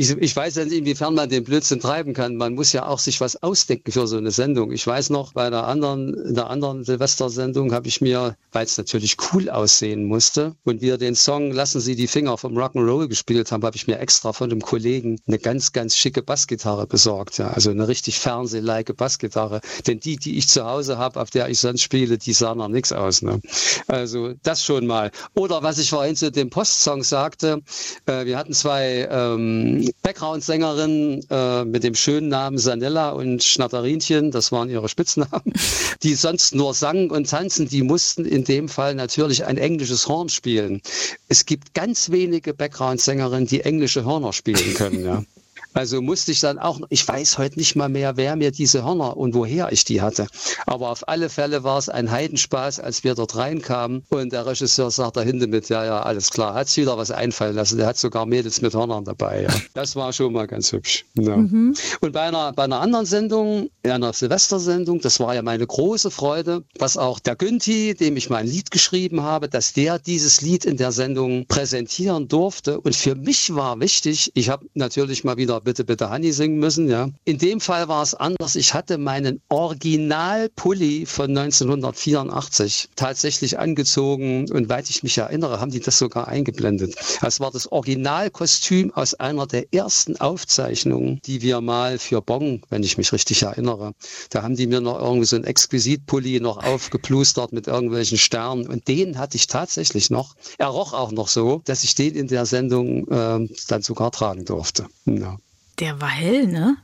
ich, 0.02 0.10
ich 0.18 0.36
weiß 0.36 0.56
nicht, 0.56 0.72
inwiefern 0.72 1.14
man 1.14 1.30
den 1.30 1.44
Blödsinn 1.44 1.80
treiben 1.80 2.14
kann. 2.14 2.36
Man 2.36 2.56
muss 2.56 2.74
ja 2.74 2.88
auch 2.88 2.98
sich 2.98 3.22
was 3.22 3.42
ausdenken 3.44 3.92
für 3.92 4.08
so 4.08 4.18
eine 4.18 4.32
Sendung. 4.32 4.72
Ich 4.72 4.86
weiß 4.86 5.12
noch, 5.12 5.34
bei 5.34 5.50
der 5.52 5.68
anderen, 5.68 6.14
in 6.14 6.34
der 6.34 6.50
anderen 6.50 6.84
Silvestersendung 6.84 7.72
habe 7.72 7.88
ich 7.88 8.02
mir, 8.02 8.36
weil 8.52 8.66
es 8.66 8.78
natürlich 8.78 9.18
cool 9.32 9.50
aussehen 9.50 10.06
musste, 10.06 10.56
und 10.64 10.82
wir 10.82 10.98
den 10.98 11.16
Song 11.16 11.52
Lassen 11.52 11.82
Sie 11.82 11.96
die 11.96 12.08
Finger 12.08 12.38
vom 12.38 12.58
Rock'n'Roll 12.58 13.08
gespielt 13.08 13.52
haben, 13.52 13.64
habe 13.64 13.76
ich 13.76 13.86
mir 13.86 14.00
extra 14.00 14.34
von 14.34 14.50
einem 14.50 14.62
Kollegen 14.62 15.20
eine 15.28 15.38
ganz, 15.38 15.72
ganz 15.72 15.96
schicke 15.96 16.24
Bassgitarre 16.24 16.88
besorgt. 16.88 17.38
Ja. 17.38 17.50
Also 17.50 17.70
eine 17.70 17.88
richtig 17.88 18.20
fernsehleike 18.20 18.96
Bassgitarre. 18.96 19.62
Denn 19.86 20.00
die, 20.00 20.16
die 20.16 20.38
ich 20.38 20.48
zu 20.48 20.66
Hause 20.66 20.98
habe, 20.98 21.20
auf 21.20 21.30
der 21.30 21.50
ich 21.50 21.60
sonst 21.60 21.82
spiele, 21.84 22.18
die 22.18 22.34
sahen 22.34 22.58
nach 22.58 22.70
nichts 22.70 22.92
aus. 22.92 23.22
Ne? 23.22 23.40
Also 23.88 24.34
das 24.42 24.64
schon 24.64 24.88
mal. 24.88 25.12
Oder 25.36 25.62
was 25.62 25.78
ich 25.78 25.92
vorhin 25.92 26.16
zu 26.16 26.32
dem 26.32 26.50
Postsong 26.50 27.04
sagte, 27.04 27.62
äh, 28.08 28.26
wir 28.26 28.38
hatten 28.38 28.54
zwei 28.54 29.08
ähm, 29.12 29.90
Background-Sängerinnen 30.04 31.25
äh, 31.30 31.65
mit 31.65 31.84
dem 31.84 31.95
schönen 31.95 32.30
Namen 32.30 32.58
Sanella 32.58 33.12
und 33.12 33.43
Schnatterinchen, 33.43 34.32
das 34.32 34.51
waren 34.51 34.69
ihre 34.69 34.89
Spitznamen, 34.89 35.54
die 36.04 36.15
sonst 36.15 36.56
nur 36.56 36.73
sangen 36.73 37.12
und 37.12 37.30
tanzen, 37.30 37.67
die 37.67 37.84
mussten 37.84 38.25
in 38.25 38.43
dem 38.43 38.69
Fall 38.69 38.95
natürlich 38.95 39.45
ein 39.45 39.58
englisches 39.58 40.08
Horn 40.08 40.30
spielen. 40.30 40.82
Es 41.27 41.45
gibt 41.45 41.73
ganz 41.73 42.12
wenige 42.12 42.54
Background-Sängerinnen, 42.54 43.47
die 43.47 43.62
englische 43.62 44.06
Hörner 44.06 44.34
spielen 44.34 44.73
können. 44.73 45.06
Ja. 45.06 45.23
Also 45.74 46.02
musste 46.02 46.32
ich 46.32 46.40
dann 46.40 46.60
auch, 46.60 46.80
ich 46.90 47.08
weiß 47.08 47.38
heute 47.38 47.58
nicht 47.58 47.76
mal 47.76 47.90
mehr, 47.90 48.18
wer 48.18 48.36
mir 48.36 48.52
diese 48.52 48.84
Hörner 48.84 49.16
und 49.18 49.34
woher 49.34 49.72
ich 49.72 49.86
die 49.86 50.02
hatte. 50.02 50.28
Aber 50.66 50.90
auf 50.90 51.08
alle 51.08 51.30
Fälle 51.30 51.64
war 51.64 51.78
es 51.78 51.90
ein 51.90 52.12
Heidenspaß, 52.12 52.80
als 52.80 53.04
wir 53.04 53.15
dort 53.15 53.36
reinkamen 53.36 54.04
und 54.10 54.34
der 54.34 54.46
Regisseur 54.46 54.92
sagt 54.92 55.17
dahinter 55.17 55.48
mit, 55.48 55.69
ja, 55.69 55.86
ja, 55.86 56.02
alles 56.02 56.30
klar, 56.30 56.54
hat 56.54 56.67
sich 56.67 56.84
wieder 56.84 56.98
was 56.98 57.12
einfallen 57.12 57.56
lassen. 57.56 57.78
Der 57.78 57.88
hat 57.88 57.98
sogar 57.98 58.26
Mädels 58.26 58.62
mit 58.62 58.74
Hörnern 58.74 59.06
dabei. 59.06 59.44
Ja. 59.44 59.50
Das 59.74 59.96
war 59.96 60.12
schon 60.12 60.34
mal 60.34 60.48
ganz 60.48 60.72
hübsch. 60.72 61.06
Ja. 61.15 61.38
Mhm. 61.38 61.76
Und 62.02 62.12
bei 62.12 62.22
einer, 62.22 62.52
bei 62.54 62.63
einer 62.63 62.80
anderen 62.80 63.06
Sendung, 63.06 63.69
einer 63.84 64.13
Silvestersendung, 64.13 65.00
das 65.00 65.19
war 65.19 65.36
ja 65.36 65.42
meine 65.42 65.65
große 65.65 66.12
Freude, 66.12 66.63
was 66.80 66.98
auch 66.98 67.19
der 67.19 67.36
Günthi, 67.36 67.96
dem 67.96 68.17
ich 68.17 68.30
mein 68.30 68.48
Lied 68.48 68.72
geschrieben 68.72 69.22
habe, 69.22 69.48
dass 69.48 69.74
der 69.74 70.00
dieses 70.00 70.42
Lied 70.42 70.65
in 70.65 70.78
der 70.78 70.92
Sendung 70.92 71.46
präsentieren 71.48 72.28
durfte. 72.28 72.80
Und 72.80 72.96
für 72.96 73.15
mich 73.15 73.56
war 73.56 73.80
wichtig, 73.80 74.32
ich 74.34 74.50
habe 74.50 74.65
natürlich 74.74 75.24
mal 75.24 75.38
wieder 75.38 75.61
Bitte, 75.64 75.84
bitte 75.84 76.10
Honey 76.10 76.32
singen 76.32 76.60
müssen. 76.60 76.90
Ja. 76.90 77.10
In 77.24 77.38
dem 77.38 77.60
Fall 77.60 77.88
war 77.88 78.02
es 78.02 78.14
anders. 78.14 78.56
Ich 78.56 78.74
hatte 78.74 78.98
meinen 78.98 79.42
Original-Pulli 79.50 81.06
von 81.06 81.38
1984 81.38 82.90
tatsächlich 82.96 83.60
angezogen 83.60 84.50
und 84.52 84.70
weit 84.70 84.90
ich 84.90 85.04
mich 85.04 85.18
erinnere, 85.18 85.60
haben 85.60 85.72
die 85.72 85.80
das 85.80 85.98
sogar 85.98 86.28
eingeblendet. 86.28 86.96
Das 87.22 87.40
war 87.40 87.52
das 87.52 87.72
Originalkostüm 87.72 88.92
aus 88.94 89.14
einer 89.14 89.48
der 89.48 89.74
ersten 89.74 90.18
Aufzeichnungen, 90.18 91.20
die 91.26 91.42
wir 91.42 91.62
mal 91.62 92.00
für 92.00 92.22
Bong, 92.22 92.62
wenn 92.70 92.84
ich 92.84 92.98
mich 92.98 93.14
richtig 93.14 93.44
erinnere, 93.44 93.94
da 94.30 94.44
haben 94.44 94.56
die 94.56 94.68
mir 94.68 94.82
noch 94.82 95.00
irgendwie 95.00 95.26
so 95.26 95.36
ein 95.36 95.44
Exquisit-Pulli 95.44 96.40
noch 96.40 96.64
aufgeplustert 96.64 97.54
mit 97.54 97.68
irgendwelchen 97.68 98.18
Sternen 98.18 98.68
und 98.68 98.88
den 98.88 99.18
hatte 99.18 99.38
ich 99.38 99.48
tatsächlich 99.48 100.10
noch. 100.10 100.36
Er 100.58 100.68
roch 100.68 100.94
auch 100.94 101.12
noch 101.12 101.28
so, 101.28 101.62
dass 101.66 101.84
ich 101.84 101.96
den 101.96 102.16
in 102.16 102.28
der 102.28 102.46
Sendung 102.46 103.08
äh, 103.08 103.48
dann 103.68 103.82
sogar 103.82 104.12
tragen 104.12 104.46
durfte. 104.46 104.88
Ja. 105.06 105.38
Der 105.80 106.00
war 106.02 106.10
hell, 106.10 106.48
ne? 106.48 106.78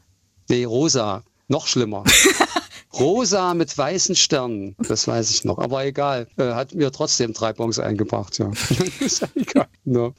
Nee, 0.50 0.66
rosa. 0.66 1.24
Noch 1.48 1.68
schlimmer. 1.68 2.04
rosa 2.94 3.54
mit 3.54 3.78
weißen 3.78 4.16
Sternen, 4.16 4.76
das 4.80 5.08
weiß 5.08 5.30
ich 5.32 5.46
noch. 5.46 5.60
Aber 5.60 5.86
egal, 5.86 6.28
äh, 6.38 6.54
hat 6.54 6.74
mir 6.74 6.92
trotzdem 6.92 7.34
drei 7.34 7.54
Bons 7.54 7.80
eingebracht, 7.80 8.38
ja. 8.40 8.52
ist 9.00 9.22
ja 9.22 9.28
egal. 9.36 9.68
No. 9.86 10.14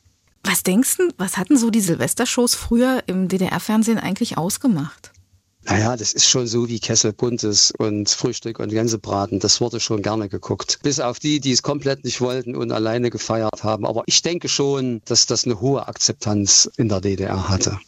Was 0.44 0.62
denkst 0.62 0.96
du, 0.96 1.08
was 1.18 1.36
hatten 1.36 1.56
so 1.56 1.70
die 1.70 1.80
Silvestershows 1.80 2.54
früher 2.54 3.02
im 3.06 3.28
DDR-Fernsehen 3.28 3.98
eigentlich 3.98 4.38
ausgemacht? 4.38 5.12
Naja, 5.64 5.96
das 5.96 6.14
ist 6.14 6.26
schon 6.26 6.46
so 6.46 6.66
wie 6.68 6.78
Kessel 6.78 7.12
Buntes 7.12 7.72
und 7.76 8.08
Frühstück 8.08 8.58
und 8.58 8.70
Gänsebraten. 8.70 9.38
Das 9.40 9.60
wurde 9.60 9.80
schon 9.80 10.00
gerne 10.00 10.30
geguckt. 10.30 10.78
Bis 10.82 10.98
auf 11.00 11.18
die, 11.18 11.40
die 11.40 11.52
es 11.52 11.62
komplett 11.62 12.04
nicht 12.04 12.22
wollten 12.22 12.56
und 12.56 12.72
alleine 12.72 13.10
gefeiert 13.10 13.62
haben. 13.64 13.84
Aber 13.84 14.04
ich 14.06 14.22
denke 14.22 14.48
schon, 14.48 15.02
dass 15.04 15.26
das 15.26 15.44
eine 15.44 15.60
hohe 15.60 15.86
Akzeptanz 15.86 16.70
in 16.78 16.88
der 16.88 17.02
DDR 17.02 17.50
hatte. 17.50 17.78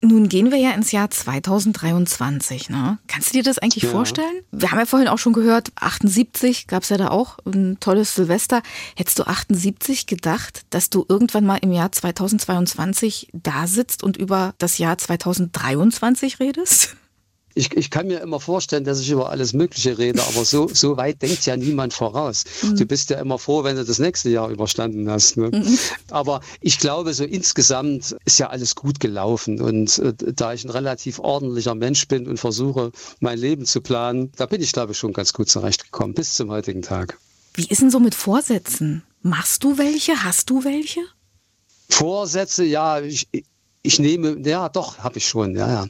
Nun 0.00 0.28
gehen 0.28 0.52
wir 0.52 0.58
ja 0.58 0.70
ins 0.72 0.92
Jahr 0.92 1.10
2023. 1.10 2.70
Ne? 2.70 2.98
Kannst 3.08 3.30
du 3.30 3.32
dir 3.32 3.42
das 3.42 3.58
eigentlich 3.58 3.82
ja. 3.82 3.90
vorstellen? 3.90 4.42
Wir 4.52 4.70
haben 4.70 4.78
ja 4.78 4.86
vorhin 4.86 5.08
auch 5.08 5.18
schon 5.18 5.32
gehört, 5.32 5.72
78 5.74 6.68
gab 6.68 6.84
es 6.84 6.90
ja 6.90 6.98
da 6.98 7.08
auch 7.08 7.38
ein 7.44 7.80
tolles 7.80 8.14
Silvester. 8.14 8.62
Hättest 8.96 9.18
du 9.18 9.24
78 9.24 10.06
gedacht, 10.06 10.62
dass 10.70 10.88
du 10.88 11.04
irgendwann 11.08 11.44
mal 11.44 11.56
im 11.56 11.72
Jahr 11.72 11.90
2022 11.90 13.30
da 13.32 13.66
sitzt 13.66 14.04
und 14.04 14.16
über 14.16 14.54
das 14.58 14.78
Jahr 14.78 14.96
2023 14.98 16.38
redest? 16.38 16.96
Ich, 17.58 17.76
ich 17.76 17.90
kann 17.90 18.06
mir 18.06 18.20
immer 18.20 18.38
vorstellen, 18.38 18.84
dass 18.84 19.00
ich 19.00 19.10
über 19.10 19.30
alles 19.30 19.52
Mögliche 19.52 19.98
rede, 19.98 20.22
aber 20.22 20.44
so, 20.44 20.68
so 20.72 20.96
weit 20.96 21.20
denkt 21.22 21.44
ja 21.44 21.56
niemand 21.56 21.92
voraus. 21.92 22.44
Mhm. 22.62 22.76
Du 22.76 22.86
bist 22.86 23.10
ja 23.10 23.18
immer 23.18 23.38
froh, 23.38 23.64
wenn 23.64 23.74
du 23.74 23.84
das 23.84 23.98
nächste 23.98 24.30
Jahr 24.30 24.48
überstanden 24.48 25.10
hast. 25.10 25.36
Ne? 25.36 25.50
Mhm. 25.52 25.78
Aber 26.10 26.40
ich 26.60 26.78
glaube, 26.78 27.12
so 27.14 27.24
insgesamt 27.24 28.16
ist 28.24 28.38
ja 28.38 28.48
alles 28.48 28.76
gut 28.76 29.00
gelaufen. 29.00 29.60
Und 29.60 29.98
äh, 29.98 30.14
da 30.16 30.52
ich 30.52 30.64
ein 30.64 30.70
relativ 30.70 31.18
ordentlicher 31.18 31.74
Mensch 31.74 32.06
bin 32.06 32.28
und 32.28 32.38
versuche, 32.38 32.92
mein 33.18 33.38
Leben 33.38 33.66
zu 33.66 33.80
planen, 33.80 34.30
da 34.36 34.46
bin 34.46 34.62
ich, 34.62 34.72
glaube 34.72 34.92
ich, 34.92 34.98
schon 34.98 35.12
ganz 35.12 35.32
gut 35.32 35.48
zurechtgekommen, 35.48 36.14
bis 36.14 36.34
zum 36.34 36.50
heutigen 36.50 36.82
Tag. 36.82 37.18
Wie 37.54 37.66
ist 37.66 37.82
denn 37.82 37.90
so 37.90 37.98
mit 37.98 38.14
Vorsätzen? 38.14 39.02
Machst 39.22 39.64
du 39.64 39.78
welche? 39.78 40.22
Hast 40.22 40.48
du 40.48 40.62
welche? 40.62 41.00
Vorsätze, 41.88 42.64
ja, 42.64 43.00
ich, 43.00 43.26
ich 43.82 43.98
nehme, 43.98 44.36
ja 44.44 44.68
doch, 44.68 44.98
habe 44.98 45.18
ich 45.18 45.26
schon, 45.28 45.54
ja, 45.56 45.68
ja. 45.68 45.86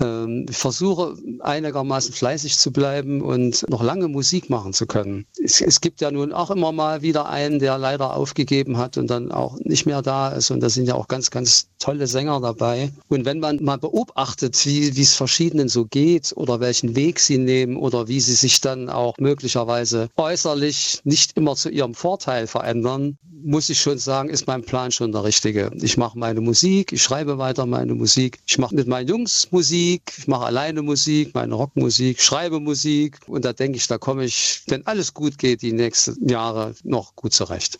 Ähm, 0.00 0.46
versuche 0.48 1.16
einigermaßen 1.40 2.12
fleißig 2.12 2.58
zu 2.58 2.72
bleiben 2.72 3.22
und 3.22 3.64
noch 3.68 3.82
lange 3.82 4.08
Musik 4.08 4.50
machen 4.50 4.72
zu 4.72 4.86
können. 4.86 5.26
Es, 5.42 5.60
es, 5.60 5.80
gibt 5.80 6.00
ja 6.00 6.10
nun 6.10 6.32
auch 6.32 6.50
immer 6.50 6.72
mal 6.72 7.02
wieder 7.02 7.28
einen, 7.28 7.58
der 7.58 7.78
leider 7.78 8.14
aufgegeben 8.14 8.76
hat 8.76 8.98
und 8.98 9.08
dann 9.08 9.32
auch 9.32 9.58
nicht 9.60 9.86
mehr 9.86 10.02
da 10.02 10.28
ist. 10.28 10.50
Und 10.50 10.60
da 10.60 10.68
sind 10.68 10.86
ja 10.86 10.94
auch 10.94 11.08
ganz, 11.08 11.30
ganz 11.30 11.68
tolle 11.78 12.06
Sänger 12.06 12.40
dabei. 12.40 12.92
Und 13.08 13.24
wenn 13.24 13.40
man 13.40 13.62
mal 13.62 13.78
beobachtet, 13.78 14.66
wie 14.66 14.88
es 14.88 15.14
verschiedenen 15.14 15.68
so 15.68 15.84
geht 15.84 16.32
oder 16.36 16.60
welchen 16.60 16.96
Weg 16.96 17.20
sie 17.20 17.38
nehmen 17.38 17.76
oder 17.76 18.08
wie 18.08 18.20
sie 18.20 18.34
sich 18.34 18.60
dann 18.60 18.88
auch 18.88 19.16
möglicherweise 19.18 20.08
äußerlich 20.16 21.00
nicht 21.04 21.36
immer 21.36 21.54
zu 21.56 21.70
ihrem 21.70 21.94
Vorteil 21.94 22.46
verändern, 22.46 23.16
muss 23.42 23.70
ich 23.70 23.80
schon 23.80 23.98
sagen, 23.98 24.28
ist 24.28 24.46
mein 24.46 24.62
Plan 24.62 24.90
schon 24.90 25.12
der 25.12 25.24
richtige. 25.24 25.70
Ich 25.80 25.96
mache 25.96 26.18
meine 26.18 26.40
Musik, 26.40 26.92
ich 26.92 27.02
schreibe 27.02 27.27
weiter 27.36 27.66
meine 27.66 27.94
Musik, 27.94 28.38
ich 28.46 28.56
mache 28.56 28.74
mit 28.74 28.88
meinen 28.88 29.08
Jungs 29.08 29.48
Musik, 29.50 30.14
ich 30.16 30.26
mache 30.26 30.46
alleine 30.46 30.80
Musik, 30.80 31.34
meine 31.34 31.54
Rockmusik, 31.54 32.22
schreibe 32.22 32.60
Musik 32.60 33.18
und 33.26 33.44
da 33.44 33.52
denke 33.52 33.76
ich, 33.76 33.86
da 33.86 33.98
komme 33.98 34.24
ich, 34.24 34.62
wenn 34.68 34.86
alles 34.86 35.12
gut 35.12 35.36
geht, 35.36 35.60
die 35.60 35.72
nächsten 35.72 36.26
Jahre 36.26 36.74
noch 36.84 37.14
gut 37.16 37.34
zurecht. 37.34 37.78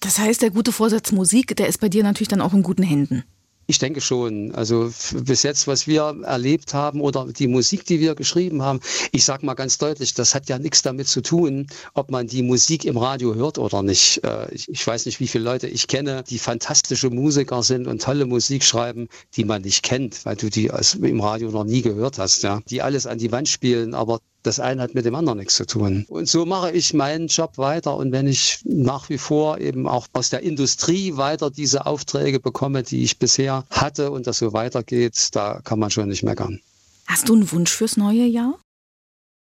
Das 0.00 0.18
heißt, 0.18 0.42
der 0.42 0.50
gute 0.50 0.72
Vorsatz 0.72 1.12
Musik, 1.12 1.56
der 1.56 1.68
ist 1.68 1.78
bei 1.78 1.88
dir 1.88 2.02
natürlich 2.02 2.28
dann 2.28 2.42
auch 2.42 2.52
in 2.52 2.62
guten 2.62 2.82
Händen. 2.82 3.24
Ich 3.72 3.78
denke 3.78 4.02
schon. 4.02 4.54
Also 4.54 4.92
bis 5.24 5.44
jetzt, 5.44 5.66
was 5.66 5.86
wir 5.86 6.14
erlebt 6.24 6.74
haben 6.74 7.00
oder 7.00 7.24
die 7.32 7.48
Musik, 7.48 7.86
die 7.86 8.00
wir 8.00 8.14
geschrieben 8.14 8.60
haben, 8.60 8.80
ich 9.12 9.24
sage 9.24 9.46
mal 9.46 9.54
ganz 9.54 9.78
deutlich, 9.78 10.12
das 10.12 10.34
hat 10.34 10.50
ja 10.50 10.58
nichts 10.58 10.82
damit 10.82 11.08
zu 11.08 11.22
tun, 11.22 11.66
ob 11.94 12.10
man 12.10 12.26
die 12.26 12.42
Musik 12.42 12.84
im 12.84 12.98
Radio 12.98 13.34
hört 13.34 13.56
oder 13.56 13.82
nicht. 13.82 14.22
Äh, 14.24 14.52
ich 14.52 14.86
weiß 14.86 15.06
nicht, 15.06 15.20
wie 15.20 15.26
viele 15.26 15.44
Leute 15.44 15.68
ich 15.68 15.86
kenne, 15.86 16.22
die 16.28 16.38
fantastische 16.38 17.08
Musiker 17.08 17.62
sind 17.62 17.86
und 17.86 18.02
tolle 18.02 18.26
Musik 18.26 18.62
schreiben, 18.62 19.08
die 19.36 19.46
man 19.46 19.62
nicht 19.62 19.82
kennt, 19.82 20.26
weil 20.26 20.36
du 20.36 20.50
die 20.50 20.70
im 21.00 21.20
Radio 21.22 21.50
noch 21.50 21.64
nie 21.64 21.80
gehört 21.80 22.18
hast, 22.18 22.42
ja. 22.42 22.60
Die 22.68 22.82
alles 22.82 23.06
an 23.06 23.16
die 23.16 23.32
Wand 23.32 23.48
spielen, 23.48 23.94
aber 23.94 24.20
das 24.42 24.58
eine 24.58 24.82
hat 24.82 24.94
mit 24.94 25.04
dem 25.04 25.14
anderen 25.14 25.38
nichts 25.38 25.56
zu 25.56 25.66
tun. 25.66 26.04
Und 26.08 26.28
so 26.28 26.44
mache 26.44 26.72
ich 26.72 26.94
meinen 26.94 27.28
Job 27.28 27.58
weiter. 27.58 27.96
Und 27.96 28.12
wenn 28.12 28.26
ich 28.26 28.60
nach 28.64 29.08
wie 29.08 29.18
vor 29.18 29.58
eben 29.58 29.86
auch 29.86 30.08
aus 30.12 30.30
der 30.30 30.40
Industrie 30.40 31.16
weiter 31.16 31.50
diese 31.50 31.86
Aufträge 31.86 32.40
bekomme, 32.40 32.82
die 32.82 33.04
ich 33.04 33.18
bisher 33.18 33.64
hatte 33.70 34.10
und 34.10 34.26
das 34.26 34.38
so 34.38 34.52
weitergeht, 34.52 35.28
da 35.32 35.60
kann 35.62 35.78
man 35.78 35.90
schon 35.90 36.08
nicht 36.08 36.22
meckern. 36.22 36.60
Hast 37.06 37.28
du 37.28 37.34
einen 37.34 37.50
Wunsch 37.52 37.70
fürs 37.70 37.96
neue 37.96 38.24
Jahr? 38.24 38.58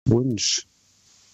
Wunsch. 0.08 0.68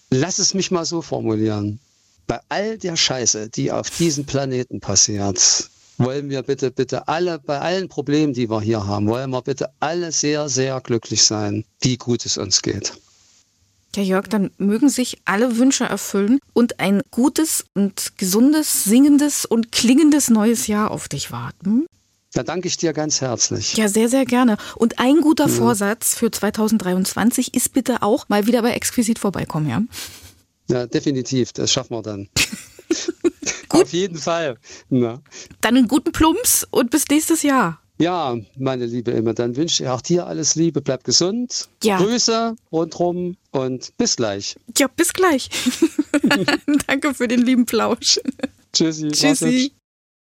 Lass 0.09 0.39
es 0.39 0.53
mich 0.53 0.71
mal 0.71 0.85
so 0.85 1.01
formulieren. 1.01 1.79
Bei 2.27 2.39
all 2.49 2.77
der 2.77 2.95
Scheiße, 2.95 3.49
die 3.49 3.71
auf 3.71 3.89
diesem 3.89 4.25
Planeten 4.25 4.79
passiert, 4.79 5.69
wollen 5.97 6.29
wir 6.29 6.41
bitte, 6.43 6.71
bitte 6.71 7.07
alle, 7.07 7.39
bei 7.39 7.59
allen 7.59 7.89
Problemen, 7.89 8.33
die 8.33 8.49
wir 8.49 8.61
hier 8.61 8.85
haben, 8.87 9.07
wollen 9.07 9.29
wir 9.29 9.41
bitte 9.41 9.69
alle 9.79 10.11
sehr, 10.11 10.47
sehr 10.47 10.79
glücklich 10.81 11.23
sein, 11.23 11.65
wie 11.81 11.97
gut 11.97 12.25
es 12.25 12.37
uns 12.37 12.61
geht. 12.61 12.93
Ja, 13.95 14.03
Jörg, 14.03 14.27
dann 14.27 14.51
mögen 14.57 14.89
sich 14.89 15.19
alle 15.25 15.57
Wünsche 15.57 15.83
erfüllen 15.83 16.39
und 16.53 16.79
ein 16.79 17.01
gutes 17.11 17.65
und 17.73 18.17
gesundes, 18.17 18.85
singendes 18.85 19.45
und 19.45 19.71
klingendes 19.71 20.29
neues 20.29 20.67
Jahr 20.67 20.91
auf 20.91 21.09
dich 21.09 21.31
warten. 21.31 21.85
Da 22.33 22.43
danke 22.43 22.69
ich 22.69 22.77
dir 22.77 22.93
ganz 22.93 23.19
herzlich. 23.19 23.75
Ja, 23.75 23.89
sehr, 23.89 24.07
sehr 24.07 24.23
gerne. 24.25 24.55
Und 24.75 24.99
ein 24.99 25.19
guter 25.19 25.47
ja. 25.47 25.53
Vorsatz 25.53 26.15
für 26.15 26.31
2023 26.31 27.53
ist 27.53 27.73
bitte 27.73 28.01
auch 28.01 28.29
mal 28.29 28.47
wieder 28.47 28.61
bei 28.61 28.71
Exquisit 28.71 29.19
vorbeikommen, 29.19 29.69
ja? 29.69 29.83
Ja, 30.69 30.87
definitiv. 30.87 31.51
Das 31.51 31.71
schaffen 31.71 31.97
wir 31.97 32.01
dann. 32.01 32.29
Auf 33.69 33.91
jeden 33.91 34.17
Fall. 34.17 34.57
Na. 34.89 35.21
Dann 35.59 35.75
einen 35.75 35.89
guten 35.89 36.13
Plumps 36.13 36.65
und 36.71 36.91
bis 36.91 37.05
nächstes 37.09 37.43
Jahr. 37.43 37.81
Ja, 38.01 38.35
meine 38.57 38.85
liebe 38.87 39.11
Immer, 39.11 39.33
dann 39.33 39.55
wünsche 39.55 39.83
ich 39.83 39.89
auch 39.89 40.01
dir 40.01 40.25
alles 40.25 40.55
Liebe, 40.55 40.81
bleib 40.81 41.03
gesund. 41.03 41.69
Ja. 41.83 41.97
Grüße 41.97 42.55
rundherum 42.71 43.37
und 43.51 43.95
bis 43.97 44.15
gleich. 44.15 44.55
Ja, 44.77 44.87
bis 44.87 45.13
gleich. 45.13 45.49
Danke 46.87 47.13
für 47.13 47.27
den 47.27 47.41
lieben 47.41 47.65
Plausch. 47.67 48.19
Tschüssi. 48.73 49.09
Tschüssi. 49.09 49.73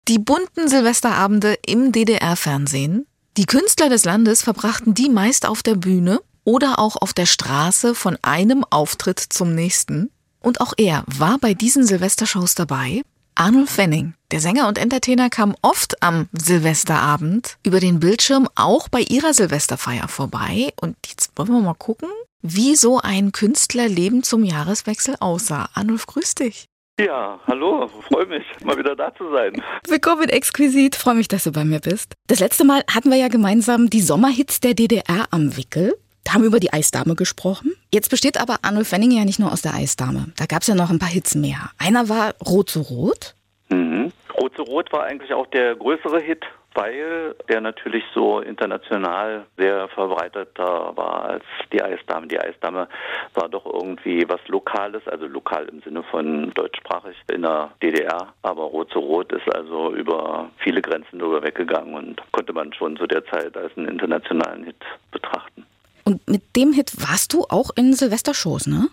Die 0.09 0.19
bunten 0.19 0.67
Silvesterabende 0.67 1.57
im 1.65 1.93
DDR-Fernsehen. 1.93 3.05
Die 3.37 3.45
Künstler 3.45 3.87
des 3.87 4.03
Landes 4.03 4.43
verbrachten 4.43 4.93
die 4.93 5.07
meist 5.07 5.47
auf 5.47 5.63
der 5.63 5.75
Bühne 5.75 6.19
oder 6.43 6.79
auch 6.79 6.97
auf 6.97 7.13
der 7.13 7.25
Straße 7.25 7.95
von 7.95 8.17
einem 8.21 8.65
Auftritt 8.69 9.19
zum 9.19 9.55
nächsten. 9.55 10.09
Und 10.41 10.59
auch 10.59 10.73
er 10.75 11.05
war 11.07 11.37
bei 11.37 11.53
diesen 11.53 11.85
Silvestershows 11.85 12.55
dabei 12.55 13.03
Arnold 13.35 13.69
Fenning, 13.69 14.13
der 14.31 14.39
Sänger 14.39 14.67
und 14.67 14.77
Entertainer, 14.77 15.29
kam 15.29 15.55
oft 15.61 16.01
am 16.03 16.27
Silvesterabend 16.33 17.57
über 17.65 17.79
den 17.79 17.99
Bildschirm 17.99 18.47
auch 18.55 18.89
bei 18.89 19.01
ihrer 19.01 19.33
Silvesterfeier 19.33 20.07
vorbei. 20.07 20.73
Und 20.79 20.95
jetzt 21.07 21.31
wollen 21.35 21.49
wir 21.49 21.61
mal 21.61 21.73
gucken, 21.73 22.09
wie 22.41 22.75
so 22.75 22.99
ein 22.99 23.31
Künstlerleben 23.31 24.23
zum 24.23 24.43
Jahreswechsel 24.43 25.15
aussah. 25.19 25.69
Arnulf, 25.73 26.07
grüß 26.07 26.35
dich. 26.35 26.65
Ja, 26.99 27.39
hallo, 27.47 27.89
freue 28.09 28.27
mich, 28.27 28.43
mal 28.63 28.77
wieder 28.77 28.95
da 28.95 29.15
zu 29.15 29.31
sein. 29.31 29.61
Willkommen 29.87 30.29
exquisit, 30.29 30.95
freue 30.95 31.15
mich, 31.15 31.27
dass 31.27 31.45
du 31.45 31.51
bei 31.51 31.65
mir 31.65 31.79
bist. 31.79 32.13
Das 32.27 32.39
letzte 32.39 32.63
Mal 32.63 32.83
hatten 32.93 33.09
wir 33.09 33.17
ja 33.17 33.27
gemeinsam 33.27 33.89
die 33.89 34.01
Sommerhits 34.01 34.59
der 34.59 34.75
DDR 34.75 35.25
am 35.31 35.57
Wickel. 35.57 35.97
Da 36.23 36.33
haben 36.33 36.41
wir 36.41 36.47
über 36.47 36.59
die 36.59 36.73
Eisdame 36.73 37.15
gesprochen. 37.15 37.73
Jetzt 37.91 38.09
besteht 38.09 38.39
aber 38.39 38.57
Arnulf 38.61 38.91
Wenning 38.91 39.11
ja 39.11 39.25
nicht 39.25 39.39
nur 39.39 39.51
aus 39.51 39.61
der 39.61 39.73
Eisdame. 39.73 40.27
Da 40.37 40.45
gab 40.45 40.61
es 40.61 40.67
ja 40.67 40.75
noch 40.75 40.89
ein 40.89 40.99
paar 40.99 41.09
Hits 41.09 41.35
mehr. 41.35 41.71
Einer 41.77 42.09
war 42.09 42.33
Rot 42.45 42.69
zu 42.69 42.81
Rot. 42.81 43.35
Mhm. 43.69 44.11
Rot 44.39 44.55
zu 44.55 44.63
Rot 44.63 44.91
war 44.91 45.03
eigentlich 45.03 45.33
auch 45.33 45.47
der 45.47 45.75
größere 45.75 46.19
Hit, 46.21 46.43
weil 46.73 47.35
der 47.49 47.61
natürlich 47.61 48.03
so 48.13 48.39
international 48.39 49.45
sehr 49.57 49.87
verbreiteter 49.89 50.95
war 50.95 51.25
als 51.25 51.43
die 51.71 51.81
Eisdame. 51.81 52.27
Die 52.27 52.39
Eisdame 52.39 52.87
war 53.33 53.49
doch 53.49 53.65
irgendwie 53.65 54.27
was 54.27 54.39
Lokales, 54.47 55.05
also 55.07 55.25
lokal 55.27 55.67
im 55.69 55.81
Sinne 55.81 56.03
von 56.03 56.53
deutschsprachig 56.53 57.15
in 57.31 57.41
der 57.41 57.71
DDR. 57.81 58.33
Aber 58.41 58.63
Rot 58.63 58.91
zu 58.91 58.99
Rot 58.99 59.31
ist 59.33 59.53
also 59.53 59.93
über 59.93 60.49
viele 60.57 60.81
Grenzen 60.81 61.19
drüber 61.19 61.43
weggegangen 61.43 61.93
und 61.95 62.21
konnte 62.31 62.53
man 62.53 62.71
schon 62.73 62.95
zu 62.97 63.07
der 63.07 63.25
Zeit 63.25 63.55
als 63.57 63.75
einen 63.77 63.87
internationalen 63.87 64.63
Hit 64.63 64.83
betrachten. 65.11 65.65
Und 66.11 66.29
mit 66.29 66.55
dem 66.55 66.73
Hit 66.73 66.91
warst 66.97 67.33
du 67.33 67.45
auch 67.49 67.69
in 67.75 67.93
Silvestershows, 67.93 68.67
ne? 68.67 68.89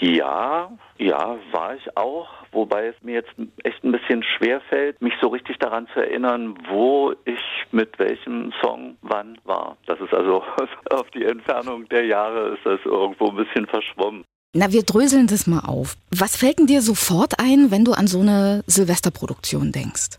Ja, 0.00 0.70
ja, 0.98 1.38
war 1.52 1.76
ich 1.76 1.96
auch, 1.96 2.28
wobei 2.50 2.86
es 2.86 2.96
mir 3.02 3.14
jetzt 3.14 3.30
echt 3.62 3.84
ein 3.84 3.92
bisschen 3.92 4.24
schwer 4.36 4.60
fällt, 4.68 5.00
mich 5.00 5.14
so 5.20 5.28
richtig 5.28 5.58
daran 5.58 5.86
zu 5.92 6.00
erinnern, 6.00 6.54
wo 6.68 7.12
ich 7.24 7.40
mit 7.70 7.96
welchem 7.98 8.52
Song 8.60 8.96
wann 9.02 9.38
war. 9.44 9.76
Das 9.86 10.00
ist 10.00 10.12
also 10.12 10.42
auf 10.90 11.08
die 11.10 11.24
Entfernung 11.24 11.88
der 11.88 12.06
Jahre 12.06 12.54
ist 12.54 12.64
das 12.64 12.80
irgendwo 12.84 13.28
ein 13.28 13.36
bisschen 13.36 13.66
verschwommen. 13.66 14.24
Na, 14.54 14.72
wir 14.72 14.82
dröseln 14.82 15.28
das 15.28 15.46
mal 15.46 15.60
auf. 15.60 15.94
Was 16.10 16.36
fällt 16.36 16.58
denn 16.58 16.66
dir 16.66 16.82
sofort 16.82 17.38
ein, 17.38 17.70
wenn 17.70 17.84
du 17.84 17.92
an 17.92 18.06
so 18.06 18.20
eine 18.20 18.64
Silvesterproduktion 18.66 19.70
denkst? 19.70 20.18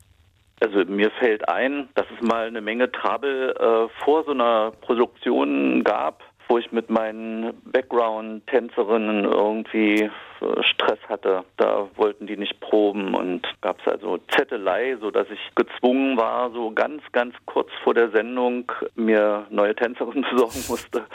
Also 0.64 0.86
mir 0.86 1.12
fällt 1.12 1.48
ein, 1.50 1.90
dass 1.96 2.06
es 2.16 2.26
mal 2.26 2.48
eine 2.48 2.62
Menge 2.62 2.92
Trabel 2.92 3.52
äh, 3.52 4.04
vor 4.04 4.24
so 4.24 4.32
einer 4.32 4.72
Produktion 4.72 5.84
gab 5.84 6.24
wo 6.48 6.58
ich 6.58 6.72
mit 6.72 6.90
meinen 6.90 7.54
Background-Tänzerinnen 7.72 9.26
irgendwie 9.26 10.04
äh, 10.04 10.64
Stress 10.64 11.00
hatte. 11.08 11.44
Da 11.58 11.88
wollten 11.96 12.28
die 12.28 12.38
nicht 12.38 12.60
proben 12.60 13.16
und 13.16 13.42
gab 13.62 13.80
es 13.80 13.92
also 13.92 14.20
Zettelei, 14.30 14.98
so 15.00 15.12
dass 15.12 15.28
ich 15.32 15.40
gezwungen 15.56 16.18
war, 16.18 16.52
so 16.52 16.72
ganz, 16.72 17.02
ganz 17.12 17.34
kurz 17.46 17.70
vor 17.84 17.94
der 17.94 18.12
Sendung 18.12 18.72
mir 18.96 19.48
neue 19.50 19.76
Tänzerinnen 19.76 20.26
besorgen 20.32 20.64
musste 20.68 21.06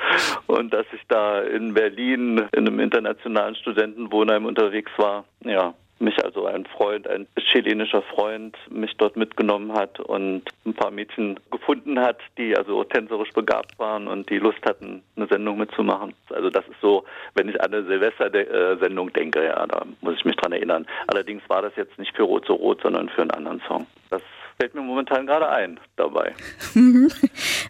und 0.46 0.72
dass 0.72 0.86
ich 0.92 1.03
da 1.09 1.40
in 1.42 1.74
Berlin 1.74 2.49
in 2.53 2.66
einem 2.66 2.80
internationalen 2.80 3.55
Studentenwohnheim 3.57 4.44
unterwegs 4.44 4.90
war. 4.96 5.24
Ja, 5.44 5.74
mich 6.01 6.22
also 6.24 6.46
ein 6.46 6.66
Freund, 6.66 7.09
ein 7.09 7.26
chilenischer 7.51 8.03
Freund, 8.03 8.57
mich 8.70 8.96
dort 8.99 9.16
mitgenommen 9.16 9.72
hat 9.72 9.99
und 10.01 10.42
ein 10.64 10.74
paar 10.74 10.90
Mädchen 10.90 11.38
gefunden 11.51 11.99
hat, 11.99 12.18
die 12.36 12.57
also 12.57 12.84
tänzerisch 12.84 13.32
begabt 13.32 13.78
waren 13.78 14.07
und 14.07 14.30
die 14.30 14.38
Lust 14.38 14.64
hatten, 14.64 15.03
eine 15.16 15.26
Sendung 15.26 15.59
mitzumachen. 15.59 16.14
Also 16.30 16.51
das 16.51 16.66
ist 16.68 16.80
so, 16.80 17.05
wenn 17.34 17.49
ich 17.49 17.61
an 17.61 17.72
eine 17.72 17.84
Silvester-Sendung 17.84 19.12
denke, 19.12 19.44
ja, 19.44 19.66
da 19.66 19.84
muss 20.01 20.16
ich 20.16 20.24
mich 20.24 20.36
dran 20.36 20.53
erinnern. 20.53 20.86
Allerdings 21.07 21.42
war 21.49 21.62
das 21.62 21.72
jetzt 21.76 21.99
nicht 21.99 22.14
für 22.14 22.22
Rot 22.22 22.46
so 22.46 22.55
Rot, 22.55 22.82
sondern 22.82 23.09
für 23.09 23.22
einen 23.22 23.32
anderen 23.32 23.61
Song. 23.66 23.86
Das 24.11 24.22
fällt 24.59 24.74
mir 24.74 24.82
momentan 24.82 25.26
gerade 25.26 25.49
ein 25.49 25.78
dabei. 25.96 26.34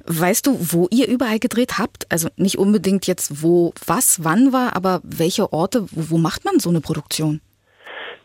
Weißt 0.07 0.47
du, 0.47 0.57
wo 0.59 0.89
ihr 0.91 1.09
überall 1.09 1.39
gedreht 1.39 1.79
habt? 1.79 2.07
Also 2.11 2.29
nicht 2.37 2.59
unbedingt 2.59 3.07
jetzt, 3.07 3.43
wo 3.43 3.73
was 3.87 4.25
wann 4.25 4.53
war, 4.53 4.75
aber 4.75 5.01
welche 5.03 5.53
Orte, 5.53 5.87
wo, 5.91 6.17
wo 6.17 6.19
macht 6.19 6.45
man 6.45 6.59
so 6.59 6.71
eine 6.71 6.81
Produktion? 6.81 7.41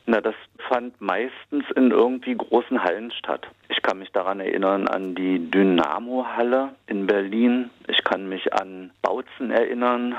Na, 0.05 0.19
das 0.19 0.35
fand 0.67 0.99
meistens 0.99 1.63
in 1.75 1.91
irgendwie 1.91 2.35
großen 2.35 2.83
Hallen 2.83 3.11
statt. 3.11 3.47
Ich 3.69 3.81
kann 3.81 3.99
mich 3.99 4.11
daran 4.11 4.41
erinnern 4.41 4.87
an 4.87 5.15
die 5.15 5.49
Dynamo-Halle 5.49 6.75
in 6.87 7.07
Berlin. 7.07 7.69
Ich 7.87 8.03
kann 8.03 8.27
mich 8.27 8.53
an 8.53 8.91
Bautzen 9.01 9.51
erinnern, 9.51 10.13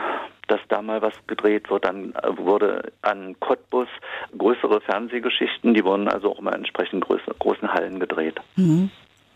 dass 0.49 0.61
da 0.69 0.81
mal 0.81 1.03
was 1.03 1.13
gedreht 1.27 1.69
wird. 1.71 1.85
Dann 1.85 2.15
wurde 2.37 2.93
an 3.03 3.37
Cottbus 3.41 3.89
größere 4.37 4.81
Fernsehgeschichten, 4.81 5.75
die 5.75 5.85
wurden 5.85 6.09
also 6.09 6.33
auch 6.33 6.41
mal 6.41 6.55
entsprechend 6.55 7.05
großen 7.07 7.73
Hallen 7.73 8.01
gedreht. 8.01 8.41
Mhm. 8.57 8.91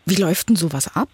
Wie 0.05 0.19
läuft 0.21 0.49
denn 0.49 0.55
sowas 0.55 0.95
ab? 0.95 1.09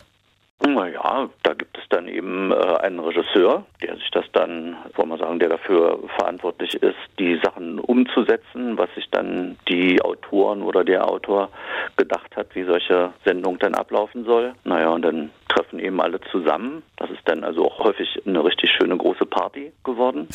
Naja, 0.63 1.29
da 1.43 1.53
gibt 1.53 1.77
es 1.77 1.83
dann 1.89 2.07
eben 2.07 2.51
äh, 2.51 2.55
einen 2.55 2.99
Regisseur, 2.99 3.65
der 3.83 3.97
sich 3.97 4.09
das 4.11 4.23
dann, 4.31 4.77
wollen 4.95 5.09
wir 5.09 5.17
sagen, 5.17 5.39
der 5.39 5.49
dafür 5.49 5.99
verantwortlich 6.17 6.75
ist, 6.75 6.95
die 7.19 7.39
Sachen 7.43 7.77
umzusetzen, 7.77 8.77
was 8.77 8.89
sich 8.95 9.09
dann 9.11 9.57
die 9.67 10.01
Autoren 10.01 10.61
oder 10.61 10.85
der 10.85 11.09
Autor 11.09 11.49
gedacht 11.97 12.35
hat, 12.37 12.55
wie 12.55 12.63
solche 12.63 13.11
Sendung 13.25 13.59
dann 13.59 13.75
ablaufen 13.75 14.23
soll. 14.23 14.53
Naja, 14.63 14.89
und 14.89 15.01
dann 15.01 15.31
treffen 15.49 15.77
eben 15.79 15.99
alle 15.99 16.21
zusammen. 16.31 16.83
Das 16.95 17.09
ist 17.09 17.21
dann 17.25 17.43
also 17.43 17.65
auch 17.65 17.79
häufig 17.79 18.21
eine 18.25 18.43
richtig 18.43 18.71
schöne 18.71 18.95
große 18.95 19.25
Party 19.25 19.73
geworden, 19.83 20.29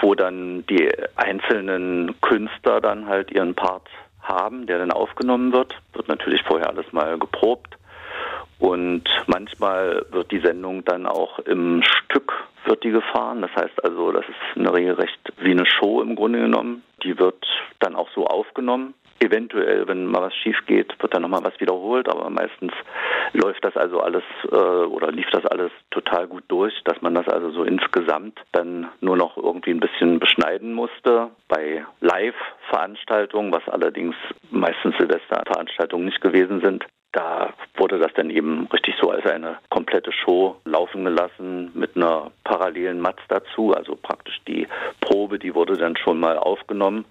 wo 0.00 0.16
dann 0.16 0.66
die 0.66 0.90
einzelnen 1.14 2.20
Künstler 2.20 2.80
dann 2.80 3.06
halt 3.06 3.30
ihren 3.30 3.54
Part 3.54 3.86
haben, 4.20 4.66
der 4.66 4.78
dann 4.78 4.90
aufgenommen 4.90 5.52
wird. 5.52 5.72
Wird 5.92 6.08
natürlich 6.08 6.42
vorher 6.42 6.68
alles 6.68 6.92
mal 6.92 7.16
geprobt 7.16 7.76
und 8.58 9.04
manchmal 9.26 10.06
wird 10.10 10.30
die 10.30 10.40
Sendung 10.40 10.84
dann 10.84 11.06
auch 11.06 11.38
im 11.40 11.82
Stück 11.82 12.32
wird 12.66 12.82
die 12.84 12.90
gefahren. 12.90 13.42
Das 13.42 13.50
heißt 13.54 13.84
also, 13.84 14.12
das 14.12 14.24
ist 14.24 14.56
in 14.56 14.64
der 14.64 14.74
Regel 14.74 14.94
recht 14.94 15.20
wie 15.38 15.50
eine 15.50 15.66
Show 15.66 16.00
im 16.00 16.16
Grunde 16.16 16.40
genommen. 16.40 16.82
Die 17.02 17.18
wird 17.18 17.44
dann 17.80 17.94
auch 17.94 18.08
so 18.14 18.26
aufgenommen. 18.26 18.94
Eventuell, 19.20 19.86
wenn 19.86 20.06
mal 20.06 20.22
was 20.22 20.34
schief 20.34 20.56
geht, 20.66 20.94
wird 21.00 21.14
dann 21.14 21.22
nochmal 21.22 21.44
was 21.44 21.58
wiederholt, 21.60 22.08
aber 22.08 22.28
meistens 22.30 22.72
läuft 23.32 23.64
das 23.64 23.76
also 23.76 24.00
alles 24.00 24.24
äh, 24.50 24.54
oder 24.56 25.12
lief 25.12 25.26
das 25.30 25.46
alles 25.46 25.70
total 25.90 26.26
gut 26.26 26.44
durch, 26.48 26.74
dass 26.84 27.00
man 27.00 27.14
das 27.14 27.28
also 27.28 27.50
so 27.50 27.62
insgesamt 27.62 28.38
dann 28.52 28.88
nur 29.00 29.16
noch 29.16 29.36
irgendwie 29.36 29.70
ein 29.70 29.80
bisschen 29.80 30.18
beschneiden 30.18 30.74
musste. 30.74 31.30
Bei 31.48 31.84
Live-Veranstaltungen, 32.00 33.52
was 33.52 33.66
allerdings 33.68 34.16
meistens 34.50 34.96
Silvesterveranstaltungen 34.98 36.06
nicht 36.06 36.20
gewesen 36.20 36.60
sind, 36.60 36.84
da 37.14 37.54
wurde 37.76 37.98
das 37.98 38.12
dann 38.14 38.28
eben 38.28 38.66
richtig 38.72 38.96
so 39.00 39.10
als 39.10 39.24
eine 39.24 39.58
komplette 39.70 40.10
Show 40.12 40.56
laufen 40.64 41.04
gelassen 41.04 41.70
mit 41.74 41.96
einer 41.96 42.32
parallelen 42.42 43.00
Matz 43.00 43.18
dazu. 43.28 43.72
Also 43.72 43.96
praktisch 43.96 44.40
die 44.48 44.66
Probe, 45.00 45.38
die 45.38 45.54
wurde 45.54 45.76
dann 45.76 45.96
schon 45.96 46.18
mal 46.18 46.36
aufgenommen. 46.36 47.04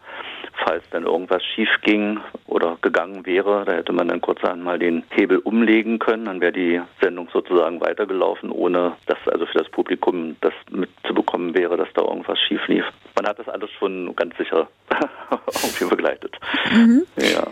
Falls 0.66 0.84
dann 0.92 1.06
irgendwas 1.06 1.42
schief 1.44 1.70
ging 1.84 2.20
oder 2.48 2.78
gegangen 2.82 3.26
wäre, 3.26 3.64
da 3.66 3.74
hätte 3.74 3.94
man 3.94 4.10
dann 4.10 4.20
kurzerhand 4.20 4.64
mal 4.64 4.78
den 4.78 5.04
Hebel 5.10 5.38
umlegen 5.38 6.00
können. 6.00 6.26
Dann 6.26 6.42
wäre 6.42 6.52
die 6.52 6.82
Sendung 7.02 7.30
sozusagen 7.32 7.80
weitergelaufen, 7.80 8.52
ohne 8.52 8.98
dass 9.06 9.18
also 9.28 9.46
für 9.46 9.60
das 9.60 9.70
Publikum 9.70 10.36
das 10.42 10.54
mitzubekommen 10.70 11.56
wäre, 11.56 11.78
dass 11.78 11.88
da 11.94 12.02
irgendwas 12.02 12.40
schief 12.40 12.68
lief. 12.68 12.86
Man 13.16 13.26
hat 13.26 13.40
das 13.40 13.48
alles 13.48 13.70
schon 13.80 14.14
ganz 14.18 14.36
sicher 14.38 14.68
irgendwie 15.64 15.86
begleitet. 15.86 16.38
Mhm. 16.72 17.04
Ja. 17.18 17.48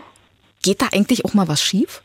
Geht 0.62 0.82
da 0.82 0.88
eigentlich 0.92 1.24
auch 1.24 1.32
mal 1.32 1.48
was 1.48 1.62
schief? 1.62 2.02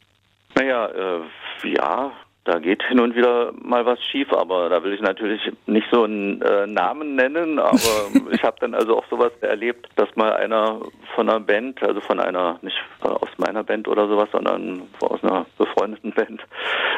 Naja, 0.58 0.88
äh, 0.88 1.70
ja, 1.70 2.12
da 2.44 2.58
geht 2.58 2.82
hin 2.82 3.00
und 3.00 3.16
wieder 3.16 3.52
mal 3.62 3.86
was 3.86 4.02
schief, 4.06 4.34
aber 4.34 4.70
da 4.70 4.84
will 4.84 4.94
ich 4.94 5.02
natürlich 5.02 5.52
nicht 5.68 5.88
so 5.92 6.04
einen 6.04 6.42
äh, 6.42 6.66
Namen 6.66 7.16
nennen, 7.16 7.60
aber 7.60 7.76
ich 8.32 8.42
habe 8.42 8.58
dann 8.62 8.74
also 8.74 8.98
auch 8.98 9.06
sowas 9.08 9.32
erlebt, 9.42 9.88
dass 9.98 10.08
mal 10.16 10.34
einer 10.34 10.80
von 11.14 11.30
einer 11.30 11.42
Band, 11.42 11.84
also 11.84 12.02
von 12.02 12.20
einer, 12.20 12.58
nicht 12.64 12.78
aus 13.02 13.30
meiner 13.38 13.64
Band 13.64 13.88
oder 13.88 14.08
sowas, 14.08 14.30
sondern 14.32 14.82
aus 15.02 15.24
einer 15.24 15.46
befreundeten 15.60 16.12
Band, 16.14 16.42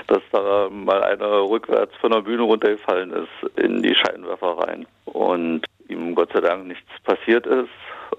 dass 0.08 0.22
da 0.32 0.70
mal 0.72 1.04
einer 1.04 1.50
rückwärts 1.50 1.94
von 1.98 2.12
der 2.12 2.22
Bühne 2.22 2.44
runtergefallen 2.44 3.12
ist 3.12 3.58
in 3.58 3.82
die 3.82 3.96
Scheinwerfer 3.96 4.58
rein 4.60 4.86
und 5.04 5.66
ihm 5.90 6.16
Gott 6.16 6.32
sei 6.32 6.40
Dank 6.40 6.66
nichts 6.66 6.88
passiert 7.04 7.46
ist, 7.46 7.70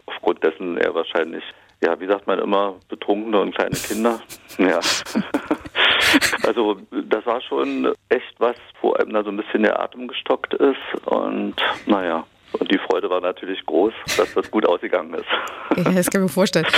aufgrund 0.04 0.44
dessen 0.44 0.76
er 0.76 0.94
wahrscheinlich 0.94 1.44
ja, 1.82 1.98
wie 1.98 2.06
sagt 2.06 2.26
man 2.26 2.38
immer, 2.38 2.76
Betrunkene 2.88 3.40
und 3.40 3.54
kleine 3.54 3.76
Kinder. 3.76 4.20
Ja. 4.58 4.80
also 6.46 6.76
das 6.90 7.24
war 7.24 7.40
schon 7.40 7.94
echt 8.10 8.34
was, 8.38 8.56
wo 8.82 8.92
einem 8.92 9.14
da 9.14 9.22
so 9.22 9.30
ein 9.30 9.38
bisschen 9.38 9.62
der 9.62 9.80
Atem 9.80 10.06
gestockt 10.08 10.52
ist. 10.54 11.06
Und 11.06 11.54
naja, 11.86 12.26
und 12.52 12.70
die 12.70 12.78
Freude 12.78 13.08
war 13.08 13.20
natürlich 13.20 13.64
groß, 13.64 13.94
dass 14.16 14.34
das 14.34 14.50
gut 14.50 14.66
ausgegangen 14.66 15.14
ist. 15.14 15.26
Ja, 15.76 15.92
das 15.92 16.10
kann 16.10 16.22
ich 16.22 16.26
mir 16.26 16.28
vorstellen. 16.28 16.66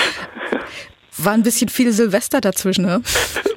War 1.19 1.33
ein 1.33 1.43
bisschen 1.43 1.69
viel 1.69 1.93
Silvester 1.93 2.41
dazwischen, 2.41 2.87
ne? 2.87 3.03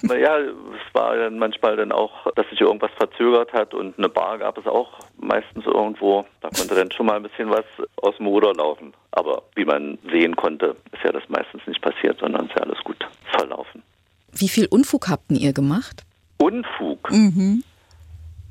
Naja, 0.01 0.37
es 0.39 0.93
war 0.93 1.15
dann 1.15 1.39
manchmal 1.39 1.75
dann 1.75 1.91
auch, 1.91 2.31
dass 2.35 2.47
sich 2.49 2.61
irgendwas 2.61 2.91
verzögert 2.97 3.53
hat 3.53 3.73
und 3.73 3.97
eine 3.97 4.09
Bar 4.09 4.37
gab 4.37 4.57
es 4.57 4.67
auch 4.67 4.99
meistens 5.17 5.65
irgendwo. 5.65 6.25
Da 6.41 6.49
konnte 6.49 6.75
dann 6.75 6.91
schon 6.91 7.05
mal 7.05 7.17
ein 7.17 7.23
bisschen 7.23 7.49
was 7.49 7.65
aus 7.97 8.15
dem 8.17 8.27
Ruder 8.27 8.53
laufen. 8.53 8.93
Aber 9.11 9.43
wie 9.55 9.65
man 9.65 9.97
sehen 10.11 10.35
konnte, 10.35 10.75
ist 10.91 11.03
ja 11.03 11.11
das 11.11 11.23
meistens 11.29 11.61
nicht 11.67 11.81
passiert, 11.81 12.19
sondern 12.19 12.47
ist 12.47 12.55
ja 12.57 12.63
alles 12.63 12.79
gut 12.83 12.97
verlaufen. 13.31 13.83
Wie 14.31 14.49
viel 14.49 14.67
Unfug 14.67 15.07
habt 15.07 15.31
ihr 15.31 15.53
gemacht? 15.53 16.03
Unfug? 16.37 17.09
Mhm. 17.11 17.63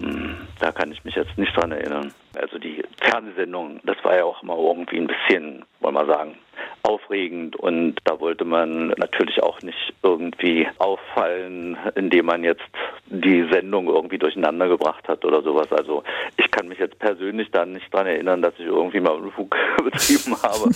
Hm, 0.01 0.37
da 0.59 0.73
kann 0.73 0.91
ich 0.91 1.05
mich 1.05 1.15
jetzt 1.15 1.37
nicht 1.39 1.57
dran 1.57 1.73
erinnern. 1.73 2.13
Also 2.35 2.59
die 2.59 2.83
Fernsehsendung, 3.01 3.81
das 3.85 3.97
war 4.03 4.17
ja 4.17 4.25
auch 4.25 4.43
immer 4.43 4.57
irgendwie 4.57 4.99
ein 4.99 5.07
bisschen, 5.07 5.65
wollen 5.81 5.95
wir 5.95 6.07
sagen, 6.07 6.37
aufregend 6.83 7.57
und 7.57 7.97
da 8.05 8.21
wollte 8.21 8.45
man 8.45 8.89
natürlich 8.99 9.43
auch 9.43 9.63
nicht 9.63 9.95
irgendwie 10.03 10.69
auffallen, 10.79 11.77
indem 11.95 12.27
man 12.27 12.45
jetzt 12.45 12.65
die 13.07 13.47
Sendung 13.51 13.89
irgendwie 13.89 14.19
durcheinander 14.19 14.69
gebracht 14.69 15.07
hat 15.09 15.25
oder 15.25 15.43
sowas. 15.43 15.73
Also 15.73 16.03
ich 16.37 16.51
kann 16.51 16.69
mich 16.69 16.79
jetzt 16.79 16.99
persönlich 16.99 17.51
da 17.51 17.65
nicht 17.65 17.93
dran 17.93 18.07
erinnern, 18.07 18.43
dass 18.43 18.55
ich 18.59 18.67
irgendwie 18.67 19.01
mal 19.01 19.13
Unfug 19.13 19.57
betrieben 19.85 20.37
habe 20.43 20.71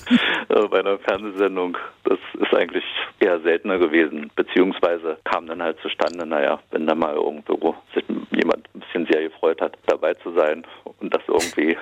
äh, 0.49 0.69
bei 0.69 0.81
einer 0.81 0.99
Fernsehsendung. 0.99 1.77
Das 2.05 2.19
ist 2.41 2.55
eigentlich 2.55 2.85
eher 3.21 3.41
seltener 3.41 3.79
gewesen, 3.79 4.31
beziehungsweise 4.35 5.19
kam 5.25 5.47
dann 5.47 5.63
halt 5.63 5.79
zustande, 5.81 6.27
naja, 6.27 6.59
wenn 6.71 6.87
da 6.87 6.95
mal 6.95 7.15
irgendwo 7.15 7.75
sich 7.95 8.05
jemand 8.31 8.67
ein 8.75 8.81
bisschen 8.81 9.07
sehr 9.11 9.23
gefreut 9.25 9.61
hat, 9.61 9.77
dabei 9.87 10.15
zu 10.15 10.33
sein 10.33 10.65
und 11.01 11.15
das 11.15 11.23
irgendwie 11.27 11.77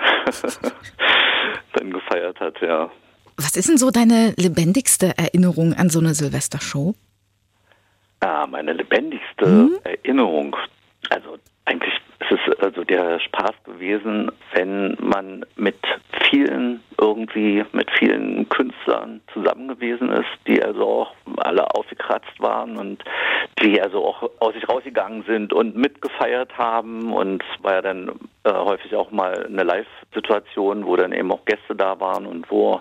dann 1.74 1.90
gefeiert 1.90 2.40
hat, 2.40 2.60
ja. 2.60 2.90
Was 3.36 3.56
ist 3.56 3.68
denn 3.68 3.78
so 3.78 3.90
deine 3.90 4.32
lebendigste 4.36 5.16
Erinnerung 5.18 5.74
an 5.74 5.90
so 5.90 5.98
eine 5.98 6.14
Silvestershow? 6.14 6.94
Ah, 8.20 8.46
meine 8.46 8.72
lebendigste 8.72 9.46
mhm. 9.46 9.78
Erinnerung. 9.84 10.56
Also 11.10 11.38
eigentlich 11.66 11.92
ist 12.30 12.40
es 12.46 12.58
also 12.60 12.84
der 12.84 13.20
Spaß 13.20 13.54
gewesen, 13.64 14.30
wenn 14.52 14.96
man 15.00 15.44
mit 15.56 15.76
vielen 16.30 16.80
irgendwie 17.00 17.64
mit 17.72 17.90
vielen 17.98 18.48
Künstlern 18.48 19.20
zusammen 19.32 19.68
gewesen 19.68 20.10
ist, 20.10 20.28
die 20.46 20.62
also 20.62 20.82
auch 20.82 21.14
alle 21.36 21.66
aufgekratzt 21.74 22.40
waren 22.40 22.76
und 22.76 23.04
die 23.62 23.80
also 23.80 24.04
auch 24.04 24.30
aus 24.40 24.54
sich 24.54 24.68
rausgegangen 24.68 25.24
sind 25.26 25.52
und 25.52 25.76
mitgefeiert 25.76 26.56
haben 26.56 27.12
und 27.12 27.42
es 27.42 27.64
war 27.64 27.74
ja 27.74 27.82
dann 27.82 28.12
äh, 28.44 28.52
häufig 28.52 28.94
auch 28.94 29.10
mal 29.10 29.46
eine 29.46 29.62
Live-Situation, 29.62 30.86
wo 30.86 30.96
dann 30.96 31.12
eben 31.12 31.32
auch 31.32 31.44
Gäste 31.44 31.74
da 31.74 31.98
waren 32.00 32.26
und 32.26 32.50
wo, 32.50 32.80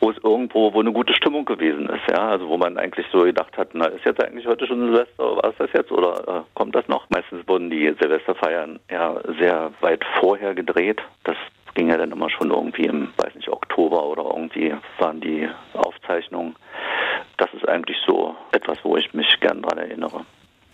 wo 0.00 0.10
es 0.10 0.16
irgendwo, 0.22 0.72
wo 0.74 0.80
eine 0.80 0.92
gute 0.92 1.14
Stimmung 1.14 1.44
gewesen 1.44 1.88
ist, 1.88 2.02
ja, 2.10 2.28
also 2.28 2.48
wo 2.48 2.56
man 2.56 2.76
eigentlich 2.78 3.06
so 3.12 3.20
gedacht 3.20 3.56
hat, 3.56 3.68
na, 3.72 3.86
ist 3.86 4.04
jetzt 4.04 4.22
eigentlich 4.22 4.46
heute 4.46 4.66
schon 4.66 4.80
Silvester, 4.80 5.36
war 5.36 5.50
es 5.50 5.56
das 5.58 5.70
jetzt 5.72 5.92
oder 5.92 6.28
äh, 6.28 6.40
kommt 6.54 6.74
das 6.74 6.86
noch? 6.88 7.08
Meistens 7.10 7.46
wurden 7.46 7.70
die 7.70 7.94
Silvesterfeiern 8.00 8.80
ja 8.90 9.20
sehr 9.38 9.72
weit 9.80 10.04
vorher 10.20 10.54
gedreht. 10.54 11.00
Das 11.24 11.36
ging 11.74 11.88
ja 11.88 11.96
dann 11.96 12.12
immer 12.12 12.30
schon 12.30 12.50
irgendwie 12.50 12.84
im, 12.84 13.12
weiß 13.16 13.34
nicht, 13.34 13.48
Oktober 13.48 14.04
oder 14.04 14.24
irgendwie 14.24 14.74
waren 14.98 15.20
die 15.20 15.48
Aufzeichnungen. 15.72 16.54
Das 17.36 17.52
ist 17.52 17.68
eigentlich 17.68 17.96
so 18.06 18.36
etwas, 18.52 18.78
wo 18.82 18.96
ich 18.96 19.12
mich 19.12 19.40
gern 19.40 19.62
dran 19.62 19.78
erinnere. 19.78 20.24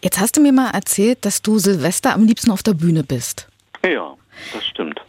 Jetzt 0.03 0.21
hast 0.21 0.37
du 0.37 0.41
mir 0.41 0.53
mal 0.53 0.71
erzählt, 0.71 1.25
dass 1.25 1.43
du 1.43 1.59
Silvester 1.59 2.15
am 2.15 2.25
liebsten 2.25 2.51
auf 2.51 2.63
der 2.63 2.75
Bühne 2.75 3.03
bist. 3.03 3.49
Ja, 3.85 4.15
das 4.53 4.65
stimmt. 4.67 5.01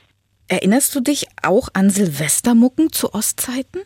Erinnerst 0.47 0.93
du 0.95 0.99
dich 0.99 1.27
auch 1.43 1.69
an 1.73 1.89
Silvestermucken 1.89 2.91
zu 2.91 3.13
Ostzeiten? 3.13 3.81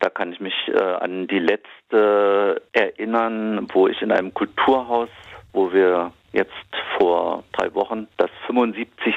Da 0.00 0.10
kann 0.10 0.32
ich 0.32 0.40
mich 0.40 0.54
äh, 0.68 0.80
an 0.80 1.28
die 1.28 1.38
letzte 1.38 2.62
erinnern, 2.72 3.68
wo 3.72 3.86
ich 3.86 4.00
in 4.02 4.10
einem 4.10 4.32
Kulturhaus, 4.34 5.10
wo 5.52 5.72
wir 5.72 6.12
jetzt 6.32 6.52
vor 6.98 7.44
drei 7.52 7.74
Wochen 7.74 8.06
das 8.16 8.30
75. 8.46 9.14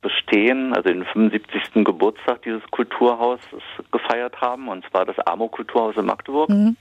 Bestehen, 0.00 0.74
also 0.74 0.88
den 0.88 1.04
75. 1.04 1.84
Geburtstag 1.84 2.42
dieses 2.42 2.62
Kulturhauses 2.70 3.62
gefeiert 3.90 4.40
haben, 4.40 4.68
und 4.68 4.84
zwar 4.90 5.04
das 5.04 5.18
Amo-Kulturhaus 5.18 5.96
in 5.96 6.06
Magdeburg. 6.06 6.48
Mhm. 6.48 6.76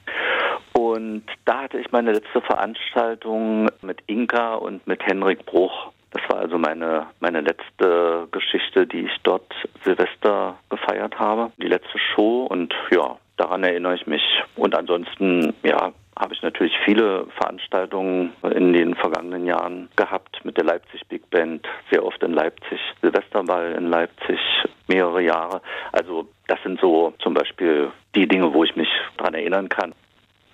Und 0.74 1.26
da 1.46 1.64
hatte 1.64 1.80
ich 1.80 1.92
meine 1.92 2.12
letzte 2.14 2.42
Veranstaltung 2.42 3.70
mit 3.82 4.02
Inka 4.08 4.56
und 4.56 4.86
mit 4.88 5.06
Henrik 5.06 5.46
Bruch. 5.46 5.92
Das 6.12 6.22
war 6.30 6.40
also 6.42 6.58
meine, 6.58 7.08
meine 7.20 7.42
letzte 7.42 8.28
Geschichte, 8.32 8.86
die 8.86 9.02
ich 9.02 9.18
dort 9.24 9.52
Silvester 9.84 10.58
gefeiert 10.70 11.18
habe. 11.20 11.52
Die 11.58 11.68
letzte 11.68 11.98
Show 11.98 12.46
und 12.50 12.74
ja, 12.92 13.18
daran 13.38 13.64
erinnere 13.64 13.96
ich 13.96 14.06
mich. 14.06 14.22
Und 14.56 14.76
ansonsten, 14.76 15.54
ja, 15.64 15.92
habe 16.18 16.34
ich 16.34 16.42
natürlich 16.42 16.74
viele 16.86 17.26
Veranstaltungen 17.38 18.34
in 18.44 18.74
den 18.74 18.96
vergangenen 18.96 19.46
Jahren 19.46 19.90
gehabt 19.96 20.44
mit 20.44 20.58
der 20.58 20.64
Leipzig 20.64 21.02
Big 21.08 21.30
Band, 21.30 21.66
sehr 21.92 22.06
oft 22.06 22.22
in 22.24 22.34
Leipzig, 22.34 22.80
Silvesterball 23.02 23.74
in 23.74 23.90
Leipzig, 23.90 24.40
mehrere 24.88 25.22
Jahre. 25.22 25.62
Also 25.92 26.28
das 26.48 26.62
sind 26.64 26.80
so 26.80 27.14
zum 27.20 27.34
Beispiel 27.34 27.92
die 28.16 28.28
Dinge, 28.28 28.54
wo 28.54 28.64
ich 28.64 28.76
mich 28.76 28.90
daran 29.18 29.34
erinnern 29.34 29.70
kann. 29.70 29.94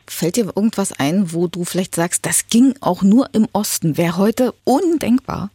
Fällt 0.08 0.38
dir 0.38 0.46
irgendwas 0.46 1.00
ein, 1.00 1.34
wo 1.34 1.48
du 1.48 1.66
vielleicht 1.66 1.94
sagst, 1.94 2.26
das 2.26 2.48
ging 2.48 2.74
auch 2.82 3.04
nur 3.04 3.28
im 3.34 3.48
Osten, 3.54 3.98
wäre 3.98 4.18
heute 4.18 4.54
undenkbar? 4.64 5.52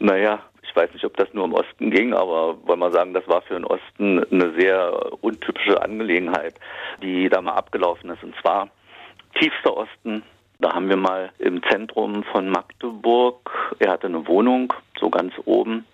Naja, 0.00 0.40
ich 0.62 0.74
weiß 0.74 0.92
nicht, 0.92 1.04
ob 1.04 1.16
das 1.16 1.32
nur 1.32 1.44
im 1.44 1.52
Osten 1.52 1.90
ging, 1.92 2.14
aber 2.14 2.56
wollen 2.66 2.80
wir 2.80 2.90
sagen, 2.90 3.14
das 3.14 3.28
war 3.28 3.42
für 3.42 3.54
den 3.54 3.64
Osten 3.64 4.24
eine 4.24 4.52
sehr 4.58 5.12
untypische 5.22 5.80
Angelegenheit, 5.80 6.54
die 7.00 7.28
da 7.28 7.40
mal 7.40 7.52
abgelaufen 7.52 8.10
ist. 8.10 8.24
Und 8.24 8.34
zwar 8.42 8.70
tiefster 9.34 9.76
Osten. 9.76 10.22
Da 10.60 10.72
haben 10.72 10.88
wir 10.88 10.96
mal 10.96 11.30
im 11.38 11.62
Zentrum 11.64 12.22
von 12.24 12.48
Magdeburg, 12.48 13.74
er 13.80 13.92
hatte 13.92 14.06
eine 14.06 14.26
Wohnung, 14.26 14.72
so 14.98 15.10
ganz 15.10 15.34
oben 15.44 15.84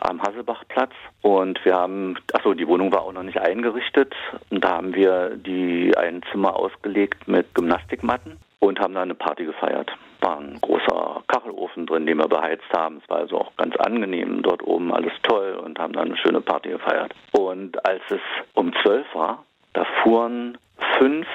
am 0.00 0.22
Hasselbachplatz. 0.22 0.92
Und 1.22 1.64
wir 1.64 1.74
haben, 1.74 2.16
achso, 2.32 2.54
die 2.54 2.68
Wohnung 2.68 2.92
war 2.92 3.02
auch 3.02 3.12
noch 3.12 3.22
nicht 3.22 3.40
eingerichtet. 3.40 4.14
Und 4.50 4.62
da 4.62 4.76
haben 4.76 4.94
wir 4.94 5.36
die 5.36 5.96
ein 5.96 6.22
Zimmer 6.30 6.54
ausgelegt 6.54 7.26
mit 7.26 7.54
Gymnastikmatten 7.54 8.38
und 8.58 8.78
haben 8.80 8.94
da 8.94 9.02
eine 9.02 9.14
Party 9.14 9.44
gefeiert. 9.44 9.90
War 10.20 10.38
ein 10.38 10.58
großer 10.60 11.22
Kachelofen 11.26 11.86
drin, 11.86 12.06
den 12.06 12.18
wir 12.18 12.28
beheizt 12.28 12.70
haben. 12.72 13.00
Es 13.02 13.10
war 13.10 13.18
also 13.18 13.40
auch 13.40 13.56
ganz 13.56 13.74
angenehm 13.76 14.42
dort 14.42 14.62
oben, 14.62 14.92
alles 14.94 15.12
toll 15.22 15.60
und 15.64 15.78
haben 15.78 15.94
dann 15.94 16.06
eine 16.06 16.16
schöne 16.16 16.40
Party 16.40 16.68
gefeiert. 16.70 17.12
Und 17.32 17.84
als 17.84 18.02
es 18.10 18.20
um 18.54 18.72
zwölf 18.82 19.06
war, 19.14 19.44
da 19.72 19.86
fuhren 20.02 20.58
fünf, 20.98 21.26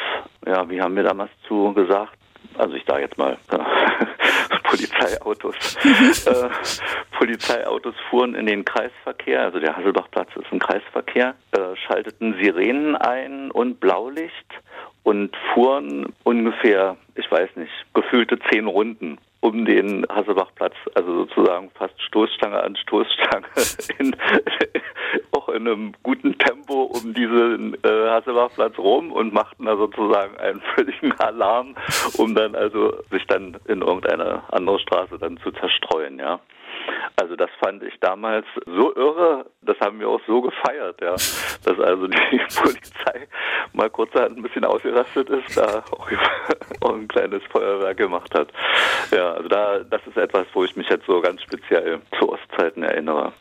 ja, 0.46 0.70
wie 0.70 0.82
haben 0.82 0.96
wir 0.96 1.04
damals 1.04 1.32
zu 1.48 1.74
gesagt? 1.74 2.18
Also 2.58 2.76
ich 2.76 2.84
sage 2.86 3.02
jetzt 3.02 3.18
mal 3.18 3.38
Polizeiautos. 4.64 5.76
äh, 6.26 6.50
Polizeiautos 7.18 7.96
fuhren 8.10 8.36
in 8.36 8.46
den 8.46 8.66
Kreisverkehr, 8.66 9.42
also 9.42 9.60
der 9.60 9.76
Hasselbachplatz 9.76 10.30
ist 10.36 10.52
ein 10.52 10.60
Kreisverkehr, 10.60 11.36
äh, 11.52 11.76
schalteten 11.88 12.36
Sirenen 12.42 12.96
ein 12.96 13.52
und 13.52 13.80
Blaulicht 13.80 14.54
und 15.08 15.34
fuhren 15.54 16.14
ungefähr, 16.26 16.98
ich 17.16 17.32
weiß 17.32 17.56
nicht, 17.56 17.72
gefühlte 17.94 18.38
zehn 18.52 18.68
Runden 18.68 19.18
um 19.40 19.64
den 19.64 20.06
Hasselbachplatz, 20.10 20.74
also 20.96 21.20
sozusagen 21.20 21.72
fast 21.76 21.94
Stoßstange 22.02 22.62
an 22.62 22.76
Stoßstange, 22.76 23.46
in, 24.00 24.14
auch 25.32 25.48
in 25.48 25.66
einem 25.66 25.94
guten 26.04 26.38
Tempo 26.38 26.92
um 26.94 27.14
diesen 27.14 27.76
äh, 27.86 28.10
Hasselbachplatz 28.10 28.78
rum 28.78 29.14
und 29.14 29.34
machten 29.34 29.64
da 29.64 29.78
sozusagen 29.78 30.36
einen 30.40 30.60
völligen 30.76 31.14
Alarm, 31.22 31.76
um 32.18 32.36
dann 32.36 32.54
also 32.54 33.02
sich 33.10 33.26
dann 33.28 33.56
in 33.70 33.84
irgendeine 33.84 34.44
andere 34.52 34.78
Straße 34.80 35.18
dann 35.20 35.38
zu 35.38 35.52
zerstreuen, 35.52 36.20
ja. 36.20 36.42
Also 37.16 37.36
das 37.36 37.50
fand 37.60 37.84
ich 37.84 38.00
damals 38.00 38.46
so 38.66 38.96
irre, 38.96 39.46
das 39.62 39.80
haben 39.80 40.00
wir 40.00 40.08
auch 40.08 40.22
so 40.28 40.42
gefeiert, 40.42 41.02
ja, 41.02 41.14
dass 41.14 41.80
also 41.80 42.08
die 42.08 42.18
Polizei 42.56 43.28
mal 43.74 43.90
kurzerhand 43.90 44.38
ein 44.38 44.44
bisschen 44.44 44.66
ausgerastet 44.66 45.30
ist, 45.30 45.58
da 45.58 45.84
auch, 45.92 46.10
auch 46.82 46.94
ein 46.94 47.08
kleines 47.08 47.44
Feuerwerk 47.52 47.98
gemacht 47.98 48.34
hat. 48.36 48.50
Ja, 49.12 49.34
also 49.34 49.50
da, 49.50 49.80
das 49.80 50.02
ist 50.06 50.18
etwas, 50.18 50.46
wo 50.54 50.64
ich 50.64 50.76
mich 50.76 50.90
jetzt 50.90 51.06
so 51.06 51.22
ganz 51.22 51.42
speziell 51.42 52.00
zu 52.20 52.30
Ostzeiten 52.30 52.84
erinnere. 52.84 53.34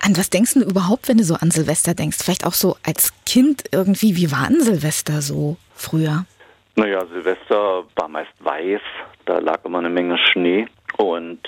An 0.00 0.16
was 0.16 0.30
denkst 0.30 0.54
du 0.54 0.60
überhaupt, 0.60 1.08
wenn 1.08 1.18
du 1.18 1.24
so 1.24 1.34
an 1.34 1.50
Silvester 1.50 1.94
denkst? 1.94 2.18
Vielleicht 2.22 2.46
auch 2.46 2.54
so 2.54 2.76
als 2.86 3.12
Kind 3.26 3.64
irgendwie, 3.72 4.16
wie 4.16 4.30
war 4.30 4.48
denn 4.48 4.60
Silvester 4.60 5.20
so 5.20 5.56
früher? 5.74 6.24
Naja, 6.76 7.04
Silvester 7.06 7.84
war 7.96 8.08
meist 8.08 8.32
weiß, 8.38 8.80
da 9.26 9.38
lag 9.40 9.64
immer 9.64 9.78
eine 9.78 9.90
Menge 9.90 10.16
Schnee 10.16 10.68
und 10.98 11.40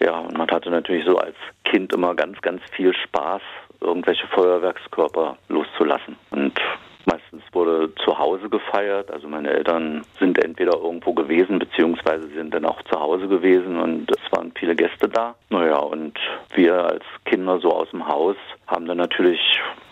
ja, 0.00 0.22
man 0.36 0.50
hatte 0.50 0.70
natürlich 0.70 1.04
so 1.06 1.16
als 1.16 1.36
Kind 1.64 1.92
immer 1.94 2.14
ganz, 2.14 2.40
ganz 2.42 2.60
viel 2.72 2.92
Spaß, 2.94 3.42
irgendwelche 3.80 4.26
Feuerwerkskörper 4.28 5.36
loszulassen. 5.48 6.16
Und 6.30 6.60
meistens 7.06 7.42
wurde 7.52 7.94
zu 8.04 8.18
Hause 8.18 8.48
gefeiert. 8.48 9.10
Also 9.10 9.28
meine 9.28 9.50
Eltern 9.50 10.02
sind 10.18 10.42
entweder 10.42 10.76
irgendwo 10.76 11.12
gewesen, 11.12 11.58
beziehungsweise 11.58 12.28
sind 12.28 12.52
dann 12.52 12.64
auch 12.64 12.82
zu 12.82 12.98
Hause 12.98 13.28
gewesen 13.28 13.78
und 13.78 14.10
es 14.10 14.32
waren 14.36 14.52
viele 14.58 14.74
Gäste 14.74 15.08
da. 15.08 15.34
Naja, 15.50 15.78
und 15.78 16.18
wir 16.54 16.74
als 16.84 17.04
Kinder 17.24 17.58
so 17.60 17.70
aus 17.70 17.90
dem 17.90 18.06
Haus 18.06 18.36
haben 18.66 18.86
dann 18.86 18.98
natürlich 18.98 19.40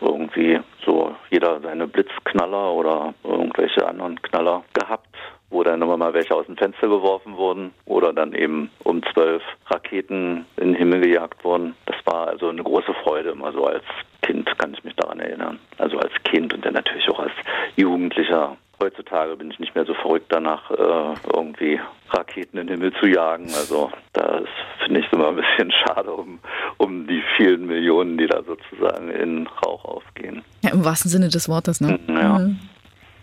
irgendwie 0.00 0.58
so 0.84 1.14
jeder 1.30 1.60
seine 1.60 1.86
Blitzknaller 1.86 2.72
oder 2.72 3.14
irgendwelche 3.22 3.86
anderen 3.86 4.20
Knaller 4.22 4.64
gehabt 4.74 5.08
wo 5.52 5.62
dann 5.62 5.82
immer 5.82 5.96
mal 5.96 6.14
welche 6.14 6.34
aus 6.34 6.46
dem 6.46 6.56
Fenster 6.56 6.88
geworfen 6.88 7.36
wurden 7.36 7.72
oder 7.84 8.12
dann 8.12 8.32
eben 8.34 8.70
um 8.84 9.02
zwölf 9.12 9.42
Raketen 9.66 10.46
in 10.56 10.68
den 10.68 10.74
Himmel 10.74 11.00
gejagt 11.00 11.44
wurden. 11.44 11.74
Das 11.86 11.96
war 12.04 12.28
also 12.28 12.48
eine 12.48 12.62
große 12.62 12.94
Freude 13.04 13.30
immer 13.30 13.52
so 13.52 13.66
als 13.66 13.84
Kind, 14.22 14.46
kann 14.58 14.74
ich 14.74 14.82
mich 14.84 14.94
daran 14.96 15.20
erinnern. 15.20 15.58
Also 15.78 15.98
als 15.98 16.12
Kind 16.24 16.54
und 16.54 16.64
dann 16.64 16.74
natürlich 16.74 17.08
auch 17.10 17.20
als 17.20 17.32
Jugendlicher 17.76 18.56
heutzutage 18.82 19.36
bin 19.36 19.50
ich 19.50 19.58
nicht 19.58 19.74
mehr 19.74 19.84
so 19.84 19.94
verrückt 19.94 20.26
danach, 20.30 20.70
äh, 20.70 21.14
irgendwie 21.32 21.80
Raketen 22.10 22.58
in 22.58 22.66
den 22.66 22.80
Himmel 22.80 22.92
zu 23.00 23.06
jagen. 23.06 23.44
Also 23.54 23.90
da 24.12 24.42
finde 24.84 25.00
ich 25.00 25.06
es 25.06 25.12
immer 25.12 25.28
ein 25.28 25.36
bisschen 25.36 25.70
schade 25.86 26.12
um, 26.12 26.40
um 26.78 27.06
die 27.06 27.22
vielen 27.36 27.66
Millionen, 27.66 28.18
die 28.18 28.26
da 28.26 28.42
sozusagen 28.42 29.10
in 29.10 29.46
Rauch 29.64 29.84
aufgehen. 29.84 30.42
Ja, 30.62 30.70
im 30.70 30.84
wahrsten 30.84 31.10
Sinne 31.10 31.28
des 31.28 31.48
Wortes, 31.48 31.80
ne? 31.80 31.98
Ja. 32.08 32.38
Mhm. 32.38 32.58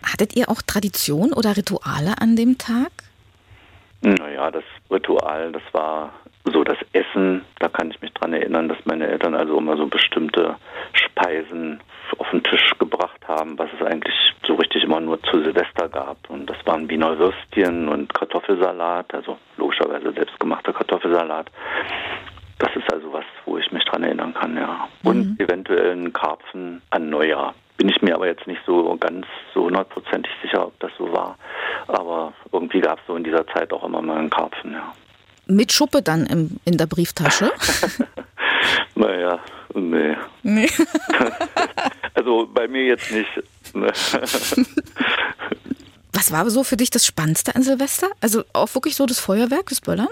Hattet 0.02 0.36
ihr 0.36 0.48
auch 0.48 0.62
Tradition 0.62 1.32
oder 1.32 1.56
Rituale 1.56 2.14
an 2.20 2.36
dem 2.36 2.58
Tag? 2.58 2.90
Naja, 4.02 4.50
das 4.50 4.64
Ritual, 4.90 5.52
das 5.52 5.62
war 5.72 6.12
so 6.44 6.64
das 6.64 6.78
Essen. 6.92 7.44
Da 7.58 7.68
kann 7.68 7.90
ich 7.90 8.00
mich 8.00 8.12
dran 8.14 8.32
erinnern, 8.32 8.68
dass 8.68 8.78
meine 8.84 9.06
Eltern 9.06 9.34
also 9.34 9.58
immer 9.58 9.76
so 9.76 9.86
bestimmte 9.86 10.56
Speisen 10.94 11.80
auf 12.18 12.28
den 12.30 12.42
Tisch 12.42 12.72
gebracht 12.78 13.20
haben, 13.28 13.58
was 13.58 13.68
es 13.78 13.86
eigentlich 13.86 14.14
so 14.46 14.54
richtig 14.54 14.84
immer 14.84 15.00
nur 15.00 15.22
zu 15.22 15.42
Silvester 15.42 15.88
gab. 15.88 16.18
Und 16.28 16.46
das 16.48 16.56
waren 16.64 16.88
Wiener 16.88 17.18
Würstchen 17.18 17.88
und 17.88 18.12
Kartoffelsalat, 18.14 19.12
also 19.14 19.38
logischerweise 19.56 20.12
selbstgemachter 20.12 20.72
Kartoffelsalat. 20.72 21.50
Das 22.58 22.74
ist 22.76 22.92
also 22.92 23.12
was, 23.12 23.24
wo 23.44 23.58
ich 23.58 23.70
mich 23.70 23.84
dran 23.84 24.02
erinnern 24.02 24.34
kann, 24.34 24.56
ja. 24.56 24.88
Und 25.02 25.40
eventuell 25.40 25.92
einen 25.92 26.12
Karpfen 26.12 26.82
an 26.90 27.08
Neujahr. 27.08 27.54
Bin 27.80 27.88
ich 27.88 28.02
mir 28.02 28.14
aber 28.14 28.26
jetzt 28.26 28.46
nicht 28.46 28.60
so 28.66 28.94
ganz 29.00 29.24
so 29.54 29.64
hundertprozentig 29.64 30.30
sicher, 30.42 30.66
ob 30.66 30.78
das 30.80 30.90
so 30.98 31.10
war. 31.14 31.38
Aber 31.86 32.34
irgendwie 32.52 32.80
gab 32.80 32.98
es 32.98 33.06
so 33.06 33.16
in 33.16 33.24
dieser 33.24 33.46
Zeit 33.46 33.72
auch 33.72 33.82
immer 33.84 34.02
mal 34.02 34.18
einen 34.18 34.28
Karpfen, 34.28 34.74
ja. 34.74 34.92
Mit 35.46 35.72
Schuppe 35.72 36.02
dann 36.02 36.26
im, 36.26 36.58
in 36.66 36.76
der 36.76 36.84
Brieftasche? 36.84 37.50
Naja, 38.94 39.38
nee. 39.72 40.14
nee. 40.42 40.68
Also 42.14 42.46
bei 42.52 42.68
mir 42.68 42.84
jetzt 42.84 43.10
nicht. 43.10 43.30
Was 46.12 46.32
war 46.32 46.50
so 46.50 46.64
für 46.64 46.76
dich 46.76 46.90
das 46.90 47.06
Spannendste 47.06 47.54
an 47.54 47.62
Silvester? 47.62 48.08
Also 48.20 48.44
auch 48.52 48.74
wirklich 48.74 48.94
so 48.94 49.06
das 49.06 49.18
Feuerwerk, 49.20 49.70
das 49.70 49.80
Böllern? 49.80 50.08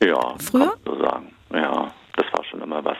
Ja, 0.00 0.36
Früher? 0.38 0.60
kann 0.60 0.78
man 0.84 0.96
so 0.96 1.04
sagen. 1.04 1.32
Ja, 1.52 1.92
das 2.16 2.26
war 2.32 2.44
schon 2.44 2.62
immer 2.62 2.84
was. 2.84 2.98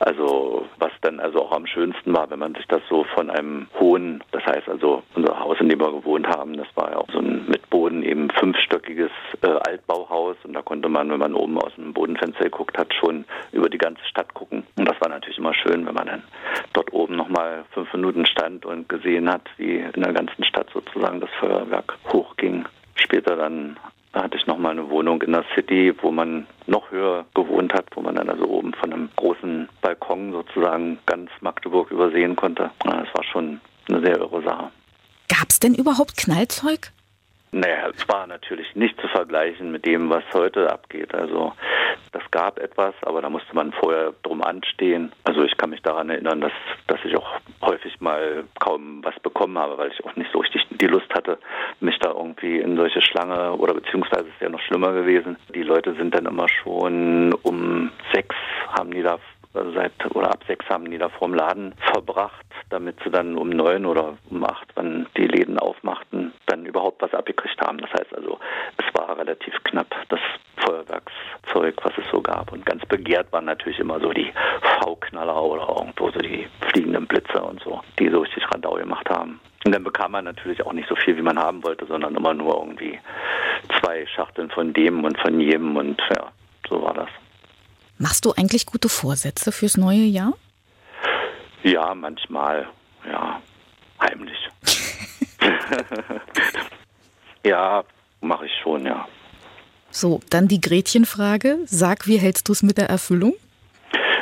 Also 0.00 0.66
was 0.78 0.92
dann 1.02 1.20
also 1.20 1.42
auch 1.42 1.52
am 1.52 1.66
schönsten 1.66 2.14
war, 2.14 2.30
wenn 2.30 2.38
man 2.38 2.54
sich 2.54 2.66
das 2.68 2.80
so 2.88 3.04
von 3.14 3.28
einem 3.28 3.68
hohen, 3.78 4.24
das 4.32 4.44
heißt 4.46 4.66
also 4.68 5.02
unser 5.14 5.38
Haus, 5.38 5.58
in 5.60 5.68
dem 5.68 5.78
wir 5.78 5.92
gewohnt 5.92 6.26
haben, 6.26 6.56
das 6.56 6.68
war 6.74 6.90
ja 6.90 6.96
auch 6.96 7.10
so 7.12 7.18
ein 7.18 7.44
mit 7.48 7.68
Boden 7.68 8.02
eben 8.02 8.30
fünfstöckiges 8.30 9.10
äh, 9.42 9.46
Altbauhaus 9.46 10.36
und 10.44 10.54
da 10.54 10.62
konnte 10.62 10.88
man, 10.88 11.10
wenn 11.10 11.18
man 11.18 11.34
oben 11.34 11.58
aus 11.58 11.74
dem 11.76 11.92
Bodenfenster 11.92 12.44
geguckt 12.44 12.78
hat, 12.78 12.94
schon 12.94 13.26
über 13.52 13.68
die 13.68 13.78
ganze 13.78 14.02
Stadt 14.06 14.32
gucken. 14.32 14.64
Und 14.76 14.88
das 14.88 14.98
war 15.02 15.10
natürlich 15.10 15.38
immer 15.38 15.52
schön, 15.52 15.86
wenn 15.86 15.94
man 15.94 16.06
dann 16.06 16.22
dort 16.72 16.92
oben 16.94 17.16
nochmal 17.16 17.64
fünf 17.72 17.92
Minuten 17.92 18.24
stand 18.24 18.64
und 18.64 18.88
gesehen 18.88 19.30
hat, 19.30 19.42
wie 19.58 19.76
in 19.76 20.02
der 20.02 20.14
ganzen 20.14 20.44
Stadt 20.44 20.68
sozusagen 20.72 21.20
das 21.20 21.30
Feuerwerk 21.38 21.98
hochging. 22.10 22.64
Später 22.94 23.36
dann 23.36 23.76
da 24.12 24.24
hatte 24.24 24.36
ich 24.36 24.46
nochmal 24.46 24.72
eine 24.72 24.90
Wohnung 24.90 25.22
in 25.22 25.32
der 25.32 25.44
City, 25.54 25.94
wo 26.02 26.10
man 26.10 26.46
noch 26.66 26.90
höher 26.90 27.26
gewohnt 27.34 27.72
hat, 27.72 27.86
wo 27.94 28.00
man 28.00 28.16
dann 28.16 28.28
also 28.28 28.44
oben 28.44 28.72
von 28.74 28.92
einem 28.92 29.08
großen 29.16 29.68
Balkon 29.82 30.32
sozusagen 30.32 30.98
ganz 31.06 31.30
Magdeburg 31.40 31.90
übersehen 31.90 32.34
konnte. 32.34 32.70
Ja, 32.84 33.02
Das 33.04 33.14
war 33.14 33.24
schon 33.24 33.60
eine 33.88 34.00
sehr 34.00 34.18
irre 34.18 34.42
Sache. 34.42 34.70
Gab 35.28 35.48
es 35.48 35.60
denn 35.60 35.74
überhaupt 35.74 36.16
Knallzeug? 36.16 36.90
Naja, 37.52 37.88
es 37.88 38.08
war 38.08 38.26
natürlich 38.26 38.74
nicht 38.76 39.00
zu 39.00 39.08
vergleichen 39.08 39.72
mit 39.72 39.84
dem, 39.84 40.08
was 40.08 40.22
heute 40.32 40.72
abgeht. 40.72 41.12
Also 41.14 41.52
das 42.12 42.22
gab 42.30 42.58
etwas, 42.58 42.94
aber 43.02 43.22
da 43.22 43.30
musste 43.30 43.54
man 43.54 43.72
vorher 43.72 44.12
drum 44.22 44.42
anstehen. 44.42 45.12
Also 45.24 45.42
ich 45.42 45.56
kann 45.56 45.70
mich 45.70 45.82
daran 45.82 46.10
erinnern, 46.10 46.40
dass, 46.40 46.52
dass 46.86 47.00
ich 47.04 47.16
auch 47.16 47.39
häufig 48.00 48.10
mal 48.10 48.44
kaum 48.58 49.02
was 49.02 49.18
bekommen 49.20 49.58
habe, 49.58 49.78
weil 49.78 49.90
ich 49.92 50.04
auch 50.04 50.16
nicht 50.16 50.30
so 50.32 50.40
richtig 50.40 50.66
die 50.70 50.86
Lust 50.86 51.12
hatte, 51.14 51.38
mich 51.80 51.98
da 51.98 52.10
irgendwie 52.10 52.58
in 52.58 52.76
solche 52.76 53.02
Schlange 53.02 53.52
oder 53.52 53.74
beziehungsweise 53.74 54.28
ist 54.28 54.40
ja 54.40 54.48
noch 54.48 54.60
schlimmer 54.60 54.92
gewesen. 54.92 55.36
Die 55.54 55.62
Leute 55.62 55.94
sind 55.94 56.14
dann 56.14 56.26
immer 56.26 56.48
schon 56.48 57.34
um 57.42 57.90
sechs 58.12 58.36
haben 58.68 58.92
die 58.92 59.02
da 59.02 59.18
also 59.52 59.72
seit 59.72 59.92
oder 60.14 60.30
ab 60.30 60.44
sechs 60.46 60.64
haben 60.68 60.88
die 60.88 60.98
da 60.98 61.08
vorm 61.08 61.34
Laden 61.34 61.74
verbracht, 61.92 62.46
damit 62.68 62.96
sie 63.02 63.10
dann 63.10 63.36
um 63.36 63.50
neun 63.50 63.84
oder 63.84 64.16
um 64.30 64.44
acht, 64.44 64.68
wenn 64.76 65.06
die 65.16 65.26
Läden 65.26 65.58
aufmachten, 65.58 66.32
dann 66.46 66.66
überhaupt 66.66 67.02
was 67.02 67.12
abgekriegt 67.12 67.60
haben. 67.60 67.78
Das 67.78 67.90
heißt 67.90 68.14
also, 68.14 68.38
es 68.76 68.84
war 68.94 69.18
relativ 69.18 69.52
knapp, 69.64 69.92
das 70.08 70.20
Feuerwerkszeug, 71.50 71.74
was 71.82 71.92
es 71.98 72.04
so 72.10 72.20
gab. 72.20 72.52
Und 72.52 72.64
ganz 72.66 72.84
begehrt 72.86 73.30
waren 73.32 73.44
natürlich 73.44 73.78
immer 73.78 74.00
so 74.00 74.12
die 74.12 74.32
V-Knaller 74.82 75.42
oder 75.42 75.68
irgendwo 75.68 76.10
so 76.10 76.18
die 76.18 76.46
fliegenden 76.72 77.06
Blitze 77.06 77.40
und 77.42 77.62
so, 77.62 77.80
die 77.98 78.08
so 78.08 78.20
richtig 78.20 78.44
Radau 78.50 78.74
gemacht 78.74 79.08
haben. 79.08 79.40
Und 79.64 79.72
dann 79.72 79.84
bekam 79.84 80.12
man 80.12 80.24
natürlich 80.24 80.64
auch 80.64 80.72
nicht 80.72 80.88
so 80.88 80.96
viel, 80.96 81.16
wie 81.16 81.22
man 81.22 81.38
haben 81.38 81.62
wollte, 81.62 81.86
sondern 81.86 82.14
immer 82.14 82.34
nur 82.34 82.56
irgendwie 82.56 82.98
zwei 83.78 84.06
Schachteln 84.06 84.50
von 84.50 84.72
dem 84.72 85.04
und 85.04 85.18
von 85.18 85.38
jedem 85.40 85.76
und 85.76 86.00
ja, 86.10 86.32
so 86.68 86.82
war 86.82 86.94
das. 86.94 87.08
Machst 87.98 88.24
du 88.24 88.32
eigentlich 88.32 88.64
gute 88.64 88.88
Vorsätze 88.88 89.52
fürs 89.52 89.76
neue 89.76 89.98
Jahr? 89.98 90.32
Ja, 91.62 91.94
manchmal, 91.94 92.66
ja, 93.06 93.42
heimlich. 94.00 94.38
ja, 97.44 97.84
mache 98.22 98.46
ich 98.46 98.52
schon, 98.62 98.86
ja. 98.86 99.06
So, 99.90 100.20
dann 100.30 100.48
die 100.48 100.60
Gretchenfrage. 100.60 101.58
Sag, 101.66 102.06
wie 102.06 102.18
hältst 102.18 102.48
du 102.48 102.52
es 102.52 102.62
mit 102.62 102.78
der 102.78 102.88
Erfüllung? 102.88 103.34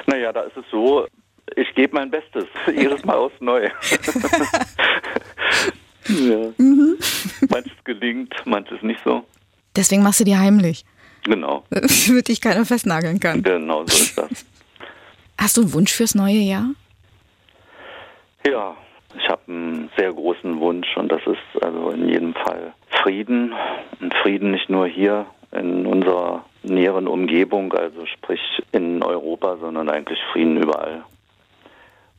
Naja, 0.07 0.33
da 0.33 0.41
ist 0.43 0.57
es 0.57 0.65
so, 0.71 1.07
ich 1.57 1.75
gebe 1.75 1.95
mein 1.95 2.11
Bestes, 2.11 2.45
jedes 2.75 3.05
Mal 3.05 3.17
aufs 3.17 3.39
Neue. 3.41 3.71
ja. 6.09 6.53
Manches 7.51 7.73
gelingt, 7.85 8.35
manches 8.47 8.81
nicht 8.83 9.01
so. 9.05 9.25
Deswegen 9.77 10.03
machst 10.03 10.21
du 10.21 10.25
die 10.25 10.37
heimlich, 10.37 10.85
Genau, 11.25 11.65
damit 11.71 12.29
dich 12.29 12.41
keiner 12.41 12.65
festnageln 12.65 13.21
kann. 13.21 13.43
genau 13.43 13.85
so 13.87 13.93
ist 14.03 14.17
das. 14.17 14.47
Hast 15.39 15.57
du 15.57 15.61
einen 15.63 15.73
Wunsch 15.75 15.93
fürs 15.93 16.15
neue 16.15 16.39
Jahr? 16.39 16.71
Ja, 18.47 18.77
ich 19.17 19.29
habe 19.29 19.43
einen 19.47 19.91
sehr 19.97 20.13
großen 20.13 20.59
Wunsch 20.59 20.89
und 20.97 21.09
das 21.13 21.21
ist 21.27 21.63
also 21.63 21.91
in 21.91 22.09
jedem 22.09 22.35
Fall 22.35 22.73
Frieden. 23.03 23.53
Und 24.01 24.15
Frieden 24.23 24.53
nicht 24.53 24.71
nur 24.71 24.87
hier 24.87 25.27
in 25.53 25.87
unserer 25.87 26.45
näheren 26.63 27.09
Umgebung, 27.09 27.73
also 27.73 28.05
sprich 28.07 28.41
in 28.73 29.03
Europa, 29.03 29.57
sondern 29.59 29.89
eigentlich 29.89 30.19
Frieden 30.33 30.57
überall. 30.57 31.05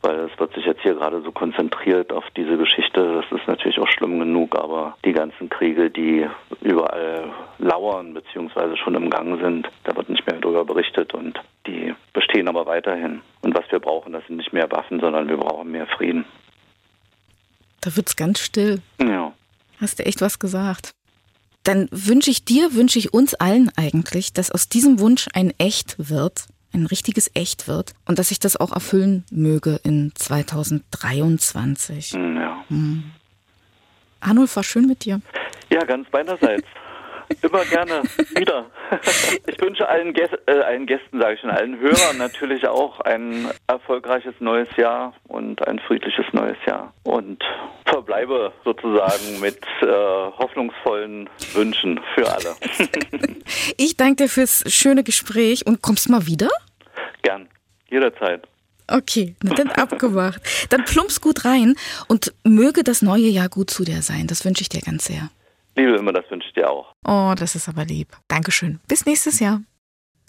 Weil 0.02 0.20
es 0.20 0.40
wird 0.40 0.54
sich 0.54 0.66
jetzt 0.66 0.82
hier 0.82 0.96
gerade 0.96 1.22
so 1.22 1.32
konzentriert 1.32 2.14
auf 2.14 2.24
diese 2.38 2.58
Geschichte. 2.58 3.22
Das 3.22 3.40
ist 3.40 3.48
natürlich 3.48 3.78
auch 3.80 3.88
schlimm 3.90 4.18
genug, 4.18 4.56
aber 4.56 4.96
die 5.04 5.12
ganzen 5.12 5.50
Kriege, 5.50 5.92
die 5.92 6.26
überall 6.62 7.34
lauern 7.58 8.14
beziehungsweise 8.14 8.78
schon 8.78 8.96
im 8.96 9.10
Gang 9.10 9.42
sind, 9.42 9.70
da 9.84 9.96
wird 9.96 10.08
nicht 10.08 10.26
mehr 10.26 10.40
darüber 10.40 10.64
berichtet 10.64 11.14
und 11.14 11.38
die 11.68 11.94
bestehen 12.14 12.48
aber 12.48 12.66
weiterhin. 12.66 13.22
Und 13.42 13.54
was 13.56 13.70
wir 13.72 13.80
brauchen, 13.80 14.14
das 14.14 14.26
sind 14.28 14.38
nicht 14.38 14.54
mehr 14.54 14.72
Waffen, 14.72 15.02
sondern 15.02 15.28
wir 15.28 15.38
brauchen 15.38 15.70
mehr 15.70 15.88
Frieden. 15.88 16.24
Da 17.82 17.96
wird's 17.96 18.16
ganz 18.16 18.40
still. 18.40 18.82
Ja. 19.02 19.34
Hast 19.82 20.00
du 20.00 20.06
echt 20.06 20.22
was 20.22 20.40
gesagt? 20.40 20.92
Dann 21.70 21.88
wünsche 21.92 22.32
ich 22.32 22.46
dir, 22.46 22.74
wünsche 22.74 22.98
ich 22.98 23.14
uns 23.14 23.36
allen 23.36 23.70
eigentlich, 23.76 24.34
dass 24.34 24.50
aus 24.50 24.70
diesem 24.70 25.00
Wunsch 25.00 25.28
ein 25.36 25.54
Echt 25.60 26.10
wird, 26.10 26.48
ein 26.74 26.88
richtiges 26.88 27.30
Echt 27.36 27.68
wird 27.68 27.94
und 28.08 28.18
dass 28.18 28.30
sich 28.30 28.40
das 28.40 28.58
auch 28.58 28.72
erfüllen 28.72 29.24
möge 29.30 29.80
in 29.84 30.12
2023. 30.16 32.14
Ja. 32.14 32.66
Hm. 32.70 33.04
Arnulf, 34.20 34.56
war 34.56 34.64
schön 34.64 34.88
mit 34.88 35.06
dir. 35.06 35.22
Ja, 35.70 35.86
ganz 35.86 36.08
meinerseits. 36.12 36.66
Immer 37.42 37.66
gerne 37.66 38.04
wieder. 38.36 38.66
Ich 39.48 39.62
wünsche 39.62 39.88
allen, 39.88 40.14
Gäst, 40.14 40.34
äh, 40.48 40.60
allen 40.62 40.86
Gästen, 40.86 41.20
sage 41.20 41.36
ich 41.36 41.40
schon, 41.42 41.50
allen 41.50 41.80
Hörern 41.80 42.18
natürlich 42.18 42.68
auch 42.68 43.00
ein 43.02 43.50
erfolgreiches 43.68 44.34
neues 44.40 44.68
Jahr 44.78 45.14
und 45.28 45.66
ein 45.68 45.80
friedliches 45.80 46.26
neues 46.34 46.58
Jahr. 46.66 46.94
Und 47.04 47.44
verbleibe 47.86 48.52
sozusagen 48.66 49.40
mit 49.40 49.60
äh, 49.82 49.86
hoffnungsvollen 49.86 51.30
Wünschen 51.54 52.00
für 52.16 52.28
alle. 52.32 52.56
Ich 53.78 53.98
danke 53.98 54.24
dir 54.24 54.30
fürs 54.30 54.64
schöne 54.68 55.04
Gespräch 55.04 55.66
und 55.66 55.82
kommst 55.82 56.10
mal 56.10 56.26
wieder? 56.26 56.50
Gern, 57.22 57.48
jederzeit. 57.90 58.48
Okay, 58.88 59.36
dann 59.42 59.70
abgemacht. 59.70 60.42
Dann 60.70 60.84
plumpst 60.84 61.22
gut 61.22 61.46
rein 61.46 61.76
und 62.08 62.34
möge 62.44 62.84
das 62.84 63.02
neue 63.02 63.28
Jahr 63.28 63.50
gut 63.50 63.70
zu 63.70 63.84
dir 63.84 64.02
sein. 64.02 64.28
Das 64.28 64.46
wünsche 64.46 64.62
ich 64.62 64.70
dir 64.70 64.82
ganz 64.82 65.06
sehr. 65.06 65.30
Liebe 65.80 65.96
immer, 65.96 66.14
das 66.14 66.30
wünsche 66.30 66.48
ich 66.48 66.54
dir 66.54 66.70
auch. 66.70 66.94
Oh, 67.06 67.34
das 67.38 67.56
ist 67.56 67.68
aber 67.70 67.86
lieb. 67.86 68.10
Dankeschön. 68.28 68.80
Bis 68.88 69.06
nächstes 69.06 69.40
Jahr. 69.40 69.62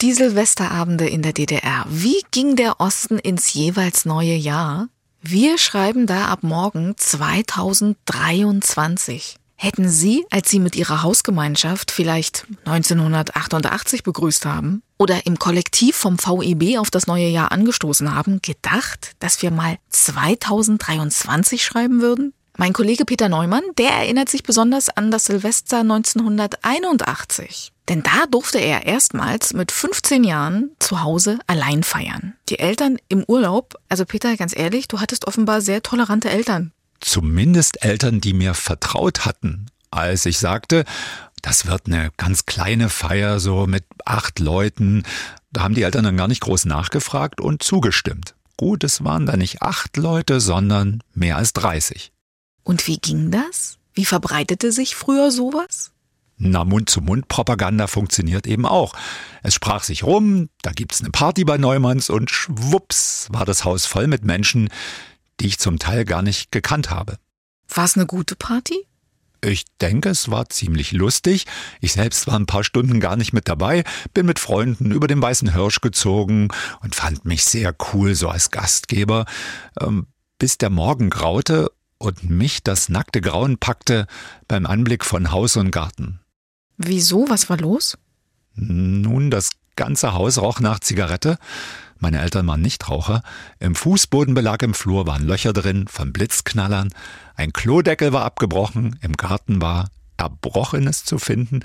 Die 0.01 0.13
Silvesterabende 0.13 1.07
in 1.07 1.21
der 1.21 1.33
DDR. 1.33 1.85
Wie 1.89 2.23
ging 2.31 2.55
der 2.55 2.79
Osten 2.79 3.19
ins 3.19 3.53
jeweils 3.53 4.05
neue 4.05 4.33
Jahr? 4.33 4.87
Wir 5.21 5.59
schreiben 5.59 6.07
da 6.07 6.25
ab 6.25 6.39
morgen 6.41 6.95
2023. 6.97 9.35
Hätten 9.55 9.89
Sie, 9.89 10.25
als 10.31 10.49
Sie 10.49 10.59
mit 10.59 10.75
Ihrer 10.75 11.03
Hausgemeinschaft 11.03 11.91
vielleicht 11.91 12.47
1988 12.65 14.01
begrüßt 14.01 14.45
haben 14.45 14.81
oder 14.97 15.27
im 15.27 15.37
Kollektiv 15.37 15.95
vom 15.95 16.17
VEB 16.17 16.79
auf 16.79 16.89
das 16.89 17.05
neue 17.05 17.27
Jahr 17.27 17.51
angestoßen 17.51 18.15
haben, 18.15 18.41
gedacht, 18.41 19.11
dass 19.19 19.43
wir 19.43 19.51
mal 19.51 19.77
2023 19.89 21.63
schreiben 21.63 22.01
würden? 22.01 22.33
Mein 22.61 22.73
Kollege 22.73 23.05
Peter 23.05 23.27
Neumann, 23.27 23.63
der 23.79 23.89
erinnert 23.89 24.29
sich 24.29 24.43
besonders 24.43 24.89
an 24.89 25.09
das 25.09 25.25
Silvester 25.25 25.79
1981. 25.79 27.71
Denn 27.89 28.03
da 28.03 28.27
durfte 28.29 28.59
er 28.59 28.85
erstmals 28.85 29.53
mit 29.53 29.71
15 29.71 30.23
Jahren 30.23 30.69
zu 30.77 31.01
Hause 31.01 31.39
allein 31.47 31.81
feiern. 31.81 32.35
Die 32.49 32.59
Eltern 32.59 32.97
im 33.07 33.23
Urlaub, 33.23 33.79
also 33.89 34.05
Peter, 34.05 34.37
ganz 34.37 34.55
ehrlich, 34.55 34.87
du 34.87 34.99
hattest 34.99 35.25
offenbar 35.25 35.61
sehr 35.61 35.81
tolerante 35.81 36.29
Eltern. 36.29 36.71
Zumindest 36.99 37.83
Eltern, 37.83 38.21
die 38.21 38.33
mir 38.33 38.53
vertraut 38.53 39.25
hatten, 39.25 39.65
als 39.89 40.27
ich 40.27 40.37
sagte, 40.37 40.85
das 41.41 41.65
wird 41.65 41.87
eine 41.87 42.11
ganz 42.17 42.45
kleine 42.45 42.89
Feier, 42.89 43.39
so 43.39 43.65
mit 43.65 43.85
acht 44.05 44.37
Leuten. 44.37 45.01
Da 45.51 45.63
haben 45.63 45.73
die 45.73 45.81
Eltern 45.81 46.03
dann 46.03 46.15
gar 46.15 46.27
nicht 46.27 46.41
groß 46.41 46.65
nachgefragt 46.65 47.41
und 47.41 47.63
zugestimmt. 47.63 48.35
Gut, 48.55 48.83
es 48.83 49.03
waren 49.03 49.25
da 49.25 49.35
nicht 49.35 49.63
acht 49.63 49.97
Leute, 49.97 50.39
sondern 50.39 51.01
mehr 51.15 51.37
als 51.37 51.53
30. 51.53 52.10
Und 52.63 52.87
wie 52.87 52.97
ging 52.97 53.31
das? 53.31 53.77
Wie 53.93 54.05
verbreitete 54.05 54.71
sich 54.71 54.95
früher 54.95 55.31
sowas? 55.31 55.91
Na, 56.43 56.65
Mund-zu-Mund-Propaganda 56.65 57.85
funktioniert 57.85 58.47
eben 58.47 58.65
auch. 58.65 58.95
Es 59.43 59.53
sprach 59.53 59.83
sich 59.83 60.03
rum, 60.03 60.49
da 60.63 60.71
gibt's 60.71 61.01
eine 61.01 61.11
Party 61.11 61.43
bei 61.43 61.57
Neumanns 61.57 62.09
und 62.09 62.31
schwupps 62.31 63.27
war 63.31 63.45
das 63.45 63.63
Haus 63.63 63.85
voll 63.85 64.07
mit 64.07 64.25
Menschen, 64.25 64.69
die 65.39 65.47
ich 65.47 65.59
zum 65.59 65.77
Teil 65.77 66.03
gar 66.03 66.23
nicht 66.23 66.51
gekannt 66.51 66.89
habe. 66.89 67.17
War 67.69 67.85
es 67.85 67.95
eine 67.95 68.07
gute 68.07 68.35
Party? 68.35 68.87
Ich 69.43 69.65
denke, 69.79 70.09
es 70.09 70.29
war 70.29 70.49
ziemlich 70.49 70.91
lustig. 70.91 71.45
Ich 71.79 71.93
selbst 71.93 72.27
war 72.27 72.39
ein 72.39 72.45
paar 72.45 72.63
Stunden 72.63 72.99
gar 72.99 73.15
nicht 73.15 73.33
mit 73.33 73.47
dabei, 73.47 73.83
bin 74.13 74.25
mit 74.25 74.39
Freunden 74.39 74.91
über 74.91 75.07
den 75.07 75.21
Weißen 75.21 75.53
Hirsch 75.53 75.81
gezogen 75.81 76.49
und 76.81 76.95
fand 76.95 77.25
mich 77.25 77.45
sehr 77.45 77.75
cool 77.93 78.15
so 78.15 78.29
als 78.29 78.51
Gastgeber, 78.51 79.25
ähm, 79.79 80.07
bis 80.37 80.57
der 80.57 80.69
Morgen 80.69 81.09
graute 81.09 81.71
und 82.01 82.29
mich 82.29 82.63
das 82.63 82.89
nackte 82.89 83.21
Grauen 83.21 83.57
packte 83.57 84.07
beim 84.47 84.65
Anblick 84.65 85.05
von 85.05 85.31
Haus 85.31 85.55
und 85.55 85.71
Garten. 85.71 86.19
Wieso? 86.77 87.29
Was 87.29 87.49
war 87.49 87.57
los? 87.57 87.97
Nun, 88.55 89.29
das 89.31 89.51
ganze 89.75 90.13
Haus 90.13 90.37
roch 90.39 90.59
nach 90.59 90.79
Zigarette. 90.79 91.37
Meine 91.99 92.19
Eltern 92.19 92.47
waren 92.47 92.61
Nichtraucher. 92.61 93.21
Im 93.59 93.75
Fußbodenbelag 93.75 94.63
im 94.63 94.73
Flur 94.73 95.05
waren 95.05 95.25
Löcher 95.25 95.53
drin 95.53 95.87
von 95.87 96.11
Blitzknallern. 96.11 96.89
Ein 97.35 97.53
Klodeckel 97.53 98.11
war 98.11 98.25
abgebrochen. 98.25 98.97
Im 99.01 99.13
Garten 99.13 99.61
war 99.61 99.89
Erbrochenes 100.17 101.05
zu 101.05 101.19
finden. 101.19 101.63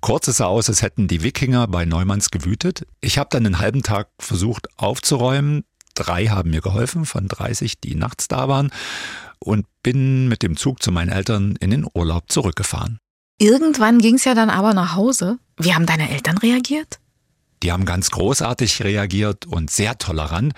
Kurz 0.00 0.28
es 0.28 0.38
sah 0.38 0.46
aus, 0.46 0.68
als 0.68 0.82
hätten 0.82 1.08
die 1.08 1.22
Wikinger 1.22 1.68
bei 1.68 1.84
Neumanns 1.84 2.30
gewütet. 2.30 2.86
Ich 3.00 3.16
habe 3.18 3.30
dann 3.30 3.46
einen 3.46 3.60
halben 3.60 3.82
Tag 3.82 4.08
versucht 4.18 4.68
aufzuräumen. 4.76 5.64
Drei 5.94 6.26
haben 6.26 6.50
mir 6.50 6.60
geholfen 6.60 7.06
von 7.06 7.28
30, 7.28 7.80
die 7.80 7.94
nachts 7.94 8.26
da 8.26 8.48
waren. 8.48 8.70
Und 9.44 9.66
bin 9.82 10.26
mit 10.28 10.42
dem 10.42 10.56
Zug 10.56 10.82
zu 10.82 10.90
meinen 10.90 11.10
Eltern 11.10 11.56
in 11.60 11.70
den 11.70 11.86
Urlaub 11.92 12.32
zurückgefahren. 12.32 12.98
Irgendwann 13.38 13.98
ging 13.98 14.14
es 14.14 14.24
ja 14.24 14.34
dann 14.34 14.48
aber 14.48 14.72
nach 14.72 14.94
Hause. 14.94 15.38
Wie 15.58 15.74
haben 15.74 15.84
deine 15.84 16.08
Eltern 16.08 16.38
reagiert? 16.38 16.98
Die 17.62 17.70
haben 17.70 17.84
ganz 17.84 18.10
großartig 18.10 18.82
reagiert 18.82 19.44
und 19.44 19.70
sehr 19.70 19.98
tolerant. 19.98 20.54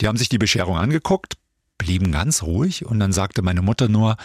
Die 0.00 0.08
haben 0.08 0.16
sich 0.16 0.28
die 0.28 0.38
Bescherung 0.38 0.76
angeguckt, 0.76 1.34
blieben 1.78 2.10
ganz 2.10 2.42
ruhig 2.42 2.84
und 2.84 2.98
dann 2.98 3.12
sagte 3.12 3.42
meine 3.42 3.62
Mutter 3.62 3.88
nur, 3.88 4.16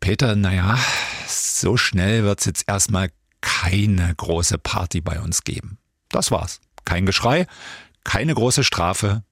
Peter, 0.00 0.36
naja, 0.36 0.78
so 1.26 1.78
schnell 1.78 2.24
wird's 2.24 2.44
jetzt 2.44 2.64
erstmal 2.68 3.10
keine 3.40 4.14
große 4.14 4.58
Party 4.58 5.00
bei 5.00 5.20
uns 5.20 5.44
geben. 5.44 5.78
Das 6.10 6.30
war's. 6.30 6.60
Kein 6.84 7.06
Geschrei, 7.06 7.46
keine 8.04 8.34
große 8.34 8.64
Strafe. 8.64 9.22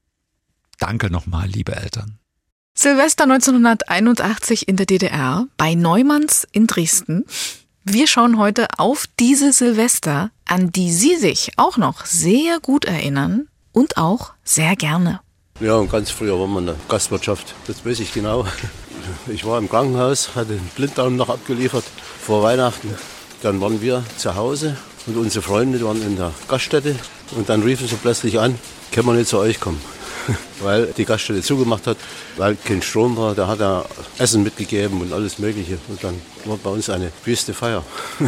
Danke 0.78 1.10
nochmal, 1.10 1.48
liebe 1.48 1.76
Eltern. 1.76 2.18
Silvester 2.80 3.24
1981 3.24 4.68
in 4.68 4.76
der 4.76 4.86
DDR 4.86 5.48
bei 5.56 5.74
Neumanns 5.74 6.46
in 6.52 6.68
Dresden. 6.68 7.24
Wir 7.82 8.06
schauen 8.06 8.38
heute 8.38 8.68
auf 8.76 9.06
diese 9.18 9.52
Silvester, 9.52 10.30
an 10.46 10.70
die 10.70 10.92
Sie 10.92 11.16
sich 11.16 11.50
auch 11.56 11.76
noch 11.76 12.06
sehr 12.06 12.60
gut 12.60 12.84
erinnern 12.84 13.48
und 13.72 13.96
auch 13.96 14.34
sehr 14.44 14.76
gerne. 14.76 15.18
Ja, 15.58 15.74
und 15.74 15.90
ganz 15.90 16.12
früher 16.12 16.38
war 16.38 16.46
man 16.46 16.62
in 16.62 16.66
der 16.66 16.76
Gastwirtschaft, 16.88 17.52
das 17.66 17.84
weiß 17.84 17.98
ich 17.98 18.14
genau. 18.14 18.46
Ich 19.26 19.44
war 19.44 19.58
im 19.58 19.68
Krankenhaus, 19.68 20.36
hatte 20.36 20.52
den 20.52 20.70
Blinddarm 20.76 21.16
noch 21.16 21.30
abgeliefert 21.30 21.84
vor 22.20 22.44
Weihnachten. 22.44 22.94
Dann 23.42 23.60
waren 23.60 23.82
wir 23.82 24.04
zu 24.18 24.36
Hause 24.36 24.76
und 25.08 25.16
unsere 25.16 25.42
Freunde 25.42 25.84
waren 25.84 26.00
in 26.02 26.14
der 26.14 26.32
Gaststätte. 26.46 26.94
Und 27.32 27.48
dann 27.48 27.62
riefen 27.64 27.88
sie 27.88 27.96
plötzlich 27.96 28.38
an, 28.38 28.56
können 28.92 29.08
wir 29.08 29.14
nicht 29.14 29.30
zu 29.30 29.38
euch 29.38 29.58
kommen? 29.58 29.80
weil 30.60 30.86
die 30.96 31.04
Gaststätte 31.04 31.42
zugemacht 31.42 31.86
hat, 31.86 31.96
weil 32.36 32.56
kein 32.56 32.82
Strom 32.82 33.16
war. 33.16 33.34
Da 33.34 33.46
hat 33.46 33.60
er 33.60 33.84
Essen 34.18 34.42
mitgegeben 34.42 35.00
und 35.00 35.12
alles 35.12 35.38
Mögliche. 35.38 35.78
Und 35.88 36.02
dann 36.02 36.20
war 36.44 36.56
bei 36.56 36.70
uns 36.70 36.90
eine 36.90 37.10
wüste 37.24 37.54
Feier. 37.54 37.84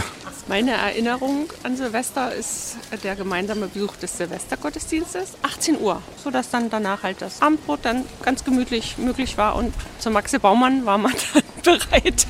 Meine 0.48 0.72
Erinnerung 0.72 1.48
an 1.62 1.76
Silvester 1.76 2.34
ist 2.34 2.76
der 3.04 3.14
gemeinsame 3.14 3.68
Besuch 3.68 3.94
des 3.96 4.16
Silvestergottesdienstes, 4.16 5.34
18 5.42 5.80
Uhr, 5.80 6.02
sodass 6.24 6.50
dann 6.50 6.68
danach 6.70 7.04
halt 7.04 7.22
das 7.22 7.40
Abendbrot 7.40 7.80
dann 7.82 8.04
ganz 8.22 8.42
gemütlich 8.42 8.98
möglich 8.98 9.38
war 9.38 9.54
und 9.54 9.72
zum 10.00 10.12
Maxi 10.12 10.40
Baumann 10.40 10.84
war 10.86 10.98
man 10.98 11.12
dann 11.62 11.78
bereit 11.78 12.26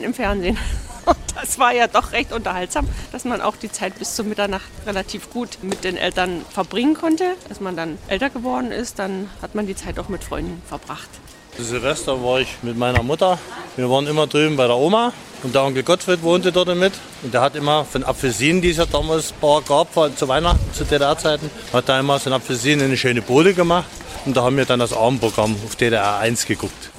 im 0.00 0.12
Fernsehen. 0.12 0.58
Das 1.40 1.58
war 1.58 1.72
ja 1.72 1.86
doch 1.86 2.12
recht 2.12 2.32
unterhaltsam, 2.32 2.86
dass 3.12 3.24
man 3.24 3.40
auch 3.40 3.56
die 3.56 3.72
Zeit 3.72 3.98
bis 3.98 4.14
zur 4.14 4.24
Mitternacht 4.24 4.68
relativ 4.86 5.30
gut 5.30 5.58
mit 5.62 5.84
den 5.84 5.96
Eltern 5.96 6.44
verbringen 6.50 6.94
konnte. 6.94 7.34
Als 7.48 7.60
man 7.60 7.76
dann 7.76 7.98
älter 8.08 8.30
geworden 8.30 8.70
ist, 8.70 8.98
dann 8.98 9.30
hat 9.40 9.54
man 9.54 9.66
die 9.66 9.74
Zeit 9.74 9.98
auch 9.98 10.08
mit 10.08 10.22
Freunden 10.22 10.60
verbracht. 10.68 11.08
Silvester 11.58 12.22
war 12.22 12.40
ich 12.40 12.48
mit 12.62 12.76
meiner 12.76 13.02
Mutter. 13.02 13.38
Wir 13.76 13.90
waren 13.90 14.06
immer 14.06 14.26
drüben 14.26 14.56
bei 14.56 14.66
der 14.66 14.76
Oma 14.76 15.12
und 15.42 15.54
der 15.54 15.64
Onkel 15.64 15.82
Gottfried 15.82 16.22
wohnte 16.22 16.52
dort 16.52 16.74
mit. 16.76 16.92
Und 17.22 17.34
der 17.34 17.40
hat 17.40 17.56
immer 17.56 17.84
von 17.84 18.04
Apfelsinen, 18.04 18.62
die 18.62 18.70
es 18.70 18.76
ja 18.76 18.86
damals 18.86 19.32
ein 19.32 19.40
paar 19.40 19.62
gab, 19.62 19.88
zu 20.16 20.28
Weihnachten, 20.28 20.72
zu 20.72 20.84
DDR-Zeiten, 20.84 21.50
hat 21.72 21.88
er 21.88 22.00
immer 22.00 22.18
so 22.18 22.30
ein 22.30 22.34
Apfelsinen 22.34 22.80
in 22.80 22.86
eine 22.86 22.96
schöne 22.96 23.22
Bode 23.22 23.54
gemacht. 23.54 23.88
Und 24.24 24.36
da 24.36 24.42
haben 24.42 24.56
wir 24.56 24.66
dann 24.66 24.80
das 24.80 24.92
Abendprogramm 24.92 25.56
auf 25.64 25.76
DDR 25.76 26.18
1 26.18 26.46
geguckt 26.46 26.89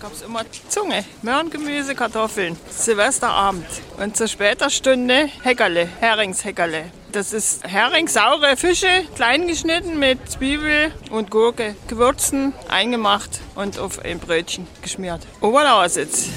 gab 0.00 0.12
es 0.14 0.22
immer 0.22 0.44
Zunge, 0.68 1.04
Möhren, 1.20 1.50
Gemüse, 1.50 1.94
Kartoffeln. 1.94 2.56
Silvesterabend. 2.70 3.66
Und 3.98 4.16
zur 4.16 4.28
später 4.28 4.70
Stunde 4.70 5.28
Heckerle, 5.42 5.86
Heringsheckerle. 6.00 6.90
Das 7.12 7.32
ist 7.32 7.64
Hering, 7.66 8.08
saure 8.08 8.56
Fische, 8.56 8.88
klein 9.14 9.46
geschnitten 9.46 9.98
mit 9.98 10.30
Zwiebel 10.30 10.92
und 11.10 11.30
Gurke, 11.30 11.74
gewürzen, 11.88 12.54
eingemacht 12.68 13.40
und 13.54 13.78
auf 13.78 13.98
ein 14.02 14.18
Brötchen 14.18 14.66
geschmiert. 14.80 15.26
Oberlausitz. 15.40 16.28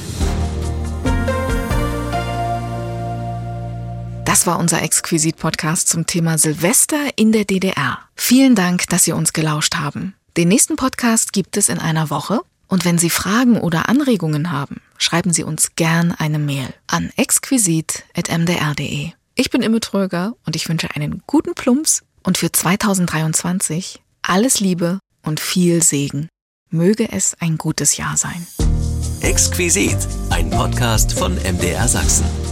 Das 4.26 4.48
war 4.48 4.60
unser 4.60 4.82
Exquisit-Podcast 4.82 5.88
zum 5.88 6.06
Thema 6.06 6.38
Silvester 6.38 6.98
in 7.16 7.32
der 7.32 7.46
DDR. 7.46 8.00
Vielen 8.16 8.56
Dank, 8.56 8.88
dass 8.90 9.04
Sie 9.04 9.12
uns 9.12 9.32
gelauscht 9.32 9.76
haben. 9.76 10.16
Den 10.36 10.48
nächsten 10.48 10.76
Podcast 10.76 11.32
gibt 11.32 11.56
es 11.56 11.70
in 11.70 11.78
einer 11.78 12.10
Woche. 12.10 12.42
Und 12.68 12.86
wenn 12.86 12.98
Sie 12.98 13.10
Fragen 13.10 13.60
oder 13.60 13.90
Anregungen 13.90 14.52
haben, 14.52 14.82
schreiben 14.98 15.34
Sie 15.34 15.44
uns 15.44 15.76
gern 15.76 16.12
eine 16.12 16.40
Mail 16.40 16.74
an 16.88 17.12
exquisit.mdr.de. 17.16 19.12
Ich 19.36 19.50
bin 19.50 19.62
Imme 19.62 19.80
Tröger 19.80 20.36
und 20.46 20.56
ich 20.56 20.70
wünsche 20.70 20.96
einen 20.96 21.24
guten 21.28 21.56
Plumps 21.56 22.04
und 22.24 22.38
für 22.38 22.52
2023 22.52 24.02
alles 24.22 24.60
Liebe 24.60 25.00
und 25.24 25.40
viel 25.40 25.84
Segen. 25.84 26.30
Möge 26.70 27.12
es 27.12 27.36
ein 27.40 27.58
gutes 27.58 27.98
Jahr 27.98 28.18
sein. 28.18 28.48
Exquisit, 29.22 29.98
ein 30.30 30.50
Podcast 30.50 31.14
von 31.18 31.36
MDR 31.36 31.88
Sachsen. 31.88 32.43